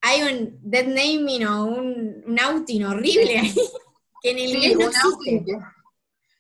hay 0.03 0.23
un 0.23 0.57
dead 0.63 0.87
naming 0.87 1.45
o 1.49 1.65
un, 1.65 2.23
un 2.29 2.39
outing 2.39 2.85
horrible 2.85 3.41
ahí, 3.41 3.55
que 4.23 4.31
en 4.31 4.39
inglés 4.39 4.77
no 4.77 4.87
existe. 4.87 5.59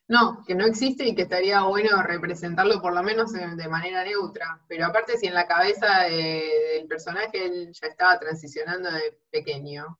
no, 0.06 0.44
que 0.46 0.54
no 0.54 0.66
existe 0.66 1.04
y 1.04 1.16
que 1.16 1.22
estaría 1.22 1.62
bueno 1.62 2.00
representarlo 2.00 2.80
por 2.80 2.94
lo 2.94 3.02
menos 3.02 3.32
de 3.32 3.68
manera 3.68 4.04
neutra. 4.04 4.62
Pero 4.68 4.86
aparte 4.86 5.18
si 5.18 5.26
en 5.26 5.34
la 5.34 5.48
cabeza 5.48 6.02
del 6.02 6.86
personaje 6.86 7.44
él 7.44 7.72
ya 7.72 7.88
estaba 7.88 8.20
transicionando 8.20 8.88
de 8.88 9.18
pequeño. 9.32 9.98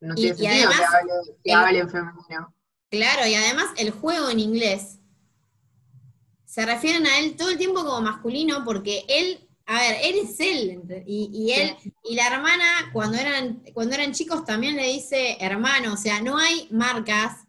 No 0.00 0.14
tiene 0.14 0.36
sentido 0.36 0.70
que, 1.44 1.52
hable, 1.52 1.78
en 1.80 1.90
femenino. 1.90 2.54
Claro, 2.90 3.26
y 3.26 3.34
además 3.34 3.66
el 3.76 3.90
juego 3.90 4.30
en 4.30 4.40
inglés 4.40 4.98
se 6.44 6.64
refieren 6.64 7.06
a 7.06 7.18
él 7.18 7.36
todo 7.36 7.50
el 7.50 7.58
tiempo 7.58 7.84
como 7.84 8.00
masculino 8.00 8.64
porque 8.64 9.04
él 9.08 9.48
a 9.70 9.80
ver, 9.80 9.96
él 10.02 10.14
es 10.24 10.40
él, 10.40 10.80
y, 11.06 11.52
él, 11.52 11.76
y 12.02 12.14
la 12.14 12.26
hermana, 12.28 12.64
cuando 12.90 13.18
eran, 13.18 13.62
cuando 13.74 13.96
eran 13.96 14.12
chicos, 14.12 14.42
también 14.46 14.76
le 14.76 14.86
dice 14.86 15.36
hermano, 15.40 15.92
o 15.92 15.96
sea, 15.98 16.22
no 16.22 16.38
hay 16.38 16.68
marcas. 16.70 17.44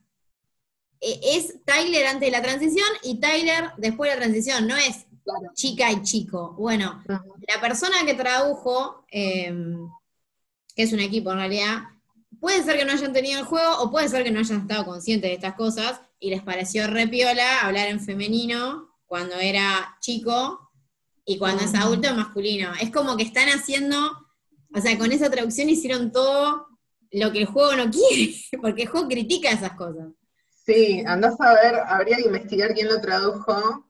E, 1.00 1.18
es 1.38 1.64
Tyler 1.64 2.08
antes 2.08 2.28
de 2.28 2.32
la 2.32 2.42
transición 2.42 2.90
y 3.04 3.22
Tyler 3.22 3.72
después 3.78 4.10
de 4.10 4.18
la 4.18 4.22
transición, 4.24 4.68
no 4.68 4.76
es 4.76 5.08
chica 5.54 5.90
y 5.94 6.02
chico. 6.02 6.56
Bueno, 6.60 7.02
la 7.08 7.62
persona 7.62 8.06
que 8.06 8.16
tradujo, 8.16 9.06
em, 9.12 9.90
que 10.76 10.84
es 10.84 10.92
un 10.92 11.00
equipo 11.00 11.32
en 11.32 11.38
realidad, 11.38 11.84
puede 12.40 12.64
ser 12.64 12.78
que 12.78 12.86
no 12.86 12.94
hayan 12.94 13.14
tenido 13.14 13.40
el 13.40 13.46
juego 13.46 13.80
o 13.80 13.92
puede 13.92 14.08
ser 14.08 14.24
que 14.24 14.32
no 14.32 14.40
hayan 14.40 14.62
estado 14.62 14.86
conscientes 14.86 15.30
de 15.30 15.36
estas 15.36 15.56
cosas 15.56 16.02
y 16.20 16.30
les 16.30 16.44
pareció 16.44 16.88
repiola 16.88 17.62
hablar 17.62 17.88
en 17.88 18.00
femenino 18.00 18.90
cuando 19.06 19.36
era 19.36 19.98
chico 20.00 20.72
y 21.26 21.38
cuando 21.38 21.64
es 21.64 21.74
adulto 21.76 22.14
masculino. 22.16 22.72
Es 22.82 22.92
como 22.92 23.18
que 23.18 23.24
están 23.24 23.50
haciendo, 23.50 23.98
o 24.74 24.82
sea, 24.82 24.98
con 24.98 25.12
esa 25.12 25.30
traducción 25.30 25.70
hicieron 25.70 26.12
todo 26.12 26.68
lo 27.12 27.32
que 27.32 27.40
el 27.40 27.46
juego 27.46 27.76
no 27.76 27.90
quiere, 27.92 28.36
porque 28.62 28.84
el 28.84 28.90
juego 28.90 29.08
critica 29.08 29.52
esas 29.52 29.74
cosas. 29.74 30.08
Sí, 30.66 31.04
andás 31.06 31.40
a 31.42 31.54
ver, 31.54 31.76
habría 31.88 32.18
que 32.18 32.28
investigar 32.28 32.74
quién 32.74 32.88
lo 32.88 33.02
tradujo. 33.02 33.86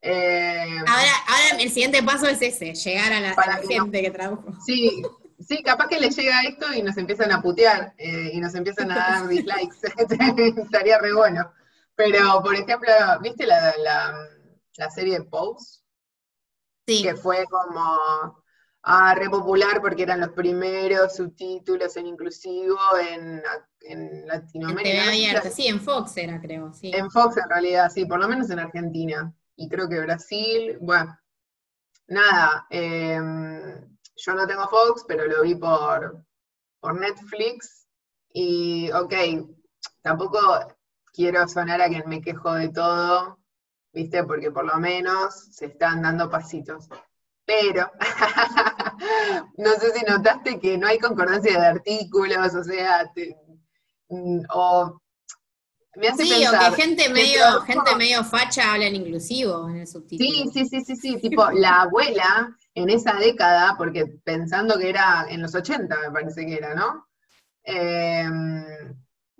Eh, 0.00 0.78
ahora, 0.86 1.12
ahora 1.26 1.60
el 1.62 1.70
siguiente 1.70 2.02
paso 2.02 2.28
es 2.28 2.40
ese, 2.42 2.74
llegar 2.74 3.12
a 3.12 3.20
la, 3.20 3.34
gente 3.66 4.02
que 4.02 4.10
tradujo. 4.10 4.52
Sí, 4.64 5.02
sí, 5.38 5.62
capaz 5.62 5.88
que 5.88 6.00
le 6.00 6.10
llega 6.10 6.42
esto 6.42 6.72
y 6.72 6.82
nos 6.82 6.96
empiezan 6.96 7.32
a 7.32 7.42
putear 7.42 7.94
eh, 7.98 8.30
y 8.32 8.40
nos 8.40 8.54
empiezan 8.54 8.90
a 8.90 8.96
dar 8.96 9.28
dislikes. 9.28 9.76
Estaría 10.62 10.98
re 10.98 11.12
bueno. 11.12 11.52
Pero, 11.96 12.42
por 12.42 12.54
ejemplo, 12.54 12.90
¿viste 13.22 13.46
la, 13.46 13.74
la, 13.78 14.28
la 14.76 14.90
serie 14.90 15.22
Pose? 15.22 15.84
que 16.86 17.16
fue 17.16 17.44
como 17.46 18.42
ah, 18.82 19.14
re 19.14 19.30
popular 19.30 19.80
porque 19.80 20.02
eran 20.02 20.20
los 20.20 20.30
primeros 20.30 21.16
subtítulos 21.16 21.96
en 21.96 22.06
inclusivo 22.06 22.76
en, 23.10 23.42
en 23.80 24.26
Latinoamérica. 24.26 25.50
sí, 25.50 25.66
en 25.66 25.80
Fox 25.80 26.16
era, 26.16 26.40
creo. 26.40 26.72
Sí. 26.72 26.92
En 26.94 27.10
Fox 27.10 27.36
en 27.38 27.48
realidad, 27.48 27.90
sí, 27.90 28.04
por 28.04 28.20
lo 28.20 28.28
menos 28.28 28.50
en 28.50 28.58
Argentina. 28.58 29.32
Y 29.56 29.68
creo 29.68 29.88
que 29.88 30.00
Brasil, 30.00 30.78
bueno, 30.80 31.16
nada, 32.08 32.66
em, 32.70 33.93
yo 34.16 34.34
no 34.34 34.46
tengo 34.46 34.68
Fox, 34.68 35.04
pero 35.06 35.26
lo 35.26 35.42
vi 35.42 35.54
por, 35.54 36.24
por 36.80 36.98
Netflix. 36.98 37.86
Y, 38.32 38.90
ok, 38.92 39.14
tampoco 40.02 40.38
quiero 41.12 41.46
sonar 41.48 41.80
a 41.80 41.88
quien 41.88 42.08
me 42.08 42.20
quejo 42.20 42.52
de 42.54 42.68
todo, 42.68 43.38
¿viste? 43.92 44.24
Porque 44.24 44.50
por 44.50 44.64
lo 44.64 44.76
menos 44.78 45.34
se 45.54 45.66
están 45.66 46.02
dando 46.02 46.28
pasitos. 46.28 46.88
Pero, 47.44 47.90
no 49.58 49.70
sé 49.72 49.92
si 49.92 50.04
notaste 50.04 50.58
que 50.58 50.78
no 50.78 50.86
hay 50.86 50.98
concordancia 50.98 51.60
de 51.60 51.66
artículos, 51.66 52.54
o 52.54 52.64
sea, 52.64 53.10
mm, 54.08 54.40
o 54.52 55.00
me 55.96 56.08
hace 56.08 56.24
sí, 56.24 56.44
o 56.46 56.50
que 56.50 56.82
gente 56.82 57.08
medio, 57.10 57.60
gente 57.60 57.94
medio 57.96 58.24
facha 58.24 58.72
habla 58.72 58.86
en 58.86 58.96
inclusivo 58.96 59.68
en 59.68 59.80
el 59.80 59.86
subtítulo. 59.86 60.28
Sí, 60.28 60.50
sí, 60.52 60.66
sí, 60.66 60.84
sí, 60.84 60.96
sí, 60.96 61.20
tipo 61.20 61.50
la 61.52 61.82
abuela 61.82 62.56
en 62.74 62.90
esa 62.90 63.14
década, 63.14 63.74
porque 63.76 64.06
pensando 64.24 64.78
que 64.78 64.88
era 64.88 65.26
en 65.28 65.42
los 65.42 65.54
80 65.54 65.96
me 66.00 66.10
parece 66.10 66.46
que 66.46 66.54
era, 66.54 66.74
¿no? 66.74 67.06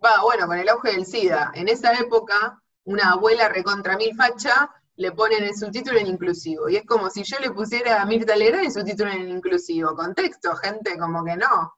Va, 0.04 0.22
bueno, 0.22 0.46
con 0.46 0.58
el 0.58 0.68
auge 0.68 0.92
del 0.92 1.06
SIDA, 1.06 1.52
en 1.54 1.68
esa 1.68 1.92
época 1.94 2.60
una 2.84 3.12
abuela 3.12 3.48
recontra 3.48 3.96
mil 3.96 4.14
facha, 4.14 4.70
le 4.96 5.12
ponen 5.12 5.44
el 5.44 5.56
subtítulo 5.56 5.98
en 5.98 6.06
inclusivo. 6.06 6.68
Y 6.68 6.76
es 6.76 6.84
como 6.86 7.10
si 7.10 7.22
yo 7.24 7.38
le 7.38 7.50
pusiera 7.50 8.00
a 8.00 8.06
Mirta 8.06 8.36
Legrand 8.36 8.66
el 8.66 8.72
subtítulo 8.72 9.10
en 9.10 9.28
inclusivo. 9.28 9.94
Contexto, 9.94 10.54
gente, 10.56 10.98
como 10.98 11.24
que 11.24 11.36
no. 11.36 11.74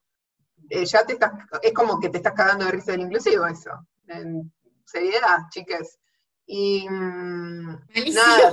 Eh, 0.69 0.85
ya 0.85 1.05
te 1.05 1.15
estás, 1.15 1.33
es 1.63 1.73
como 1.73 2.01
que 2.01 2.09
te 2.09 2.19
estás 2.19 2.35
cagando 2.35 2.65
de 2.65 2.73
risa 2.73 2.93
del 2.93 3.03
inclusivo 3.03 3.47
eso. 3.47 3.71
En 4.09 4.53
seriedad, 4.85 5.39
chicas. 5.51 5.99
Y 6.47 6.89
mm, 6.89 7.67
nada, 8.15 8.53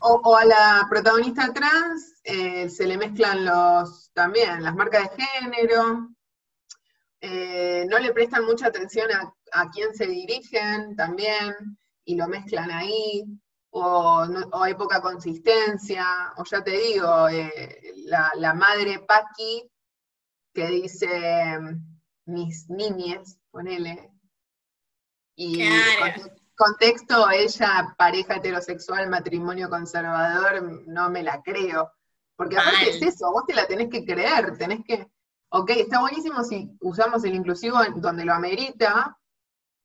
o, 0.00 0.36
a 0.36 0.44
la 0.44 0.86
protagonista 0.88 1.52
trans 1.52 2.20
eh, 2.22 2.68
se 2.70 2.86
le 2.86 2.96
mezclan 2.96 3.44
los 3.44 4.12
también 4.12 4.62
las 4.62 4.74
marcas 4.76 5.10
de 5.10 5.24
género, 5.24 6.10
eh, 7.20 7.86
no 7.90 7.98
le 7.98 8.12
prestan 8.12 8.44
mucha 8.44 8.68
atención 8.68 9.10
a, 9.10 9.34
a 9.52 9.70
quién 9.70 9.94
se 9.94 10.06
dirigen 10.06 10.94
también 10.94 11.76
y 12.04 12.14
lo 12.14 12.28
mezclan 12.28 12.70
ahí, 12.70 13.24
o, 13.76 14.24
hay 14.52 14.74
poca 14.74 15.00
consistencia, 15.00 16.32
o 16.36 16.44
ya 16.44 16.62
te 16.62 16.70
digo, 16.70 17.28
eh, 17.28 17.94
la, 18.06 18.54
madre 18.54 19.00
Paqui 19.00 19.68
que 20.52 20.66
dice 20.68 21.58
mis 22.26 22.70
niñes, 22.70 23.38
ponele. 23.50 24.12
Y 25.34 25.64
contexto, 26.56 27.30
ella, 27.30 27.94
pareja 27.98 28.36
heterosexual, 28.36 29.08
matrimonio 29.08 29.68
conservador, 29.68 30.62
no 30.86 31.10
me 31.10 31.22
la 31.22 31.42
creo. 31.42 31.90
Porque 32.36 32.56
aparte 32.56 32.90
es 32.90 33.02
eso, 33.02 33.30
vos 33.30 33.44
te 33.46 33.54
la 33.54 33.66
tenés 33.66 33.90
que 33.90 34.04
creer, 34.04 34.56
tenés 34.58 34.84
que, 34.84 35.08
ok, 35.50 35.70
está 35.70 36.00
buenísimo 36.00 36.42
si 36.42 36.76
usamos 36.80 37.22
el 37.24 37.34
inclusivo 37.34 37.78
donde 37.96 38.24
lo 38.24 38.34
amerita, 38.34 39.16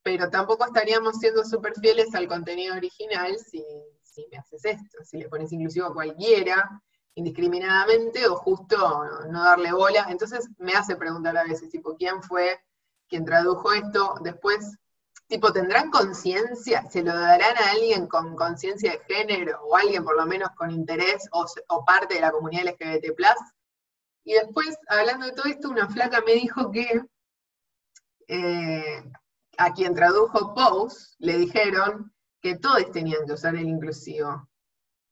pero 0.02 0.30
tampoco 0.30 0.66
estaríamos 0.66 1.18
siendo 1.20 1.44
súper 1.44 1.74
fieles 1.76 2.14
al 2.16 2.28
contenido 2.28 2.76
original 2.76 3.38
si, 3.38 3.64
si 4.02 4.26
me 4.32 4.38
haces 4.38 4.66
esto, 4.66 4.98
si 5.04 5.18
le 5.18 5.30
pones 5.30 5.52
inclusivo 5.52 5.88
a 5.88 5.94
cualquiera, 5.94 6.82
indiscriminadamente, 7.16 8.28
o 8.28 8.36
justo 8.36 8.78
no 9.30 9.44
darle 9.44 9.72
bola. 9.72 10.08
Entonces 10.10 10.50
me 10.58 10.74
hace 10.74 10.96
preguntar 10.96 11.38
a 11.38 11.44
veces, 11.44 11.70
tipo, 11.70 11.96
¿quién 11.96 12.24
fue 12.24 12.60
quien 13.08 13.26
tradujo 13.26 13.72
esto? 13.74 14.16
Después, 14.22 14.78
tipo, 15.30 15.54
¿tendrán 15.54 15.92
conciencia? 15.92 16.90
¿Se 16.90 17.04
lo 17.04 17.16
darán 17.16 17.56
a 17.56 17.72
alguien 17.72 18.08
con 18.08 18.36
conciencia 18.36 18.92
de 18.92 19.16
género 19.16 19.62
o 19.64 19.78
alguien 19.78 20.04
por 20.04 20.18
lo 20.18 20.26
menos 20.26 20.50
con 20.58 20.72
interés 20.72 21.30
o, 21.32 21.86
parte 21.86 22.16
de 22.16 22.22
la 22.22 22.32
comunidad 22.32 22.66
LGBT+. 22.66 23.14
Y 24.26 24.34
después, 24.34 24.76
hablando 24.90 25.28
de 25.28 25.32
todo 25.34 25.46
esto, 25.46 25.70
una 25.70 25.88
flaca 25.88 26.22
me 26.26 26.34
dijo 26.34 26.72
que 26.72 27.04
eh, 28.28 29.04
a 29.58 29.74
quien 29.74 29.94
tradujo 29.94 30.54
Pose 30.54 31.16
le 31.20 31.38
dijeron 31.38 32.12
que 32.42 32.58
todos 32.58 32.92
tenían 32.92 33.26
que 33.28 33.34
usar 33.34 33.56
el 33.56 33.68
inclusivo. 33.68 34.50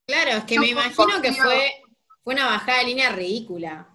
Claro, 0.08 0.32
es 0.32 0.44
que 0.46 0.60
me 0.60 0.70
imagino 0.70 1.22
que 1.22 1.34
fue, 1.34 1.72
fue 2.24 2.34
una 2.34 2.48
bajada 2.48 2.80
de 2.80 2.86
línea 2.86 3.12
ridícula. 3.12 3.88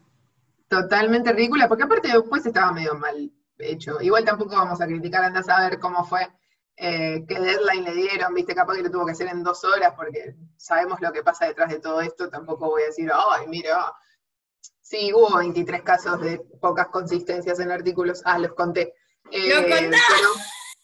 Totalmente 0.69 1.33
ridícula, 1.33 1.69
porque 1.69 1.85
aparte 1.85 2.09
después 2.09 2.47
estaba 2.47 2.73
medio 2.73 2.95
mal 2.95 3.33
hecho. 3.71 4.01
Igual 4.01 4.25
tampoco 4.25 4.57
vamos 4.57 4.81
a 4.81 4.87
criticar, 4.87 5.25
anda 5.25 5.41
a 5.41 5.45
saber 5.45 5.79
cómo 5.79 6.05
fue, 6.05 6.29
eh, 6.77 7.25
qué 7.29 7.39
deadline 7.39 7.85
le 7.85 7.95
dieron, 7.95 8.35
viste, 8.35 8.55
capaz 8.55 8.77
que 8.77 8.83
lo 8.83 8.91
tuvo 8.91 9.07
que 9.07 9.13
hacer 9.13 9.29
en 9.29 9.43
dos 9.43 9.63
horas, 9.65 9.95
porque 9.97 10.35
sabemos 10.57 11.01
lo 11.01 11.13
que 11.13 11.23
pasa 11.23 11.47
detrás 11.47 11.71
de 11.71 11.81
todo 11.81 12.01
esto, 12.01 12.29
tampoco 12.29 12.71
voy 12.71 12.83
a 12.83 12.87
decir, 12.87 13.11
ay, 13.13 13.47
mira, 13.47 13.93
sí, 14.81 15.13
hubo 15.13 15.37
23 15.37 15.83
casos 15.83 16.21
de 16.21 16.41
pocas 16.61 16.89
consistencias 16.89 17.61
en 17.61 17.71
artículos, 17.71 18.23
ah, 18.25 18.39
los 18.39 18.55
conté. 18.55 18.95
Eh, 19.31 19.91
¿Los 19.91 20.01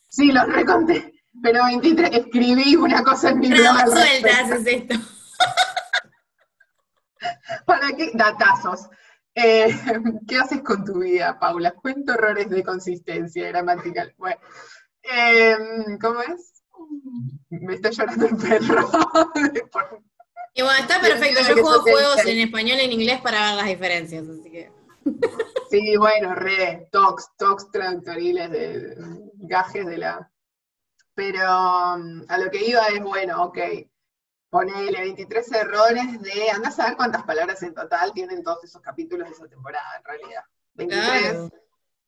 sí, 0.08 0.32
los 0.32 0.46
reconté, 0.46 1.12
pero 1.42 1.64
23, 1.64 2.10
escribí 2.12 2.76
una 2.76 3.02
cosa 3.02 3.30
en 3.30 3.40
mi 3.40 3.48
blog. 3.48 3.64
No, 3.64 3.90
sueltas 3.90 4.50
es 4.50 4.66
esto. 4.66 4.94
¿Para 7.66 7.88
qué? 7.96 8.12
Datazos. 8.14 8.88
Eh, 9.34 9.68
¿Qué 10.28 10.36
haces 10.36 10.62
con 10.62 10.84
tu 10.84 11.00
vida, 11.00 11.38
Paula? 11.38 11.72
Cuento 11.72 12.14
errores 12.14 12.48
de 12.48 12.62
consistencia 12.62 13.48
gramatical. 13.48 14.14
Bueno, 14.16 14.40
em, 15.02 15.98
¿cómo 15.98 16.20
es? 16.22 16.62
Me 17.50 17.74
está 17.74 17.90
llorando 17.90 18.26
el 18.26 18.36
perro. 18.36 18.88
y 20.54 20.62
bueno, 20.62 20.78
está 20.80 21.00
perfecto. 21.00 21.40
Yo 21.48 21.62
juego 21.62 21.82
juegos 21.82 22.26
en 22.26 22.38
español 22.40 22.78
y 22.80 22.84
en 22.84 22.92
inglés 22.92 23.20
para 23.20 23.46
ver 23.46 23.54
las 23.56 23.66
diferencias, 23.66 24.28
así 24.28 24.50
que. 24.50 24.72
Sí, 25.70 25.96
bueno, 25.96 26.34
re, 26.34 26.88
talks, 26.90 27.30
talks 27.36 27.70
traductoriles 27.70 28.50
de 28.50 28.96
gajes 29.34 29.86
de 29.86 29.98
la. 29.98 30.30
Pero 31.14 31.40
um, 31.94 32.24
a 32.28 32.38
lo 32.38 32.50
que 32.50 32.64
iba 32.64 32.86
es, 32.88 33.02
bueno, 33.02 33.44
ok, 33.44 33.58
ponele 34.50 35.00
23 35.00 35.52
errores 35.52 36.20
de, 36.22 36.50
anda 36.50 36.68
a 36.68 36.72
saber 36.72 36.96
cuántas 36.96 37.22
palabras 37.24 37.62
en 37.62 37.74
total 37.74 38.12
tienen 38.12 38.42
todos 38.42 38.64
esos 38.64 38.80
capítulos 38.80 39.28
de 39.28 39.34
esa 39.34 39.48
temporada, 39.48 39.96
en 39.98 40.04
realidad. 40.04 40.44
23 40.74 41.50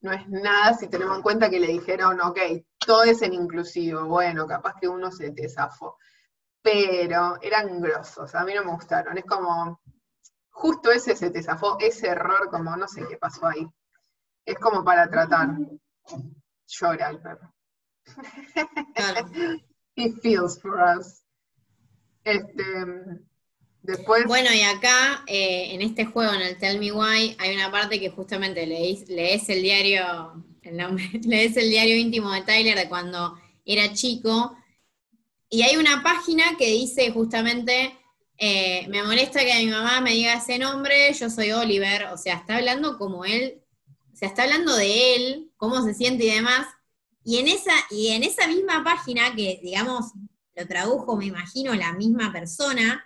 no 0.03 0.13
es 0.13 0.29
nada 0.29 0.75
si 0.75 0.89
tenemos 0.89 1.17
en 1.17 1.23
cuenta 1.23 1.51
que 1.51 1.61
le 1.61 1.67
dijeron, 1.67 2.21
ok, 2.21 2.39
todo 2.79 3.05
es 3.05 3.21
en 3.23 3.35
inclusivo, 3.35 4.07
bueno, 4.07 4.47
capaz 4.47 4.75
que 4.81 4.89
uno 4.89 5.11
se 5.11 5.31
te 5.33 5.49
zafó. 5.49 5.99
Pero 6.63 7.39
eran 7.43 7.81
grosos, 7.81 8.35
a 8.35 8.45
mí 8.45 8.55
no 8.55 8.65
me 8.65 8.73
gustaron, 8.73 9.17
es 9.19 9.25
como, 9.25 9.81
justo 10.51 10.91
ese 10.91 11.17
se 11.17 11.31
te 11.31 11.43
zafó, 11.43 11.79
ese 11.81 12.09
error, 12.09 12.49
como 12.51 12.77
no 12.77 12.89
sé 12.89 13.07
qué 13.09 13.17
pasó 13.17 13.47
ahí. 13.47 13.67
Es 14.45 14.59
como 14.59 14.85
para 14.85 15.09
tratar. 15.09 15.51
Llora 16.67 17.11
el 17.11 17.21
perro. 17.21 17.55
He 19.97 20.13
feels 20.23 20.61
for 20.61 20.81
us. 20.81 21.23
Este, 22.31 22.65
después... 23.83 24.25
Bueno, 24.27 24.53
y 24.53 24.63
acá, 24.63 25.25
eh, 25.27 25.75
en 25.75 25.83
este 25.83 26.05
juego, 26.05 26.33
en 26.35 26.43
el 26.43 26.59
Tell 26.59 26.79
Me 26.79 26.93
Why, 26.93 27.37
hay 27.39 27.55
una 27.55 27.71
parte 27.71 28.01
que 28.01 28.11
justamente 28.11 28.67
lees, 28.67 29.09
lees 29.09 29.49
el 29.49 29.63
diario, 29.63 30.45
lees 31.25 31.57
el 31.57 31.71
diario 31.71 31.97
íntimo 31.97 32.33
de 32.33 32.43
Tyler 32.43 32.77
de 32.77 32.89
cuando 32.89 33.39
era 33.65 33.93
chico, 33.93 34.57
y 35.49 35.63
hay 35.63 35.77
una 35.77 36.03
página 36.03 36.57
que 36.57 36.67
dice 36.67 37.11
justamente, 37.11 37.97
eh, 38.39 38.87
me 38.89 39.03
molesta 39.03 39.41
que 39.41 39.65
mi 39.65 39.67
mamá 39.67 40.01
me 40.01 40.13
diga 40.13 40.35
ese 40.35 40.59
nombre, 40.59 41.13
yo 41.13 41.29
soy 41.29 41.51
Oliver, 41.51 42.05
o 42.07 42.17
sea, 42.17 42.37
está 42.37 42.57
hablando 42.57 42.97
como 42.99 43.25
él, 43.25 43.61
o 44.13 44.17
sea, 44.17 44.29
está 44.29 44.45
hablando 44.45 44.77
de 44.77 45.17
él, 45.17 45.51
cómo 45.57 45.83
se 45.85 45.95
siente 45.95 46.25
y 46.25 46.31
demás, 46.31 46.69
y 47.25 47.39
en 47.39 47.49
esa, 47.49 47.75
y 47.91 48.09
en 48.09 48.23
esa 48.23 48.47
misma 48.47 48.83
página 48.85 49.35
que, 49.35 49.61
digamos, 49.63 50.13
lo 50.55 50.67
tradujo, 50.67 51.17
me 51.17 51.27
imagino, 51.27 51.75
la 51.75 51.93
misma 51.93 52.33
persona, 52.33 53.05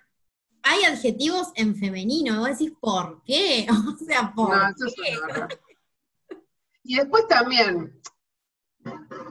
hay 0.62 0.84
adjetivos 0.84 1.48
en 1.54 1.76
femenino. 1.76 2.40
Vos 2.40 2.58
decís, 2.58 2.72
¿por 2.80 3.22
qué? 3.24 3.66
O 3.94 4.04
sea, 4.04 4.32
¿por 4.34 4.74
qué? 4.74 5.58
y 6.82 6.96
después 6.96 7.26
también, 7.28 8.00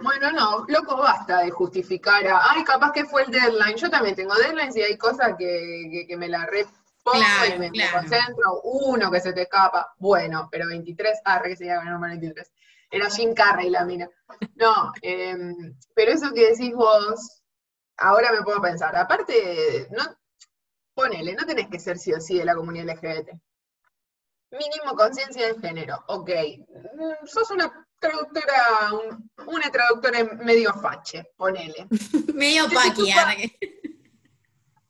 bueno, 0.01 0.31
no, 0.31 0.65
loco, 0.67 0.97
basta 0.97 1.41
de 1.41 1.51
justificar 1.51 2.25
a, 2.27 2.51
ay, 2.51 2.63
capaz 2.63 2.91
que 2.91 3.05
fue 3.05 3.23
el 3.23 3.31
deadline. 3.31 3.75
Yo 3.75 3.89
también 3.89 4.15
tengo 4.15 4.33
deadlines 4.35 4.75
y 4.75 4.81
hay 4.81 4.97
cosas 4.97 5.35
que, 5.37 6.05
me 6.17 6.29
la 6.29 6.45
repongo 6.45 7.19
y 7.55 7.59
me, 7.59 7.91
concentro. 7.91 8.61
Uno 8.63 9.11
que 9.11 9.19
se 9.19 9.33
te 9.33 9.43
escapa, 9.43 9.93
bueno, 9.97 10.47
pero 10.51 10.67
23, 10.67 11.19
ah, 11.25 11.41
que 11.43 11.55
se 11.55 11.65
llama 11.65 11.83
el 11.83 11.93
número 11.93 12.11
23. 12.13 12.51
Era 12.91 13.09
Jim 13.09 13.33
Carrey 13.33 13.69
la 13.69 13.85
mina. 13.85 14.07
No, 14.55 14.91
em, 15.01 15.75
pero 15.95 16.11
eso 16.11 16.31
que 16.31 16.51
decís 16.51 16.73
vos, 16.75 17.42
ahora 17.97 18.31
me 18.31 18.41
puedo 18.41 18.61
pensar, 18.61 18.95
aparte, 18.95 19.87
no, 19.91 20.03
ponele, 20.93 21.33
no 21.33 21.45
tenés 21.45 21.67
que 21.67 21.79
ser 21.79 21.97
sí 21.97 22.13
o 22.13 22.19
sí 22.19 22.37
de 22.37 22.45
la 22.45 22.55
comunidad 22.55 22.95
LGBT. 22.95 23.29
Mínimo 24.51 24.95
conciencia 24.95 25.47
de 25.47 25.59
género, 25.59 26.03
ok. 26.07 26.29
Mm, 26.69 27.25
sos 27.25 27.49
una 27.51 27.87
traductora, 27.99 28.91
una 29.47 29.71
traductora 29.71 30.23
medio 30.43 30.73
fache, 30.73 31.31
ponele. 31.35 31.87
medio 32.33 32.69
paqui, 32.69 33.11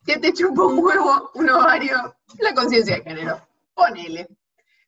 Que 0.04 0.18
te 0.18 0.32
chupa 0.34 0.64
un 0.64 0.78
huevo, 0.84 1.30
un 1.34 1.48
ovario, 1.48 2.16
la 2.38 2.54
conciencia 2.54 2.96
de 2.96 3.02
género, 3.02 3.48
ponele 3.74 4.28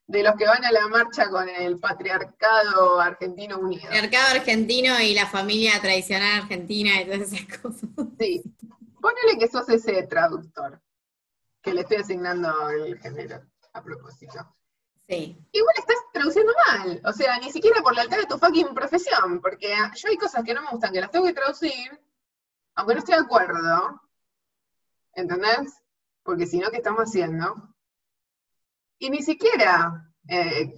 de 0.07 0.23
los 0.23 0.35
que 0.35 0.47
van 0.47 0.63
a 0.63 0.71
la 0.71 0.87
marcha 0.87 1.29
con 1.29 1.47
el 1.49 1.79
patriarcado 1.79 2.99
argentino 2.99 3.59
unido. 3.59 3.83
Patriarcado 3.83 4.39
argentino 4.39 4.99
y 5.01 5.13
la 5.13 5.27
familia 5.27 5.79
tradicional 5.81 6.43
argentina 6.43 7.01
y 7.01 7.05
todas 7.05 7.33
esas 7.33 7.59
cosas. 7.59 7.89
Sí. 8.17 8.41
Ponele 9.01 9.37
que 9.37 9.49
sos 9.49 9.67
ese 9.69 10.03
traductor, 10.03 10.81
que 11.61 11.73
le 11.73 11.81
estoy 11.81 11.97
asignando 11.97 12.69
el 12.69 12.97
género, 12.99 13.43
a 13.73 13.83
propósito. 13.83 14.55
Sí. 15.09 15.37
Igual 15.51 15.75
estás 15.77 15.97
traduciendo 16.11 16.53
mal, 16.67 17.01
o 17.05 17.13
sea, 17.13 17.37
ni 17.39 17.51
siquiera 17.51 17.81
por 17.81 17.93
la 17.93 18.01
alta 18.01 18.17
de 18.17 18.25
tu 18.25 18.37
fucking 18.37 18.73
profesión, 18.73 19.39
porque 19.41 19.75
yo 19.95 20.09
hay 20.09 20.17
cosas 20.17 20.43
que 20.43 20.53
no 20.53 20.61
me 20.61 20.71
gustan, 20.71 20.91
que 20.91 21.01
las 21.01 21.11
tengo 21.11 21.25
que 21.25 21.33
traducir, 21.33 22.01
aunque 22.75 22.93
no 22.93 22.99
estoy 22.99 23.15
de 23.15 23.21
acuerdo, 23.21 24.01
¿entendés? 25.13 25.81
Porque 26.23 26.45
si 26.45 26.59
no, 26.59 26.69
¿qué 26.71 26.77
estamos 26.77 27.03
haciendo? 27.03 27.55
Y 28.99 29.09
ni 29.09 29.21
siquiera, 29.21 30.11
eh, 30.27 30.73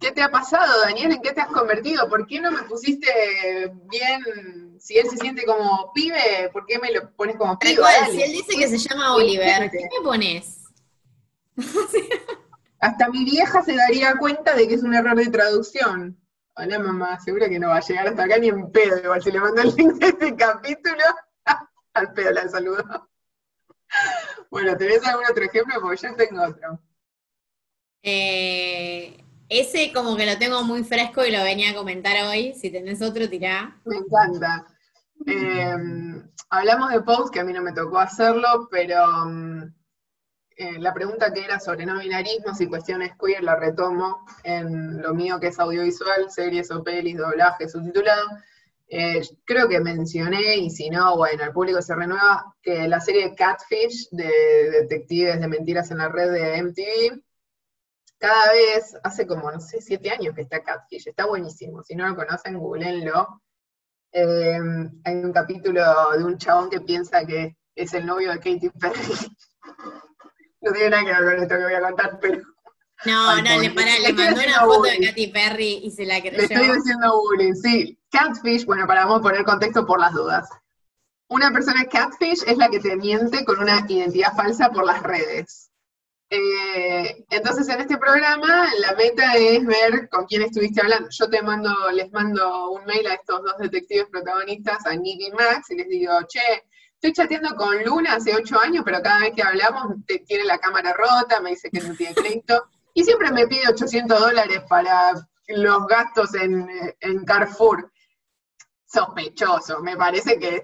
¿qué 0.00 0.12
te 0.12 0.22
ha 0.22 0.30
pasado, 0.30 0.80
Daniel? 0.80 1.12
¿En 1.12 1.22
qué 1.22 1.32
te 1.32 1.40
has 1.40 1.48
convertido? 1.48 2.08
¿Por 2.08 2.26
qué 2.26 2.40
no 2.40 2.50
me 2.50 2.62
pusiste 2.62 3.72
bien, 3.84 4.78
si 4.80 4.98
él 4.98 5.08
se 5.08 5.16
siente 5.16 5.44
como 5.44 5.92
pibe, 5.92 6.50
¿por 6.52 6.66
qué 6.66 6.78
me 6.78 6.92
lo 6.92 7.14
pones 7.14 7.36
como 7.36 7.58
pibe? 7.58 7.82
si 8.10 8.22
él 8.22 8.32
dice 8.32 8.56
que 8.56 8.68
se 8.68 8.78
llama 8.78 9.14
Oliver, 9.14 9.70
¿qué 9.70 9.78
me 9.78 10.04
pones? 10.04 10.64
Hasta 12.80 13.08
mi 13.08 13.24
vieja 13.24 13.62
se 13.62 13.74
daría 13.74 14.16
cuenta 14.16 14.54
de 14.54 14.68
que 14.68 14.74
es 14.74 14.82
un 14.82 14.94
error 14.94 15.16
de 15.16 15.30
traducción. 15.30 16.16
Hola 16.54 16.78
mamá, 16.78 17.20
seguro 17.20 17.48
que 17.48 17.58
no 17.58 17.68
va 17.68 17.76
a 17.76 17.80
llegar 17.80 18.08
hasta 18.08 18.24
acá 18.24 18.38
ni 18.38 18.48
en 18.48 18.70
pedo, 18.72 18.98
igual 18.98 19.22
si 19.22 19.30
le 19.30 19.40
mando 19.40 19.62
el 19.62 19.74
link 19.74 19.94
de 19.94 20.08
este 20.08 20.36
capítulo, 20.36 21.04
al 21.94 22.12
pedo 22.12 22.32
la 22.32 22.48
saludo. 22.48 23.08
Bueno, 24.50 24.76
¿tenés 24.76 25.06
algún 25.06 25.24
otro 25.30 25.44
ejemplo? 25.44 25.74
Porque 25.80 26.06
yo 26.06 26.14
tengo 26.14 26.42
otro. 26.42 26.80
Eh, 28.02 29.24
ese 29.48 29.92
como 29.92 30.16
que 30.16 30.26
lo 30.26 30.38
tengo 30.38 30.62
muy 30.62 30.84
fresco 30.84 31.24
y 31.24 31.30
lo 31.30 31.42
venía 31.42 31.70
a 31.70 31.74
comentar 31.74 32.16
hoy. 32.26 32.54
Si 32.54 32.70
tenés 32.70 33.00
otro, 33.02 33.28
tirá. 33.28 33.76
Me 33.84 33.96
encanta. 33.96 34.66
Em, 35.26 36.22
hablamos 36.50 36.92
de 36.92 37.00
post, 37.00 37.32
que 37.32 37.40
a 37.40 37.44
mí 37.44 37.52
no 37.52 37.62
me 37.62 37.72
tocó 37.72 37.98
hacerlo, 37.98 38.68
pero 38.70 39.04
mm, 39.26 39.62
eh, 40.56 40.78
la 40.78 40.92
pregunta 40.92 41.32
que 41.32 41.44
era 41.44 41.58
sobre 41.60 41.86
no 41.86 41.98
binarismos 41.98 42.60
y 42.60 42.66
cuestiones 42.66 43.12
queer 43.18 43.42
la 43.42 43.56
retomo 43.56 44.24
en 44.44 45.00
lo 45.00 45.14
mío 45.14 45.40
que 45.40 45.48
es 45.48 45.58
audiovisual, 45.58 46.30
series 46.30 46.70
o 46.70 46.82
pelis, 46.82 47.16
doblaje, 47.16 47.68
subtitulado. 47.68 48.26
Eh, 48.90 49.20
creo 49.44 49.68
que 49.68 49.80
mencioné, 49.80 50.56
y 50.56 50.70
si 50.70 50.88
no, 50.88 51.16
bueno, 51.16 51.44
el 51.44 51.52
público 51.52 51.82
se 51.82 51.94
renueva, 51.94 52.54
que 52.62 52.88
la 52.88 53.00
serie 53.00 53.34
Catfish 53.34 54.08
de 54.10 54.70
detectives 54.80 55.38
de 55.38 55.48
mentiras 55.48 55.90
en 55.90 55.98
la 55.98 56.08
red 56.08 56.32
de 56.32 56.62
MTV, 56.62 57.22
cada 58.18 58.52
vez, 58.52 58.96
hace 59.02 59.26
como, 59.26 59.50
no 59.50 59.60
sé, 59.60 59.80
siete 59.80 60.10
años 60.10 60.34
que 60.34 60.42
está 60.42 60.62
Catfish, 60.62 61.08
está 61.08 61.26
buenísimo. 61.26 61.82
Si 61.82 61.94
no 61.94 62.08
lo 62.08 62.16
conocen, 62.16 62.58
googleenlo. 62.58 63.42
Eh, 64.12 64.58
hay 65.04 65.14
un 65.14 65.32
capítulo 65.32 65.82
de 66.16 66.24
un 66.24 66.38
chabón 66.38 66.70
que 66.70 66.80
piensa 66.80 67.24
que 67.24 67.56
es 67.74 67.94
el 67.94 68.06
novio 68.06 68.30
de 68.32 68.38
Katy 68.38 68.70
Perry. 68.70 69.00
no 70.60 70.72
tiene 70.72 70.90
nada 70.90 71.04
que 71.04 71.12
ver 71.12 71.34
con 71.34 71.42
esto 71.42 71.56
que 71.56 71.64
voy 71.64 71.74
a 71.74 71.80
contar, 71.80 72.18
pero 72.20 72.42
no, 73.06 73.36
no, 73.42 73.58
le, 73.60 73.70
para, 73.70 73.98
le 73.98 74.12
mandó 74.12 74.40
una 74.40 74.60
foto 74.60 74.82
de 74.82 75.06
Katy 75.06 75.26
Perry 75.28 75.80
y 75.84 75.90
se 75.90 76.04
la 76.04 76.20
creyó. 76.20 76.36
Le 76.36 76.44
estoy 76.44 76.72
diciendo 76.72 77.20
bullying, 77.20 77.54
sí. 77.54 77.98
Catfish, 78.10 78.64
bueno, 78.64 78.86
para 78.86 79.04
vamos 79.04 79.20
a 79.20 79.22
poner 79.22 79.44
contexto 79.44 79.86
por 79.86 80.00
las 80.00 80.12
dudas. 80.12 80.48
Una 81.30 81.50
persona 81.52 81.84
catfish 81.84 82.42
es 82.46 82.56
la 82.56 82.70
que 82.70 82.80
te 82.80 82.96
miente 82.96 83.44
con 83.44 83.58
una 83.58 83.84
identidad 83.86 84.34
falsa 84.34 84.70
por 84.70 84.86
las 84.86 85.02
redes. 85.02 85.67
Eh, 86.30 87.24
entonces, 87.30 87.68
en 87.68 87.80
este 87.80 87.96
programa, 87.96 88.68
la 88.80 88.94
meta 88.94 89.34
es 89.34 89.64
ver 89.64 90.08
con 90.10 90.26
quién 90.26 90.42
estuviste 90.42 90.80
hablando. 90.80 91.08
Yo 91.10 91.28
te 91.30 91.42
mando, 91.42 91.72
les 91.92 92.12
mando 92.12 92.72
un 92.72 92.84
mail 92.84 93.06
a 93.06 93.14
estos 93.14 93.42
dos 93.42 93.56
detectives 93.58 94.06
protagonistas, 94.10 94.84
a 94.86 94.94
Nick 94.94 95.20
y 95.20 95.30
Max, 95.32 95.70
y 95.70 95.76
les 95.76 95.88
digo, 95.88 96.12
che, 96.28 96.64
estoy 96.94 97.12
chateando 97.12 97.56
con 97.56 97.82
Luna 97.82 98.14
hace 98.14 98.34
ocho 98.34 98.60
años, 98.60 98.82
pero 98.84 99.00
cada 99.00 99.20
vez 99.20 99.32
que 99.34 99.42
hablamos 99.42 99.94
te, 100.06 100.18
tiene 100.20 100.44
la 100.44 100.58
cámara 100.58 100.92
rota, 100.92 101.40
me 101.40 101.50
dice 101.50 101.70
que 101.70 101.80
no 101.80 101.94
tiene 101.94 102.14
crédito. 102.14 102.68
Y 102.92 103.04
siempre 103.04 103.30
me 103.30 103.46
pide 103.46 103.68
800 103.68 104.20
dólares 104.20 104.62
para 104.68 105.12
los 105.46 105.86
gastos 105.86 106.34
en, 106.34 107.24
Carrefour. 107.24 107.90
Sospechoso, 108.84 109.80
me 109.80 109.96
parece 109.96 110.38
que 110.38 110.62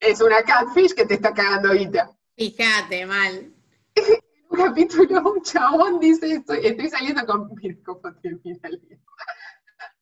es 0.00 0.20
una 0.20 0.42
catfish 0.42 0.94
que 0.94 1.06
te 1.06 1.14
está 1.14 1.32
cagando 1.32 1.68
ahorita. 1.68 2.10
Fíjate, 2.36 3.06
mal. 3.06 3.52
capítulo, 4.52 5.32
un 5.32 5.42
chabón 5.42 5.98
dice 6.00 6.32
esto, 6.32 6.52
estoy 6.52 6.88
saliendo 6.90 7.26
con... 7.26 7.50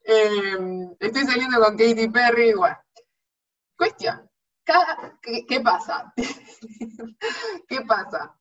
Em, 0.03 0.96
estoy 0.98 1.24
saliendo 1.24 1.61
con 1.61 1.76
Katy 1.76 2.09
Perry, 2.09 2.48
igual. 2.48 2.76
Cuestión, 3.76 4.28
¿qué 5.22 5.61
pasa? 5.61 6.12
¿Qué 7.68 7.80
pasa? 7.82 8.34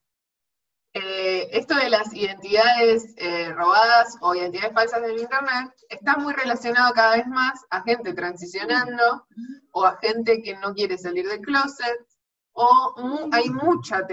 Eh, 0.94 1.48
esto 1.52 1.76
de 1.76 1.90
las 1.90 2.12
identidades 2.14 3.14
eh, 3.18 3.54
robadas 3.54 4.18
o 4.22 4.34
identidades 4.34 4.74
falsas 4.74 5.02
del 5.04 5.20
Internet 5.20 5.72
está 5.88 6.18
muy 6.18 6.34
relacionado 6.34 6.92
cada 6.94 7.18
vez 7.18 7.28
más 7.28 7.64
a 7.70 7.84
gente 7.84 8.14
transicionando 8.14 9.28
o 9.72 9.86
a 9.86 9.98
gente 9.98 10.42
que 10.42 10.58
no 10.58 10.74
quiere 10.74 10.98
salir 10.98 11.28
del 11.28 11.42
closet 11.42 12.08
o 12.54 13.30
hay 13.32 13.50
mucha. 13.52 14.08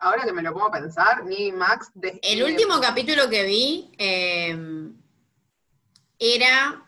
Ahora 0.00 0.24
que 0.24 0.32
me 0.32 0.42
lo 0.42 0.52
puedo 0.52 0.70
pensar, 0.70 1.24
ni 1.24 1.50
Max... 1.50 1.90
El 2.22 2.44
último 2.44 2.80
capítulo 2.80 3.28
que 3.28 3.44
vi 3.44 3.90
em, 3.98 4.94
era, 6.18 6.86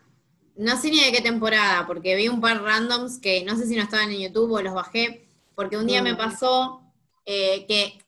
no 0.55 0.77
sé 0.77 0.89
ni 0.89 1.03
de 1.03 1.11
qué 1.11 1.21
temporada, 1.21 1.85
porque 1.85 2.15
vi 2.15 2.29
un 2.29 2.39
par 2.39 2.61
randoms 2.61 3.19
que 3.19 3.43
no 3.43 3.57
sé 3.57 3.67
si 3.67 3.75
no 3.75 3.83
estaban 3.83 4.11
en 4.11 4.21
YouTube 4.21 4.51
o 4.51 4.61
los 4.61 4.73
bajé, 4.73 5.27
porque 5.55 5.75
un 5.75 5.87
día 5.87 6.01
me 6.01 6.13
mm. 6.13 6.17
pasó 6.17 6.81
eh, 7.25 7.65
que 7.67 7.99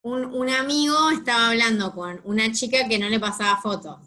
un, 0.00 0.48
amigo 0.48 1.10
estaba 1.10 1.48
hablando 1.48 1.92
con 1.92 2.20
una 2.24 2.50
chica 2.52 2.88
que 2.88 2.98
no 2.98 3.08
le 3.08 3.20
pasaba 3.20 3.60
fotos. 3.60 3.98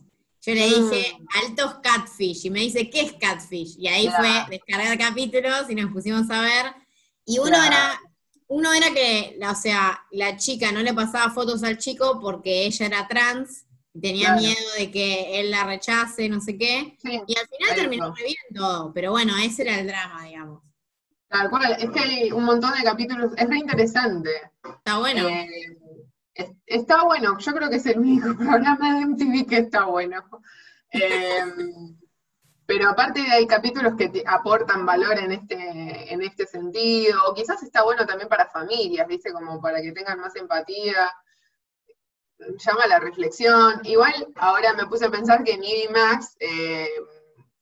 Yo 0.41 0.55
le 0.55 0.65
dije, 0.65 1.17
mm. 1.19 1.25
altos 1.45 1.75
catfish, 1.83 2.45
y 2.45 2.49
me 2.49 2.61
dice, 2.61 2.89
¿qué 2.89 3.01
es 3.01 3.13
catfish? 3.13 3.75
Y 3.77 3.87
ahí 3.87 4.09
fue 4.09 4.45
descargar 4.49 4.97
capítulos 4.97 5.69
y 5.69 5.75
nos 5.75 5.91
pusimos 5.91 6.27
a 6.31 6.41
ver. 6.41 6.73
Y 7.25 7.37
uno 7.37 7.61
era, 7.61 7.99
uno 8.49 8.73
era 8.73 8.91
que, 8.93 9.39
o 9.47 9.55
sea, 9.55 10.05
la 10.11 10.35
chica 10.35 10.71
no 10.71 10.81
le 10.81 10.93
pasaba 10.93 11.31
fotos 11.31 11.63
al 11.63 11.77
chico 11.77 12.19
porque 12.19 12.65
ella 12.65 12.87
era 12.87 13.07
trans, 13.07 13.65
y 13.93 14.01
tenía 14.01 14.35
miedo 14.35 14.71
de 14.77 14.91
que 14.91 15.39
él 15.39 15.51
la 15.51 15.65
rechace, 15.65 16.27
no 16.29 16.41
sé 16.41 16.57
qué. 16.57 16.97
y 17.03 17.37
al 17.37 17.47
final 17.47 17.75
terminó 17.75 18.09
muy 18.09 18.23
bien 18.23 18.35
todo, 18.53 18.91
pero 18.93 19.11
bueno, 19.11 19.37
ese 19.37 19.61
era 19.63 19.79
el 19.79 19.87
drama, 19.87 20.25
digamos. 20.25 20.63
Tal 21.27 21.49
cual, 21.51 21.77
es 21.79 21.91
que 21.91 21.99
hay 21.99 22.31
un 22.31 22.43
montón 22.43 22.73
de 22.73 22.83
capítulos, 22.83 23.33
es 23.37 23.47
re 23.47 23.57
interesante. 23.57 24.31
Está 24.63 24.97
bueno. 24.97 25.27
Eh, 25.27 25.47
está 26.65 27.03
bueno, 27.03 27.37
yo 27.37 27.53
creo 27.53 27.69
que 27.69 27.75
es 27.75 27.85
el 27.85 27.99
único 27.99 28.35
programa 28.37 28.95
de 28.95 29.05
MTV 29.05 29.47
que 29.47 29.57
está 29.57 29.85
bueno. 29.85 30.23
Em, 30.89 31.98
pero 32.69 32.87
aparte 32.87 33.21
hay 33.21 33.47
capítulos 33.47 33.95
que 33.97 34.09
te 34.09 34.23
aportan 34.27 34.85
valor 34.85 35.17
en 35.17 35.31
este, 35.31 36.13
en 36.13 36.21
este 36.21 36.45
sentido, 36.45 37.19
o 37.25 37.33
quizás 37.33 37.63
está 37.63 37.81
bueno 37.81 38.05
también 38.05 38.29
para 38.29 38.47
familias, 38.47 39.07
¿viste? 39.07 39.33
Como 39.33 39.59
para 39.59 39.81
que 39.81 39.91
tengan 39.91 40.19
más 40.19 40.35
empatía, 40.35 41.11
llama 42.37 42.83
a 42.83 42.87
la 42.87 42.99
reflexión. 42.99 43.81
Igual 43.85 44.27
ahora 44.35 44.73
me 44.73 44.85
puse 44.85 45.05
a 45.05 45.09
pensar 45.09 45.43
que 45.43 45.53
en 45.53 45.91
Max 45.91 46.35
eh, 46.39 46.87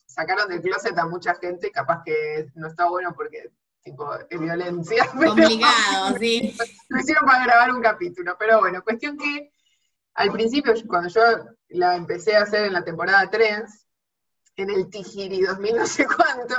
sacaron 0.05 0.49
del 0.49 0.60
closet 0.60 0.97
a 0.97 1.05
mucha 1.05 1.36
gente, 1.36 1.72
capaz 1.72 2.03
que 2.03 2.47
no 2.55 2.68
está 2.68 2.89
bueno 2.89 3.14
porque 3.16 3.49
tipo 3.82 4.14
de 4.30 4.38
violencia. 4.38 5.10
Complicado, 5.14 6.18
sí. 6.20 6.53
Lo 6.89 6.99
hicieron 6.99 7.26
para 7.26 7.45
grabar 7.45 7.72
un 7.72 7.82
capítulo, 7.82 8.36
pero 8.38 8.60
bueno, 8.60 8.84
cuestión 8.84 9.18
que 9.18 9.53
al 10.16 10.34
principio, 10.34 10.74
cuando 10.86 11.08
yo 11.08 11.22
la 11.70 11.95
empecé 11.95 12.36
a 12.36 12.41
hacer 12.41 12.66
en 12.66 12.74
la 12.74 12.84
temporada 12.84 13.30
3, 13.30 13.87
en 14.58 14.72
el 14.72 14.89
Tijiri 14.89 15.41
2000 15.41 15.76
no 15.76 15.86
sé 15.86 16.05
cuánto, 16.05 16.55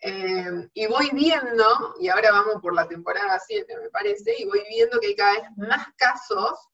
eh, 0.00 0.68
y 0.74 0.86
voy 0.86 1.10
viendo, 1.12 1.94
y 1.98 2.08
ahora 2.08 2.30
vamos 2.32 2.60
por 2.60 2.74
la 2.74 2.86
temporada 2.86 3.40
7 3.44 3.76
me 3.80 3.88
parece, 3.88 4.34
y 4.38 4.44
voy 4.44 4.62
viendo 4.68 5.00
que 5.00 5.08
hay 5.08 5.16
cada 5.16 5.32
vez 5.32 5.44
más 5.56 5.86
casos 5.96 6.68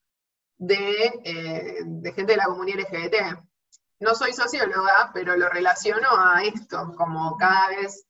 de, 0.59 1.20
eh, 1.24 1.82
de 1.84 2.12
gente 2.12 2.32
de 2.32 2.38
la 2.38 2.46
comunidad 2.46 2.80
LGBT. 2.80 3.38
No 4.01 4.14
soy 4.14 4.32
socióloga, 4.32 5.11
pero 5.14 5.36
lo 5.36 5.48
relaciono 5.48 6.09
a 6.11 6.42
esto, 6.42 6.92
como 6.96 7.36
cada 7.36 7.68
vez 7.68 8.05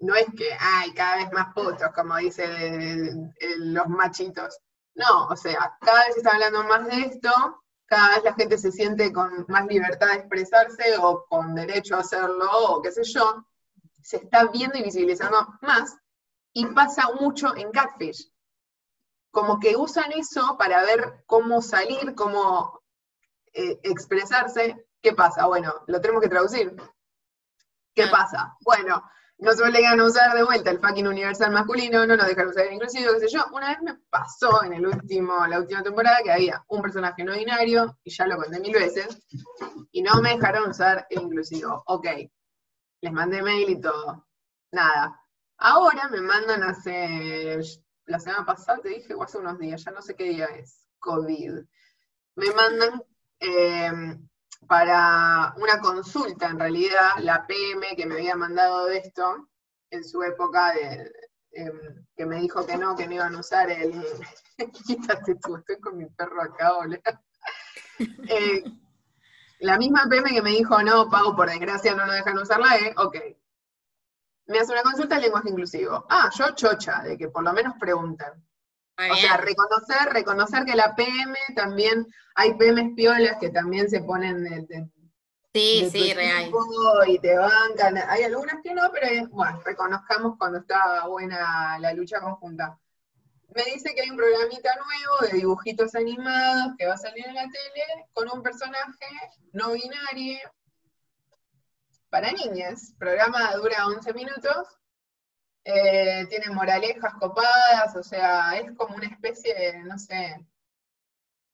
no 0.00 0.16
es 0.16 0.26
que 0.36 0.52
hay 0.58 0.92
cada 0.94 1.16
vez 1.16 1.32
más 1.32 1.54
putos, 1.54 1.92
como 1.94 2.16
dicen 2.16 3.32
los 3.58 3.86
machitos. 3.86 4.58
No, 4.94 5.28
o 5.28 5.36
sea, 5.36 5.76
cada 5.80 6.06
vez 6.06 6.14
se 6.14 6.20
está 6.20 6.32
hablando 6.32 6.64
más 6.64 6.86
de 6.86 7.00
esto, 7.02 7.61
cada 7.92 8.14
vez 8.14 8.24
la 8.24 8.32
gente 8.32 8.56
se 8.56 8.72
siente 8.72 9.12
con 9.12 9.44
más 9.48 9.66
libertad 9.66 10.06
de 10.06 10.14
expresarse 10.14 10.96
o 10.98 11.26
con 11.28 11.54
derecho 11.54 11.94
a 11.94 12.00
hacerlo 12.00 12.48
o 12.50 12.80
qué 12.80 12.90
sé 12.90 13.04
yo, 13.04 13.44
se 14.02 14.16
está 14.16 14.46
viendo 14.46 14.78
y 14.78 14.82
visibilizando 14.82 15.46
más 15.60 15.98
y 16.54 16.64
pasa 16.68 17.10
mucho 17.20 17.54
en 17.54 17.70
Catfish. 17.70 18.32
Como 19.30 19.60
que 19.60 19.76
usan 19.76 20.10
eso 20.12 20.56
para 20.56 20.82
ver 20.84 21.22
cómo 21.26 21.60
salir, 21.60 22.14
cómo 22.14 22.80
eh, 23.52 23.78
expresarse. 23.82 24.88
¿Qué 25.02 25.12
pasa? 25.12 25.44
Bueno, 25.44 25.74
lo 25.86 26.00
tenemos 26.00 26.22
que 26.22 26.30
traducir. 26.30 26.74
¿Qué 27.94 28.06
pasa? 28.06 28.56
Bueno, 28.64 29.02
no 29.42 29.52
se 29.54 29.64
obligan 29.64 29.98
a 29.98 30.04
usar 30.04 30.36
de 30.36 30.44
vuelta 30.44 30.70
el 30.70 30.78
fucking 30.78 31.08
universal 31.08 31.50
masculino, 31.50 32.06
no 32.06 32.16
nos 32.16 32.28
dejan 32.28 32.46
usar 32.46 32.66
el 32.66 32.74
inclusivo, 32.74 33.12
qué 33.14 33.20
sé 33.20 33.28
yo. 33.28 33.44
Una 33.52 33.70
vez 33.70 33.82
me 33.82 33.94
pasó 34.08 34.62
en 34.62 34.74
el 34.74 34.86
último, 34.86 35.44
la 35.48 35.58
última 35.58 35.82
temporada 35.82 36.18
que 36.22 36.30
había 36.30 36.64
un 36.68 36.80
personaje 36.80 37.24
no 37.24 37.34
binario, 37.34 37.98
y 38.04 38.10
ya 38.12 38.28
lo 38.28 38.36
conté 38.36 38.60
mil 38.60 38.72
veces, 38.72 39.18
y 39.90 40.00
no 40.00 40.22
me 40.22 40.36
dejaron 40.36 40.70
usar 40.70 41.08
el 41.10 41.22
inclusivo. 41.22 41.82
Ok, 41.86 42.06
les 43.00 43.12
mandé 43.12 43.42
mail 43.42 43.68
y 43.68 43.80
todo. 43.80 44.28
Nada. 44.70 45.20
Ahora 45.58 46.08
me 46.08 46.20
mandan 46.20 46.62
hace, 46.62 47.58
la 48.06 48.20
semana 48.20 48.46
pasada 48.46 48.78
te 48.78 48.90
dije, 48.90 49.12
o 49.14 49.24
hace 49.24 49.38
unos 49.38 49.58
días, 49.58 49.82
ya 49.84 49.90
no 49.90 50.02
sé 50.02 50.14
qué 50.14 50.24
día 50.24 50.46
es, 50.46 50.86
COVID. 51.00 51.54
Me 52.36 52.50
mandan 52.52 53.02
eh, 53.40 53.90
para 54.66 55.54
una 55.56 55.80
consulta, 55.80 56.48
en 56.48 56.58
realidad, 56.58 57.10
la 57.18 57.46
PM 57.46 57.94
que 57.96 58.06
me 58.06 58.14
había 58.14 58.36
mandado 58.36 58.86
de 58.86 58.98
esto, 58.98 59.48
en 59.90 60.04
su 60.04 60.22
época, 60.22 60.72
de, 60.72 61.12
em, 61.52 62.04
que 62.16 62.26
me 62.26 62.40
dijo 62.40 62.64
que 62.64 62.76
no, 62.76 62.96
que 62.96 63.06
no 63.06 63.14
iban 63.14 63.34
a 63.34 63.40
usar 63.40 63.70
el... 63.70 63.92
Quítate 64.86 65.36
tú, 65.36 65.56
estoy 65.56 65.80
con 65.80 65.96
mi 65.96 66.06
perro 66.06 66.42
acá, 66.42 66.72
boludo. 66.74 67.00
Eh, 68.28 68.64
la 69.60 69.78
misma 69.78 70.06
PM 70.08 70.30
que 70.30 70.42
me 70.42 70.50
dijo, 70.50 70.82
no, 70.82 71.08
Pau, 71.08 71.36
por 71.36 71.48
desgracia 71.48 71.94
no 71.94 72.04
nos 72.04 72.16
dejan 72.16 72.38
usar 72.38 72.58
la 72.58 72.76
E, 72.78 72.94
ok. 72.96 73.16
Me 74.46 74.58
hace 74.58 74.72
una 74.72 74.82
consulta 74.82 75.16
de 75.16 75.22
lenguaje 75.22 75.50
inclusivo. 75.50 76.04
Ah, 76.08 76.30
yo 76.36 76.52
chocha, 76.54 77.02
de 77.02 77.16
que 77.16 77.28
por 77.28 77.44
lo 77.44 77.52
menos 77.52 77.74
pregunten. 77.78 78.32
O 78.98 79.16
sea, 79.16 79.36
reconocer, 79.38 80.12
reconocer 80.12 80.64
que 80.64 80.76
la 80.76 80.94
PM 80.94 81.34
también, 81.56 82.06
hay 82.34 82.54
PMs 82.54 82.94
piolas 82.94 83.38
que 83.40 83.50
también 83.50 83.88
se 83.88 84.00
ponen 84.00 84.44
de, 84.44 84.86
sí, 85.52 85.88
sí, 85.90 86.14
real. 86.14 86.50
Y 87.06 87.18
te 87.18 87.36
bancan, 87.36 87.96
hay 87.96 88.22
algunas 88.24 88.62
que 88.62 88.74
no, 88.74 88.90
pero 88.92 89.28
bueno, 89.30 89.60
reconozcamos 89.64 90.36
cuando 90.38 90.58
está 90.58 91.06
buena 91.06 91.78
la 91.78 91.92
lucha 91.94 92.20
conjunta. 92.20 92.78
me 93.54 93.64
dice 93.64 93.94
que 93.94 94.02
hay 94.02 94.10
un 94.10 94.16
programita 94.16 94.70
nuevo 94.76 95.32
de 95.32 95.38
dibujitos 95.38 95.94
animados 95.94 96.74
que 96.78 96.86
va 96.86 96.94
a 96.94 96.98
salir 96.98 97.26
en 97.26 97.34
la 97.34 97.42
tele 97.42 98.06
con 98.12 98.28
un 98.30 98.42
personaje 98.42 99.06
no 99.52 99.72
binario 99.72 100.38
para 102.08 102.30
niñas. 102.32 102.94
programa 102.98 103.52
dura 103.56 103.86
11 103.86 104.12
minutos, 104.12 104.68
eh, 105.64 106.26
tiene 106.28 106.50
moralejas 106.50 107.14
copadas, 107.14 107.96
o 107.96 108.02
sea, 108.02 108.56
es 108.58 108.72
como 108.76 108.96
una 108.96 109.06
especie 109.06 109.54
de, 109.54 109.84
no 109.84 109.98
sé, 109.98 110.44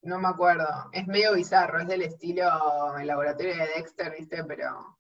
no 0.03 0.19
me 0.19 0.29
acuerdo, 0.29 0.89
es 0.93 1.07
medio 1.07 1.35
bizarro, 1.35 1.81
es 1.81 1.89
del 1.89 2.03
estilo 2.03 2.97
el 2.99 3.07
laboratorio 3.07 3.55
de 3.55 3.69
Dexter, 3.77 4.15
¿viste? 4.19 4.45
Pero 4.45 4.99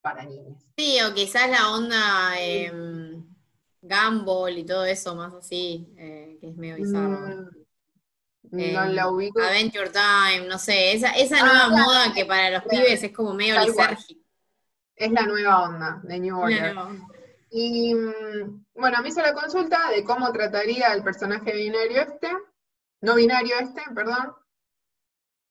para 0.00 0.24
niños. 0.24 0.62
Sí, 0.76 0.98
o 1.02 1.14
quizás 1.14 1.48
la 1.48 1.70
onda... 1.70 2.34
Eh, 2.38 2.70
Gumball 3.82 4.58
y 4.58 4.64
todo 4.64 4.84
eso, 4.84 5.14
más 5.16 5.34
así, 5.34 5.92
eh, 5.98 6.38
que 6.40 6.48
es 6.50 6.56
medio 6.56 6.76
bizarro. 6.76 7.18
Mm, 7.20 7.50
no 8.52 8.84
eh, 8.84 8.92
la 8.92 9.08
ubico. 9.08 9.40
Adventure 9.40 9.90
Time, 9.90 10.46
no 10.46 10.58
sé, 10.58 10.92
esa, 10.92 11.10
esa 11.12 11.38
ah, 11.40 11.44
nueva 11.44 11.84
moda 11.84 12.12
que 12.14 12.24
para 12.24 12.50
los 12.50 12.62
pibes 12.64 13.02
es 13.02 13.12
como 13.12 13.34
medio 13.34 13.60
lisérgica. 13.60 14.20
Es 14.94 15.10
la 15.10 15.22
nueva 15.22 15.64
onda 15.64 16.00
de 16.04 16.20
New 16.20 16.38
Order. 16.38 16.76
Y 17.52 17.94
mm, 17.94 18.64
bueno, 18.74 18.98
mí 19.02 19.12
se 19.12 19.22
la 19.22 19.34
consulta 19.34 19.90
de 19.90 20.02
cómo 20.02 20.32
trataría 20.32 20.92
el 20.94 21.04
personaje 21.04 21.52
binario 21.52 22.02
este, 22.02 22.30
no 23.02 23.14
binario 23.14 23.54
este, 23.60 23.82
perdón. 23.94 24.34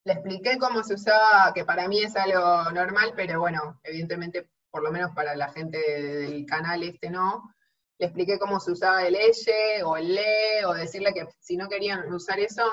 Le 0.04 0.14
expliqué 0.14 0.58
cómo 0.58 0.84
se 0.84 0.96
usaba, 0.96 1.54
que 1.54 1.64
para 1.64 1.88
mí 1.88 2.02
es 2.02 2.16
algo 2.16 2.72
normal, 2.72 3.14
pero 3.16 3.40
bueno, 3.40 3.80
evidentemente, 3.84 4.50
por 4.72 4.82
lo 4.82 4.92
menos 4.92 5.12
para 5.14 5.36
la 5.36 5.50
gente 5.50 5.78
del 5.78 6.46
canal 6.46 6.84
este 6.84 7.10
no 7.10 7.54
le 8.02 8.08
expliqué 8.08 8.40
cómo 8.40 8.60
se 8.60 8.72
usaba 8.72 9.04
el 9.04 9.16
elle 9.16 9.84
o 9.84 9.96
el 9.96 10.16
le, 10.16 10.66
o 10.66 10.74
decirle 10.74 11.14
que 11.14 11.28
si 11.40 11.56
no 11.56 11.70
querían 11.70 12.12
usar 12.12 12.40
eso, 12.40 12.64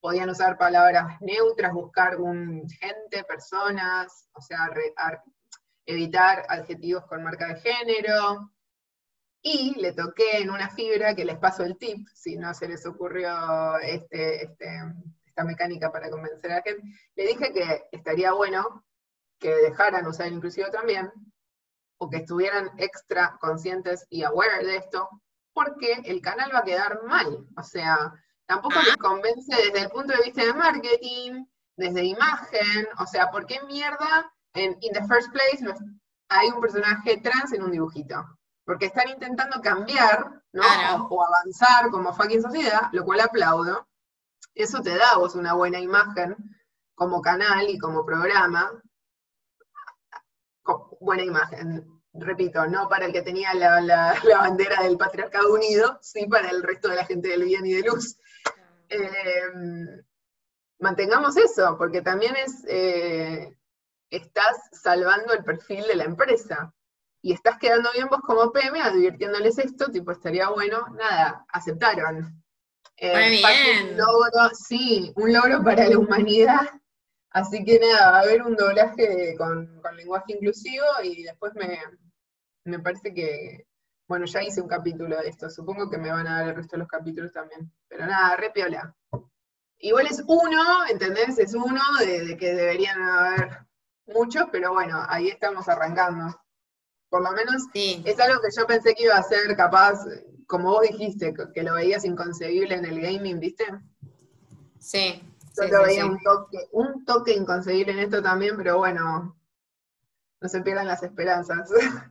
podían 0.00 0.30
usar 0.30 0.56
palabras 0.56 1.20
neutras, 1.20 1.74
buscar 1.74 2.18
un 2.18 2.66
gente, 2.66 3.22
personas, 3.24 4.30
o 4.32 4.40
sea, 4.40 4.70
evitar 5.84 6.46
adjetivos 6.48 7.04
con 7.04 7.22
marca 7.22 7.48
de 7.48 7.60
género. 7.60 8.50
Y 9.42 9.80
le 9.80 9.92
toqué 9.92 10.38
en 10.38 10.50
una 10.50 10.68
fibra 10.68 11.14
que 11.14 11.24
les 11.24 11.38
paso 11.38 11.64
el 11.64 11.78
tip, 11.78 12.06
si 12.14 12.36
no 12.36 12.52
se 12.52 12.68
les 12.68 12.84
ocurrió 12.84 13.78
este, 13.78 14.44
este, 14.44 14.66
esta 15.24 15.44
mecánica 15.44 15.90
para 15.90 16.10
convencer 16.10 16.52
a 16.52 16.56
la 16.56 16.62
gente. 16.62 16.82
Le 17.16 17.26
dije 17.26 17.52
que 17.52 17.84
estaría 17.92 18.32
bueno 18.32 18.84
que 19.38 19.54
dejaran 19.54 20.06
usar 20.06 20.26
el 20.26 20.34
inclusivo 20.34 20.68
también, 20.70 21.10
o 21.98 22.08
que 22.08 22.18
estuvieran 22.18 22.70
extra 22.76 23.38
conscientes 23.40 24.06
y 24.10 24.22
aware 24.22 24.64
de 24.64 24.76
esto, 24.76 25.08
porque 25.52 26.02
el 26.04 26.20
canal 26.20 26.50
va 26.54 26.60
a 26.60 26.64
quedar 26.64 27.02
mal. 27.04 27.46
O 27.56 27.62
sea, 27.62 28.12
tampoco 28.46 28.80
les 28.82 28.96
convence 28.96 29.54
desde 29.54 29.80
el 29.80 29.90
punto 29.90 30.14
de 30.14 30.24
vista 30.24 30.44
de 30.44 30.54
marketing, 30.54 31.44
desde 31.76 32.04
imagen, 32.04 32.88
o 32.98 33.06
sea, 33.06 33.30
¿por 33.30 33.46
qué 33.46 33.60
mierda 33.62 34.30
en 34.54 34.76
In 34.80 34.92
the 34.92 35.06
First 35.06 35.32
Place 35.32 35.64
hay 36.28 36.48
un 36.48 36.60
personaje 36.60 37.18
trans 37.18 37.52
en 37.52 37.62
un 37.62 37.70
dibujito? 37.70 38.22
Porque 38.70 38.86
están 38.86 39.08
intentando 39.08 39.60
cambiar, 39.60 40.44
¿no? 40.52 40.62
O, 41.10 41.24
avanzar 41.24 41.90
como 41.90 42.12
fucking 42.12 42.40
sociedad, 42.40 42.82
lo 42.92 43.04
cual 43.04 43.18
aplaudo. 43.18 43.88
Eso 44.54 44.80
te 44.80 44.96
da 44.96 45.16
vos 45.16 45.34
una 45.34 45.54
buena 45.54 45.80
imagen 45.80 46.36
como 46.94 47.20
canal 47.20 47.68
y 47.68 47.78
como 47.78 48.06
programa, 48.06 48.70
buena 51.00 51.24
imagen. 51.24 52.00
Repito, 52.12 52.64
no 52.68 52.88
para 52.88 53.06
el 53.06 53.12
que 53.12 53.22
tenía 53.22 53.54
la, 53.54 54.14
bandera 54.38 54.84
del 54.84 54.96
patriarcado 54.96 55.52
unido, 55.52 55.98
sí 56.00 56.28
para 56.28 56.48
el 56.50 56.62
resto 56.62 56.90
de 56.90 56.94
la 56.94 57.06
gente 57.06 57.30
del 57.30 57.42
bien 57.42 57.66
y 57.66 57.72
de 57.72 57.82
luz. 57.82 58.20
Eh, 58.88 59.50
mantengamos 60.78 61.36
eso, 61.36 61.76
porque 61.76 62.02
también 62.02 62.36
es, 62.36 62.64
eh, 62.68 63.52
estás 64.10 64.60
salvando 64.70 65.32
el 65.32 65.42
perfil 65.42 65.88
de 65.88 65.96
la 65.96 66.04
empresa. 66.04 66.72
Y 67.22 67.32
estás 67.32 67.58
quedando 67.58 67.90
bien 67.92 68.08
vos 68.08 68.20
como 68.20 68.50
PM 68.50 68.80
advirtiéndoles 68.80 69.58
esto, 69.58 69.90
tipo, 69.90 70.12
estaría 70.12 70.48
bueno, 70.48 70.86
nada, 70.96 71.44
aceptaron. 71.48 72.42
Eh, 72.96 73.30
bien. 73.30 73.90
Un 73.90 73.96
logro, 73.96 74.50
sí, 74.54 75.12
un 75.16 75.32
logro 75.32 75.62
para 75.62 75.88
la 75.88 75.98
humanidad 75.98 76.68
Así 77.30 77.64
que 77.64 77.78
nada, 77.78 78.10
va 78.10 78.18
a 78.18 78.22
haber 78.22 78.42
un 78.42 78.56
doblaje 78.56 79.36
con, 79.36 79.80
lenguaje 79.96 80.32
inclusivo 80.34 80.84
y 81.02 81.22
después 81.22 81.52
me, 81.54 82.78
parece 82.80 83.14
que, 83.14 83.66
bueno, 84.08 84.26
ya 84.26 84.42
hice 84.42 84.60
un 84.60 84.68
capítulo 84.68 85.16
de 85.16 85.28
esto, 85.28 85.48
supongo 85.48 85.88
que 85.88 85.98
me 85.98 86.10
van 86.10 86.26
a 86.26 86.40
dar 86.40 86.48
el 86.48 86.56
resto 86.56 86.74
de 86.74 86.80
los 86.80 86.88
capítulos 86.88 87.32
también. 87.32 87.72
Pero 87.86 88.06
nada, 88.06 88.36
re 88.36 88.50
piola. 88.50 88.96
Igual 89.78 90.06
es 90.08 90.22
uno, 90.26 90.86
¿entendés? 90.90 91.38
Es 91.38 91.54
uno 91.54 91.80
de, 92.00 92.36
que 92.36 92.52
deberían 92.52 93.00
haber 93.00 93.60
muchos, 94.06 94.46
pero 94.50 94.72
bueno, 94.72 95.04
ahí 95.08 95.28
estamos 95.28 95.68
arrancando. 95.68 96.36
Por 97.10 97.22
lo 97.22 97.32
menos 97.32 97.64
es 97.74 98.20
algo 98.20 98.40
que 98.40 98.48
yo 98.56 98.66
pensé 98.66 98.94
que 98.94 99.02
iba 99.02 99.16
a 99.16 99.22
ser 99.22 99.54
capaz, 99.56 99.98
como 100.46 100.70
vos 100.70 100.82
dijiste, 100.82 101.34
que 101.52 101.62
lo 101.62 101.74
veías 101.74 102.04
inconcebible 102.04 102.76
en 102.76 102.84
el 102.84 103.00
gaming, 103.00 103.40
¿viste? 103.40 103.64
Sí, 104.78 105.20
yo 105.56 105.82
veía 105.82 106.06
un 106.06 106.18
toque, 106.20 106.58
un 106.72 107.04
toque 107.04 107.34
inconcebible 107.34 107.92
en 107.92 107.98
esto 107.98 108.22
también, 108.22 108.56
pero 108.56 108.78
bueno, 108.78 109.36
no 110.40 110.48
se 110.48 110.62
pierdan 110.62 110.86
las 110.86 111.02
esperanzas. 111.02 111.68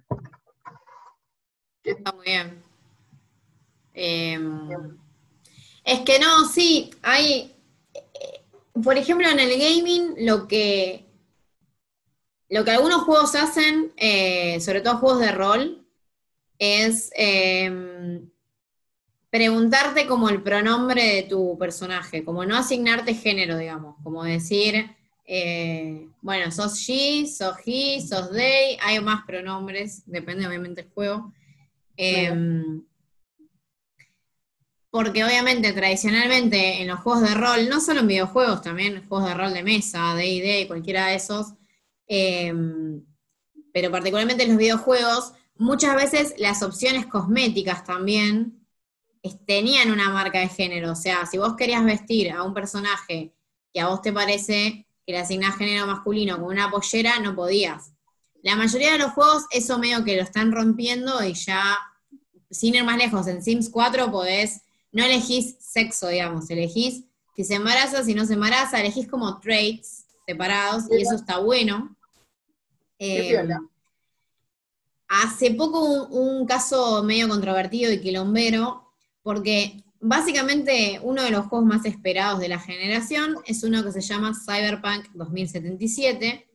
Está 1.84 2.12
muy 2.12 2.26
bien. 2.26 2.62
Em, 3.94 4.98
es 5.84 6.02
que 6.02 6.20
no, 6.20 6.46
sí, 6.46 6.92
hay, 7.02 7.56
eh, 7.94 8.46
por 8.84 8.98
ejemplo, 8.98 9.28
en 9.28 9.40
el 9.40 9.58
gaming 9.58 10.26
lo 10.28 10.48
que, 10.48 11.09
lo 12.50 12.66
que 12.66 12.72
algunos 12.72 13.04
juegos 13.04 13.36
hacen, 13.36 13.94
eh, 13.98 14.60
sobre 14.60 14.82
todo 14.82 14.98
juegos 14.98 15.22
de 15.22 15.32
rol, 15.32 15.86
es 16.58 17.12
em, 17.16 18.30
preguntarte 19.30 20.08
como 20.08 20.30
el 20.30 20.42
pronombre 20.42 21.04
de 21.16 21.24
tu 21.24 21.58
personaje, 21.58 22.26
como 22.26 22.46
no 22.46 22.58
asignarte 22.58 23.14
género, 23.14 23.58
digamos, 23.58 23.96
como 24.04 24.24
decir, 24.24 24.96
eh, 25.26 26.08
bueno, 26.22 26.52
sos 26.52 26.80
she, 26.80 27.28
sos 27.28 27.56
he, 27.66 28.02
sos 28.02 28.32
they, 28.32 28.78
hay 28.82 29.00
más 29.00 29.26
pronombres, 29.26 30.02
depende 30.08 30.48
obviamente 30.48 30.82
del 30.82 30.92
juego. 30.92 31.32
Em, 31.96 32.84
porque 34.90 35.24
obviamente 35.24 35.72
tradicionalmente 35.72 36.82
en 36.82 36.88
los 36.88 37.00
juegos 37.02 37.22
de 37.22 37.36
rol, 37.36 37.70
no 37.70 37.80
solo 37.80 38.00
en 38.00 38.08
videojuegos, 38.08 38.64
también 38.64 38.96
en 38.96 39.08
juegos 39.08 39.28
de 39.30 39.36
rol 39.36 39.54
de 39.54 39.62
mesa, 39.62 40.16
D&D, 40.16 40.66
cualquiera 40.68 41.08
de 41.08 41.16
esos, 41.16 41.54
em, 42.10 43.02
pero 43.72 43.90
particularmente 43.90 44.44
en 44.44 44.50
los 44.50 44.58
videojuegos, 44.58 45.32
muchas 45.56 45.96
veces 45.96 46.34
las 46.38 46.62
opciones 46.64 47.06
cosméticas 47.06 47.86
también 47.86 48.60
tenían 49.46 49.92
una 49.92 50.10
marca 50.10 50.40
de 50.40 50.50
género. 50.50 50.92
O 50.92 50.96
sea, 50.96 51.26
si 51.26 51.38
vos 51.38 51.56
querías 51.56 51.86
vestir 51.86 52.32
a 52.32 52.44
un 52.44 52.54
personaje 52.54 53.34
que 53.74 53.80
a 53.80 53.88
vos 53.88 54.02
te 54.02 54.12
parece 54.12 54.88
que 55.06 55.14
le 55.14 55.20
asignás 55.20 55.58
género 55.58 55.88
masculino 55.88 56.38
con 56.40 56.46
una 56.46 56.70
pollera, 56.70 57.20
no 57.20 57.36
podías. 57.36 57.94
La 58.42 58.56
mayoría 58.56 58.94
de 58.94 59.00
los 59.00 59.12
juegos, 59.12 59.46
eso 59.52 59.78
medio 59.78 60.04
que 60.04 60.16
lo 60.16 60.24
están 60.24 60.52
rompiendo 60.52 61.24
y 61.24 61.34
ya, 61.34 61.78
sin 62.50 62.76
ir 62.76 62.84
más 62.84 62.98
lejos, 62.98 63.28
en 63.28 63.44
Sims 63.44 63.70
4 63.70 64.12
podés, 64.12 64.62
no 64.92 65.04
elegís 65.04 65.58
sexo, 65.60 66.08
digamos, 66.08 66.50
elegís 66.50 67.04
si 67.36 67.44
se 67.44 67.56
embaraza, 67.56 68.04
si 68.04 68.14
no 68.14 68.26
se 68.26 68.34
embaraza, 68.34 68.80
elegís 68.80 69.08
como 69.08 69.40
traits 69.40 70.06
separados 70.26 70.84
y 70.92 71.02
eso 71.02 71.16
está 71.16 71.40
bueno. 71.40 71.96
Eh, 73.00 73.48
hace 75.08 75.52
poco 75.52 76.06
un, 76.08 76.46
caso 76.46 77.02
medio 77.04 77.30
controvertido 77.30 77.92
y 77.92 78.02
quilombero 78.02 78.92
porque 79.24 79.84
básicamente 80.00 81.00
uno 81.04 81.24
de 81.24 81.32
los 81.32 81.48
juegos 81.48 81.68
más 81.68 81.86
esperados 81.86 82.40
de 82.40 82.50
la 82.50 82.60
generación 82.60 83.38
es 83.46 83.64
uno 83.64 83.84
que 83.84 83.92
se 83.92 84.02
llama 84.02 84.34
Cyberpunk 84.34 85.08
2077, 85.14 86.48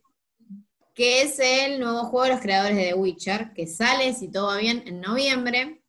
que 0.94 1.22
es 1.22 1.38
el 1.40 1.80
nuevo 1.80 2.04
juego 2.04 2.24
de 2.24 2.32
los 2.32 2.40
creadores 2.40 2.76
de 2.76 2.84
The 2.84 2.94
Witcher, 2.94 3.52
que 3.52 3.66
sale, 3.66 4.14
si 4.14 4.30
todo 4.30 4.48
va 4.48 4.58
bien, 4.58 4.82
en 4.86 5.00
noviembre. 5.00 5.82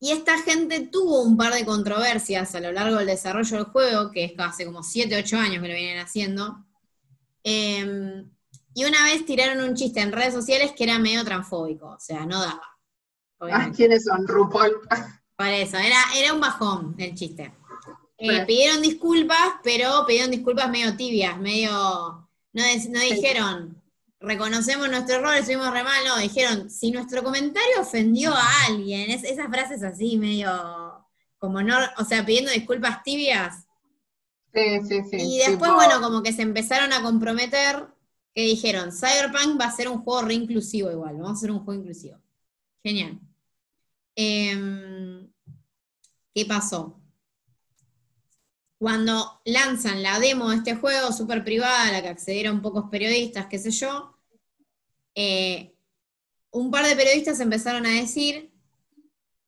Y 0.00 0.10
esta 0.10 0.38
gente 0.42 0.88
tuvo 0.88 1.22
un 1.22 1.36
par 1.36 1.54
de 1.54 1.64
controversias 1.64 2.54
a 2.54 2.60
lo 2.60 2.72
largo 2.72 2.98
del 2.98 3.06
desarrollo 3.06 3.56
del 3.56 3.66
juego, 3.66 4.10
que 4.10 4.24
es 4.24 4.32
hace 4.36 4.66
como 4.66 4.82
7, 4.82 5.16
8 5.16 5.36
años 5.38 5.62
que 5.62 5.68
lo 5.68 5.74
vienen 5.74 5.98
haciendo. 5.98 6.66
Em, 7.44 8.28
y 8.74 8.84
una 8.84 9.04
vez 9.04 9.24
tiraron 9.24 9.62
un 9.62 9.74
chiste 9.74 10.00
en 10.00 10.12
redes 10.12 10.34
sociales 10.34 10.72
que 10.76 10.84
era 10.84 10.98
medio 10.98 11.24
transfóbico, 11.24 11.88
o 11.88 12.00
sea, 12.00 12.26
no 12.26 12.40
daba. 12.40 12.62
Ah, 13.40 13.70
¿Quiénes 13.74 14.04
son? 14.04 14.26
RuPaul. 14.26 14.80
Por 15.36 15.46
eso, 15.46 15.76
era, 15.78 15.98
era 16.16 16.32
un 16.32 16.40
bajón 16.40 16.94
el 16.98 17.14
chiste. 17.14 17.52
Eh, 18.18 18.44
pidieron 18.46 18.80
disculpas, 18.80 19.54
pero 19.64 20.04
pidieron 20.06 20.30
disculpas 20.30 20.70
medio 20.70 20.96
tibias, 20.96 21.38
medio. 21.38 21.70
No, 21.72 22.62
no 22.90 23.00
dijeron, 23.00 23.82
reconocemos 24.20 24.88
nuestro 24.88 25.16
error, 25.16 25.34
estuvimos 25.34 25.72
re 25.72 25.82
mal, 25.82 26.04
no, 26.06 26.18
dijeron, 26.18 26.70
si 26.70 26.92
nuestro 26.92 27.24
comentario 27.24 27.80
ofendió 27.80 28.32
a 28.32 28.66
alguien, 28.68 29.10
esas 29.10 29.48
frases 29.48 29.82
así, 29.82 30.18
medio 30.18 31.02
como 31.42 31.60
no, 31.60 31.76
o 31.98 32.04
sea, 32.04 32.24
pidiendo 32.24 32.52
disculpas 32.52 33.02
tibias. 33.02 33.66
Sí, 34.54 34.80
sí, 34.86 35.02
sí. 35.10 35.16
Y 35.18 35.38
después, 35.38 35.72
bueno, 35.72 36.00
como 36.00 36.22
que 36.22 36.32
se 36.32 36.42
empezaron 36.42 36.92
a 36.92 37.02
comprometer, 37.02 37.88
que 38.34 38.42
dijeron, 38.42 38.92
Cyberpunk 38.92 39.60
va 39.60 39.66
a 39.66 39.76
ser 39.76 39.88
un 39.88 40.02
juego 40.02 40.22
re 40.22 40.34
inclusivo 40.34 40.90
igual, 40.90 41.14
vamos 41.16 41.30
a 41.30 41.32
hacer 41.34 41.50
un 41.50 41.64
juego 41.64 41.80
inclusivo. 41.80 42.18
Genial. 42.82 43.20
Em, 44.16 45.30
¿Qué 46.34 46.46
pasó? 46.46 46.98
Cuando 48.78 49.40
lanzan 49.44 50.02
la 50.02 50.18
demo 50.18 50.50
de 50.50 50.56
este 50.56 50.74
juego 50.76 51.12
súper 51.12 51.44
privada, 51.44 51.88
a 51.88 51.92
la 51.92 52.02
que 52.02 52.08
accedieron 52.08 52.62
pocos 52.62 52.90
periodistas, 52.90 53.46
qué 53.46 53.58
sé 53.58 53.70
yo, 53.70 54.18
eh, 55.14 55.74
un 56.50 56.70
par 56.70 56.86
de 56.86 56.96
periodistas 56.96 57.40
empezaron 57.40 57.86
a 57.86 57.90
decir 57.90 58.52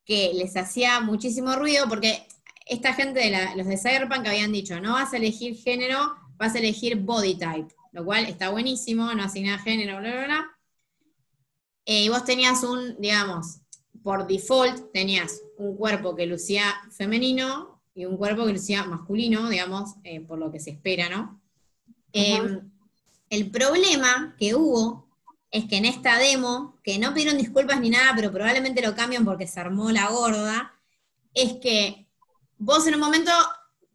que 0.04 0.32
les 0.34 0.56
hacía 0.56 1.00
muchísimo 1.00 1.56
ruido, 1.56 1.88
porque 1.88 2.26
esta 2.66 2.94
gente, 2.94 3.20
de 3.20 3.56
los 3.56 3.66
de 3.66 3.76
Cyberpunk 3.76 4.26
habían 4.26 4.52
dicho, 4.52 4.80
no 4.80 4.92
vas 4.92 5.12
a 5.12 5.16
elegir 5.16 5.56
género, 5.56 6.14
vas 6.36 6.54
a 6.54 6.58
elegir 6.58 6.96
body 6.96 7.34
type, 7.34 7.74
lo 7.94 8.04
cual 8.04 8.26
está 8.26 8.50
buenísimo, 8.50 9.14
no 9.14 9.22
asignar 9.22 9.60
género, 9.60 10.00
bla, 10.00 10.10
bla, 10.10 10.24
bla. 10.24 10.58
Eh, 11.86 12.04
y 12.04 12.08
vos 12.08 12.24
tenías 12.24 12.64
un, 12.64 13.00
digamos, 13.00 13.60
por 14.02 14.26
default 14.26 14.92
tenías 14.92 15.40
un 15.56 15.76
cuerpo 15.76 16.16
que 16.16 16.26
lucía 16.26 16.74
femenino 16.90 17.80
y 17.94 18.04
un 18.04 18.16
cuerpo 18.16 18.44
que 18.44 18.52
lucía 18.52 18.84
masculino, 18.84 19.48
digamos, 19.48 19.94
eh, 20.02 20.20
por 20.20 20.38
lo 20.38 20.50
que 20.50 20.58
se 20.58 20.70
espera, 20.70 21.08
¿no? 21.08 21.40
Em, 22.12 22.68
el 23.30 23.50
problema 23.50 24.34
que 24.38 24.56
hubo 24.56 25.08
es 25.52 25.66
que 25.66 25.76
en 25.76 25.84
esta 25.84 26.18
demo, 26.18 26.80
que 26.82 26.98
no 26.98 27.14
pidieron 27.14 27.38
disculpas 27.38 27.80
ni 27.80 27.90
nada, 27.90 28.12
pero 28.16 28.32
probablemente 28.32 28.82
lo 28.82 28.96
cambian 28.96 29.24
porque 29.24 29.46
se 29.46 29.60
armó 29.60 29.92
la 29.92 30.08
gorda, 30.08 30.74
es 31.32 31.54
que 31.62 32.08
vos 32.58 32.84
en 32.88 32.94
un 32.94 33.00
momento, 33.00 33.30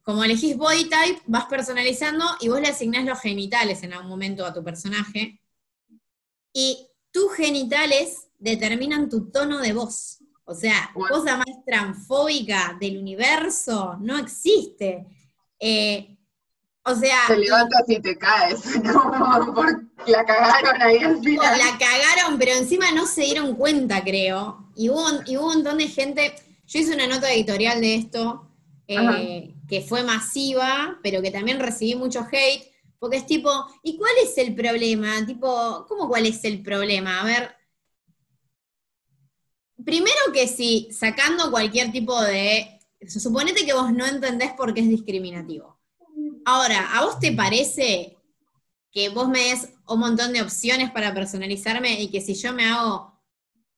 como 0.09 0.23
elegís 0.23 0.57
body 0.57 0.85
type, 0.85 1.21
vas 1.27 1.45
personalizando 1.45 2.25
y 2.39 2.47
vos 2.47 2.59
le 2.59 2.69
asignás 2.69 3.05
los 3.05 3.19
genitales 3.19 3.83
en 3.83 3.93
algún 3.93 4.09
momento 4.09 4.43
a 4.43 4.51
tu 4.51 4.63
personaje. 4.63 5.39
Y 6.51 6.87
tus 7.11 7.35
genitales 7.35 8.27
determinan 8.39 9.07
tu 9.07 9.29
tono 9.29 9.59
de 9.59 9.71
voz. 9.71 10.17
O 10.45 10.55
sea, 10.55 10.89
cosa 10.95 11.37
más 11.37 11.63
transfóbica 11.63 12.75
del 12.81 12.97
universo 12.97 13.97
no 14.01 14.17
existe. 14.17 15.05
Eh, 15.59 16.17
o 16.81 16.95
sea. 16.95 17.19
Te 17.27 17.37
levantas 17.37 17.83
y 17.87 17.99
te 17.99 18.17
caes, 18.17 18.63
como 18.91 19.53
porque 19.53 19.85
la 20.07 20.25
cagaron 20.25 20.81
ahí 20.81 20.97
al 21.03 21.19
final. 21.19 21.55
La 21.55 21.77
cagaron, 21.77 22.39
pero 22.39 22.53
encima 22.53 22.91
no 22.93 23.05
se 23.05 23.25
dieron 23.25 23.53
cuenta, 23.53 24.03
creo. 24.03 24.71
Y 24.75 24.89
hubo, 24.89 25.01
hubo 25.07 25.47
un 25.49 25.53
montón 25.53 25.77
de 25.77 25.87
gente. 25.87 26.33
Yo 26.65 26.79
hice 26.79 26.95
una 26.95 27.05
nota 27.05 27.31
editorial 27.31 27.79
de 27.79 27.93
esto, 27.93 28.49
eh, 28.87 29.53
que 29.69 29.81
fue 29.81 30.03
masiva, 30.03 30.99
pero 31.03 31.21
que 31.21 31.31
también 31.31 31.59
recibí 31.59 31.95
mucho 31.95 32.25
hate, 32.29 32.73
porque 32.97 33.17
es 33.17 33.25
tipo, 33.25 33.49
¿y 33.83 33.97
cuál 33.97 34.11
es 34.21 34.37
el 34.37 34.55
problema? 34.55 35.25
Tipo, 35.25 35.85
¿cómo 35.87 36.09
cuál 36.09 36.25
es 36.25 36.43
el 36.43 36.61
problema? 36.63 37.21
A 37.21 37.23
ver, 37.23 37.55
primero 39.85 40.17
que 40.33 40.47
si 40.47 40.89
sacando 40.91 41.51
cualquier 41.51 41.91
tipo 41.91 42.19
de. 42.21 42.79
Suponete 43.07 43.65
que 43.65 43.73
vos 43.73 43.93
no 43.93 44.05
entendés 44.05 44.51
por 44.53 44.73
qué 44.73 44.81
es 44.81 44.89
discriminativo. 44.89 45.79
Ahora, 46.43 46.97
¿a 46.97 47.05
vos 47.05 47.19
te 47.19 47.31
parece 47.31 48.17
que 48.91 49.09
vos 49.09 49.29
me 49.29 49.39
des 49.39 49.69
un 49.87 49.99
montón 49.99 50.33
de 50.33 50.41
opciones 50.41 50.91
para 50.91 51.13
personalizarme 51.13 52.01
y 52.01 52.09
que 52.09 52.19
si 52.19 52.33
yo 52.33 52.51
me 52.53 52.65
hago 52.65 53.17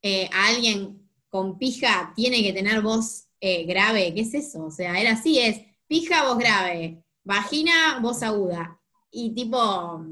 eh, 0.00 0.28
a 0.32 0.48
alguien 0.48 1.08
con 1.28 1.58
pija, 1.58 2.12
tiene 2.16 2.42
que 2.42 2.52
tener 2.52 2.80
voz 2.80 3.28
eh, 3.40 3.64
grave? 3.64 4.12
¿Qué 4.12 4.22
es 4.22 4.34
eso? 4.34 4.64
O 4.64 4.70
sea, 4.70 4.98
era 4.98 5.12
así, 5.12 5.38
es 5.38 5.60
pija, 5.92 6.24
voz 6.24 6.38
grave, 6.38 7.04
vagina, 7.22 7.98
voz 8.00 8.22
aguda. 8.22 8.80
Y 9.10 9.34
tipo, 9.34 10.02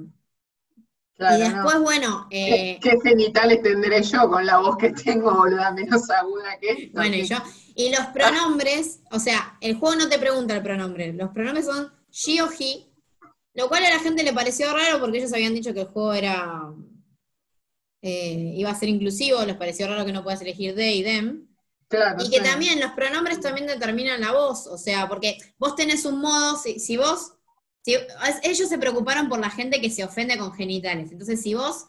y 1.19 1.39
después, 1.39 1.81
bueno. 1.81 2.27
Eh, 2.31 2.79
¿Qué, 2.83 3.01
genitales 3.03 3.63
tendré 3.63 4.03
yo 4.03 4.29
con 4.29 4.45
la 4.45 4.59
voz 4.59 4.77
que 4.77 4.91
tengo, 4.91 5.33
boluda, 5.33 5.73
menos 5.73 6.11
aguda 6.11 6.59
que 6.61 6.71
esto? 6.71 7.01
Bueno, 7.01 7.17
y 7.17 7.25
yo. 7.25 7.39
Y 7.75 7.89
los 7.89 8.09
pronombres, 8.09 9.01
o 9.11 9.19
sea, 9.19 9.57
el 9.63 9.77
juego 9.77 9.97
no 9.97 10.09
te 10.11 10.19
pregunta 10.19 10.55
el 10.55 10.63
pronombre. 10.63 11.15
Los 11.15 11.31
pronombres 11.31 11.65
son 11.65 11.91
she 12.11 12.43
o 12.43 12.51
he, 12.53 12.93
lo 13.55 13.71
cual 13.71 13.83
a 13.85 13.89
la 13.89 14.01
gente 14.01 14.23
le 14.23 14.35
pareció 14.35 14.71
raro 14.75 15.01
porque 15.01 15.17
ellos 15.17 15.33
habían 15.33 15.55
dicho 15.55 15.73
que 15.73 15.81
el 15.81 15.89
juego 15.89 16.13
era. 16.13 16.75
Eh, 18.03 18.53
iba 18.57 18.71
a 18.71 18.75
ser 18.75 18.91
inclusivo, 18.91 19.43
les 19.47 19.57
pareció 19.57 19.87
raro 19.87 20.05
que 20.05 20.13
no 20.13 20.23
puedas 20.23 20.43
elegir 20.43 20.75
they 20.75 20.99
y 20.99 21.05
them. 21.05 21.50
Claro, 21.91 22.25
y 22.25 22.31
que 22.31 22.41
también 22.41 22.81
los 22.81 22.93
pronombres 22.93 23.41
también 23.41 23.67
determinan 23.67 24.21
la 24.21 24.33
voz, 24.33 24.67
o 24.69 24.79
sea, 24.79 25.09
porque 25.09 25.37
vos 25.59 25.75
tenés 25.75 26.05
un 26.05 26.21
modo, 26.21 26.57
si 26.57 26.97
vos 26.97 27.33
ellos 28.43 28.69
se 28.69 28.79
preocuparon 28.79 29.29
por 29.29 29.39
la 29.39 29.51
gente 29.51 29.81
que 29.81 29.91
se 29.91 30.05
ofende 30.05 30.39
con 30.39 30.53
genitales. 30.53 31.13
Entonces, 31.13 31.43
si 31.43 31.55
vos, 31.55 31.87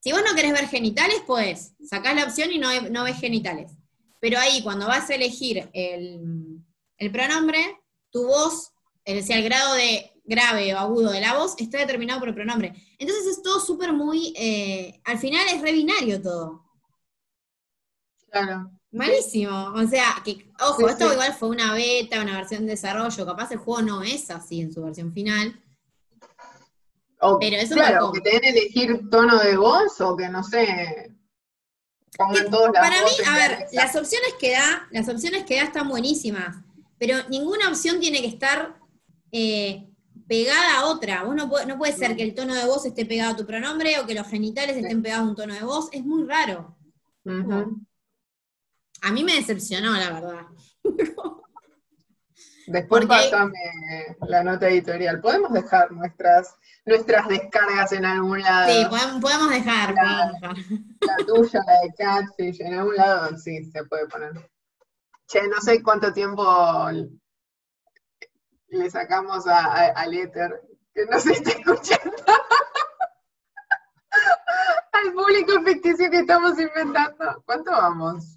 si 0.00 0.12
vos 0.12 0.22
no 0.26 0.34
querés 0.34 0.52
ver 0.52 0.68
genitales, 0.68 1.22
pues 1.26 1.72
sacás 1.88 2.14
la 2.14 2.24
opción 2.24 2.52
y 2.52 2.58
no, 2.58 2.68
no 2.90 3.04
ves 3.04 3.18
genitales. 3.18 3.72
Pero 4.20 4.38
ahí, 4.38 4.62
cuando 4.62 4.86
vas 4.86 5.10
a 5.10 5.14
elegir 5.14 5.68
el, 5.72 6.62
pronombre, 7.12 7.80
tu 8.10 8.26
voz, 8.26 8.72
es 9.04 9.16
decir, 9.16 9.36
el 9.36 9.44
grado 9.44 9.74
de 9.74 10.12
grave 10.24 10.74
o 10.74 10.78
agudo 10.78 11.10
de 11.10 11.20
la 11.20 11.36
voz, 11.36 11.54
está 11.58 11.78
determinado 11.78 12.20
por 12.20 12.28
el 12.28 12.34
pronombre. 12.34 12.72
Entonces 12.98 13.26
es 13.26 13.42
todo 13.42 13.60
súper 13.60 13.92
muy, 13.92 14.32
eh, 14.36 15.00
al 15.04 15.18
final 15.18 15.46
es 15.52 15.60
re 15.60 15.72
binario 15.72 16.22
todo. 16.22 16.64
Claro. 18.30 18.70
Malísimo. 18.94 19.72
O 19.74 19.86
sea, 19.88 20.22
que, 20.24 20.46
ojo, 20.60 20.88
esto 20.88 21.12
igual 21.12 21.34
fue 21.34 21.48
una 21.48 21.74
beta, 21.74 22.22
una 22.22 22.36
versión 22.36 22.64
de 22.64 22.72
desarrollo. 22.72 23.26
Capaz 23.26 23.50
el 23.50 23.58
juego 23.58 23.82
no 23.82 24.02
es 24.02 24.30
así 24.30 24.60
en 24.60 24.72
su 24.72 24.84
versión 24.84 25.12
final. 25.12 25.60
pero 27.40 27.56
eso 27.56 27.74
claro, 27.74 28.12
que 28.12 28.20
te 28.20 28.30
den 28.30 28.44
elegir 28.44 29.10
tono 29.10 29.38
de 29.40 29.56
voz 29.56 30.00
o 30.00 30.16
que 30.16 30.28
no 30.28 30.44
sé. 30.44 31.12
Pongan 32.16 32.48
todos 32.48 32.70
las 32.72 32.88
Para 32.88 33.02
mí, 33.02 33.10
a 33.26 33.34
ver, 33.36 33.66
las 33.72 33.96
opciones 33.96 34.34
que 34.38 34.52
da, 34.52 34.86
las 34.92 35.08
opciones 35.08 35.44
que 35.44 35.56
da 35.56 35.62
están 35.64 35.88
buenísimas, 35.88 36.56
pero 36.96 37.16
ninguna 37.28 37.68
opción 37.68 37.98
tiene 37.98 38.20
que 38.20 38.28
estar 38.28 38.78
eh, 39.32 39.88
pegada 40.28 40.78
a 40.78 40.86
otra. 40.86 41.24
Vos 41.24 41.34
no, 41.34 41.50
no 41.66 41.78
puede 41.78 41.96
ser 41.96 42.14
que 42.14 42.22
el 42.22 42.36
tono 42.36 42.54
de 42.54 42.64
voz 42.64 42.86
esté 42.86 43.04
pegado 43.04 43.32
a 43.32 43.36
tu 43.36 43.44
pronombre 43.44 43.98
o 43.98 44.06
que 44.06 44.14
los 44.14 44.28
genitales 44.28 44.76
estén 44.76 45.02
pegados 45.02 45.26
a 45.26 45.30
un 45.30 45.34
tono 45.34 45.54
de 45.54 45.64
voz. 45.64 45.88
Es 45.90 46.04
muy 46.04 46.24
raro. 46.28 46.76
A 49.04 49.12
mí 49.12 49.22
me 49.22 49.34
decepcionó, 49.34 49.92
la 49.92 50.10
verdad. 50.10 50.46
Después 52.66 53.04
pásame 53.04 53.52
la 54.26 54.42
nota 54.42 54.68
editorial. 54.68 55.20
Podemos 55.20 55.52
dejar 55.52 55.92
nuestras 55.92 56.56
nuestras 56.86 57.28
descargas 57.28 57.92
en 57.92 58.04
algún 58.04 58.40
lado. 58.40 58.72
Sí, 58.72 58.86
podemos, 59.20 59.50
dejar, 59.50 59.94
la, 59.94 60.32
La 60.40 61.26
tuya, 61.26 61.60
la 61.66 61.80
de 61.80 61.94
Catfish, 61.96 62.60
en 62.60 62.74
algún 62.74 62.96
lado 62.96 63.36
sí 63.38 63.64
se 63.64 63.84
puede 63.84 64.06
poner. 64.06 64.32
Che, 65.26 65.48
no 65.48 65.60
sé 65.60 65.82
cuánto 65.82 66.12
tiempo 66.12 66.44
le 68.68 68.90
sacamos 68.90 69.46
a, 69.46 69.88
al 69.88 70.14
éter, 70.14 70.62
que 70.94 71.06
no 71.06 71.18
se 71.18 71.32
está 71.32 71.50
escuchando. 71.50 72.16
al 74.92 75.12
público 75.12 75.62
ficticio 75.64 76.10
que 76.10 76.20
estamos 76.20 76.58
inventando. 76.58 77.42
¿Cuánto 77.46 77.70
vamos? 77.70 78.36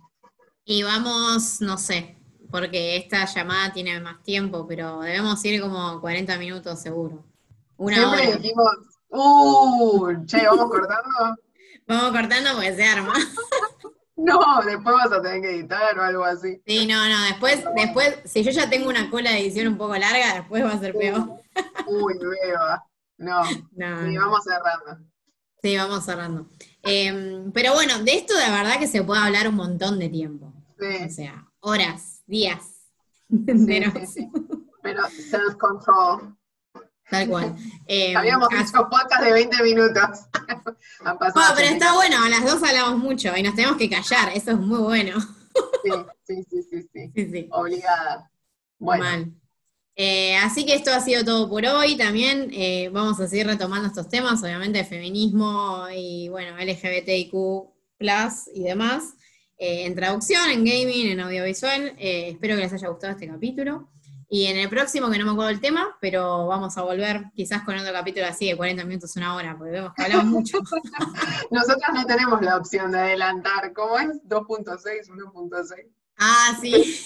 Y 0.69 0.83
vamos, 0.83 1.61
no 1.61 1.77
sé, 1.77 2.17
porque 2.51 2.97
esta 2.97 3.23
llamada 3.23 3.71
tiene 3.71 4.01
más 4.01 4.21
tiempo, 4.21 4.67
pero 4.67 4.99
debemos 4.99 5.43
ir 5.45 5.61
como 5.61 6.01
40 6.01 6.37
minutos 6.37 6.81
seguro. 6.81 7.23
Una 7.77 7.95
Siempre 7.95 8.35
dijimos, 8.35 8.67
uh, 9.07 10.25
che, 10.25 10.45
¿vamos 10.45 10.65
cortando? 10.69 11.37
vamos 11.87 12.11
cortando 12.11 12.49
porque 12.55 12.75
se 12.75 12.83
arma. 12.83 13.13
no, 14.17 14.61
después 14.65 14.93
vas 14.93 15.11
a 15.13 15.21
tener 15.21 15.41
que 15.41 15.51
editar 15.51 15.97
o 15.97 16.03
algo 16.03 16.25
así. 16.25 16.61
Sí, 16.67 16.85
no, 16.85 17.07
no, 17.07 17.23
después, 17.23 17.63
después, 17.73 18.19
si 18.25 18.43
yo 18.43 18.51
ya 18.51 18.69
tengo 18.69 18.89
una 18.89 19.09
cola 19.09 19.31
de 19.31 19.39
edición 19.39 19.69
un 19.69 19.77
poco 19.77 19.95
larga, 19.95 20.33
después 20.33 20.65
va 20.65 20.73
a 20.73 20.79
ser 20.79 20.93
peor. 20.97 21.29
Uy, 21.87 22.13
beba. 22.19 22.83
No, 23.19 23.41
no, 23.71 24.05
sí, 24.05 24.17
vamos 24.17 24.43
cerrando. 24.43 25.05
Sí, 25.61 25.77
vamos 25.77 26.03
cerrando. 26.03 26.49
Em, 26.83 27.53
pero 27.53 27.73
bueno, 27.73 27.99
de 27.99 28.15
esto 28.17 28.35
de 28.35 28.51
verdad 28.51 28.79
que 28.79 28.87
se 28.87 29.01
puede 29.01 29.21
hablar 29.21 29.47
un 29.47 29.55
montón 29.55 29.97
de 29.97 30.09
tiempo. 30.09 30.56
O 30.79 31.09
sea, 31.09 31.47
horas, 31.59 32.21
días. 32.27 32.87
pero, 33.65 33.91
self-control. 35.29 36.37
Tal 37.09 37.27
cual. 37.29 37.55
Eh, 37.87 38.15
Habíamos 38.15 38.49
hecho 38.53 38.87
podcast 38.89 39.23
de 39.23 39.31
20 39.31 39.63
minutos. 39.63 40.19
no, 41.03 41.17
pero 41.17 41.67
está 41.67 41.93
bueno, 41.93 42.23
a 42.23 42.29
las 42.29 42.43
dos 42.45 42.61
hablamos 42.61 42.99
mucho 42.99 43.35
y 43.35 43.43
nos 43.43 43.55
tenemos 43.55 43.77
que 43.77 43.89
callar, 43.89 44.29
eso 44.35 44.51
es 44.51 44.59
muy 44.59 44.79
bueno. 44.79 45.19
sí, 45.83 45.91
sí, 46.49 46.63
sí, 46.69 46.89
sí, 46.93 47.31
sí. 47.31 47.47
Obligada. 47.51 48.29
Bueno. 48.77 49.31
Eh, 49.99 50.35
así 50.37 50.63
que 50.63 50.75
esto 50.75 50.91
ha 50.93 50.99
sido 50.99 51.25
todo 51.25 51.49
por 51.49 51.65
hoy. 51.65 51.97
También 51.97 52.51
eh, 52.53 52.89
vamos 52.93 53.19
a 53.19 53.27
seguir 53.27 53.47
retomando 53.47 53.87
estos 53.87 54.07
temas, 54.09 54.43
obviamente, 54.43 54.83
feminismo 54.83 55.87
y, 55.91 56.29
bueno, 56.29 56.55
LGBTIQ 56.55 57.33
y 58.53 58.63
demás. 58.63 59.16
Eh, 59.57 59.85
en 59.85 59.95
traducción, 59.95 60.49
en 60.49 60.63
gaming, 60.63 61.07
en 61.07 61.19
audiovisual. 61.19 61.95
Eh, 61.97 62.29
espero 62.29 62.55
que 62.55 62.61
les 62.61 62.73
haya 62.73 62.87
gustado 62.89 63.13
este 63.13 63.27
capítulo. 63.27 63.89
Y 64.29 64.47
en 64.47 64.57
el 64.57 64.67
próximo, 64.67 65.09
que 65.09 65.17
no 65.17 65.25
me 65.25 65.31
acuerdo 65.31 65.51
el 65.51 65.61
tema, 65.61 65.97
pero 66.01 66.47
vamos 66.47 66.77
a 66.77 66.81
volver 66.81 67.31
quizás 67.33 67.63
con 67.63 67.77
otro 67.77 67.93
capítulo 67.93 68.25
así 68.25 68.47
de 68.47 68.57
40 68.57 68.83
minutos, 68.83 69.15
una 69.15 69.35
hora, 69.35 69.55
porque 69.57 69.71
vemos 69.71 69.93
que 69.95 70.03
hablamos 70.03 70.25
mucho. 70.25 70.59
Nosotros 71.51 71.87
no 71.93 72.05
tenemos 72.05 72.41
la 72.41 72.57
opción 72.57 72.91
de 72.91 72.99
adelantar, 72.99 73.71
¿cómo 73.73 73.97
es? 73.97 74.09
2.6, 74.27 75.07
1.6. 75.07 75.87
Ah, 76.19 76.57
sí. 76.59 76.73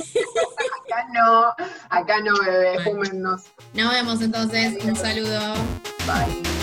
acá 0.86 1.08
no, 1.14 1.54
acá 1.89 2.22
no, 2.22 2.34
bebé, 2.43 2.80
fúmennos. 2.84 3.43
Nos 3.74 3.91
vemos 3.91 4.22
entonces, 4.22 4.84
un 4.84 4.95
saludo. 4.95 5.54
Bye. 6.08 6.61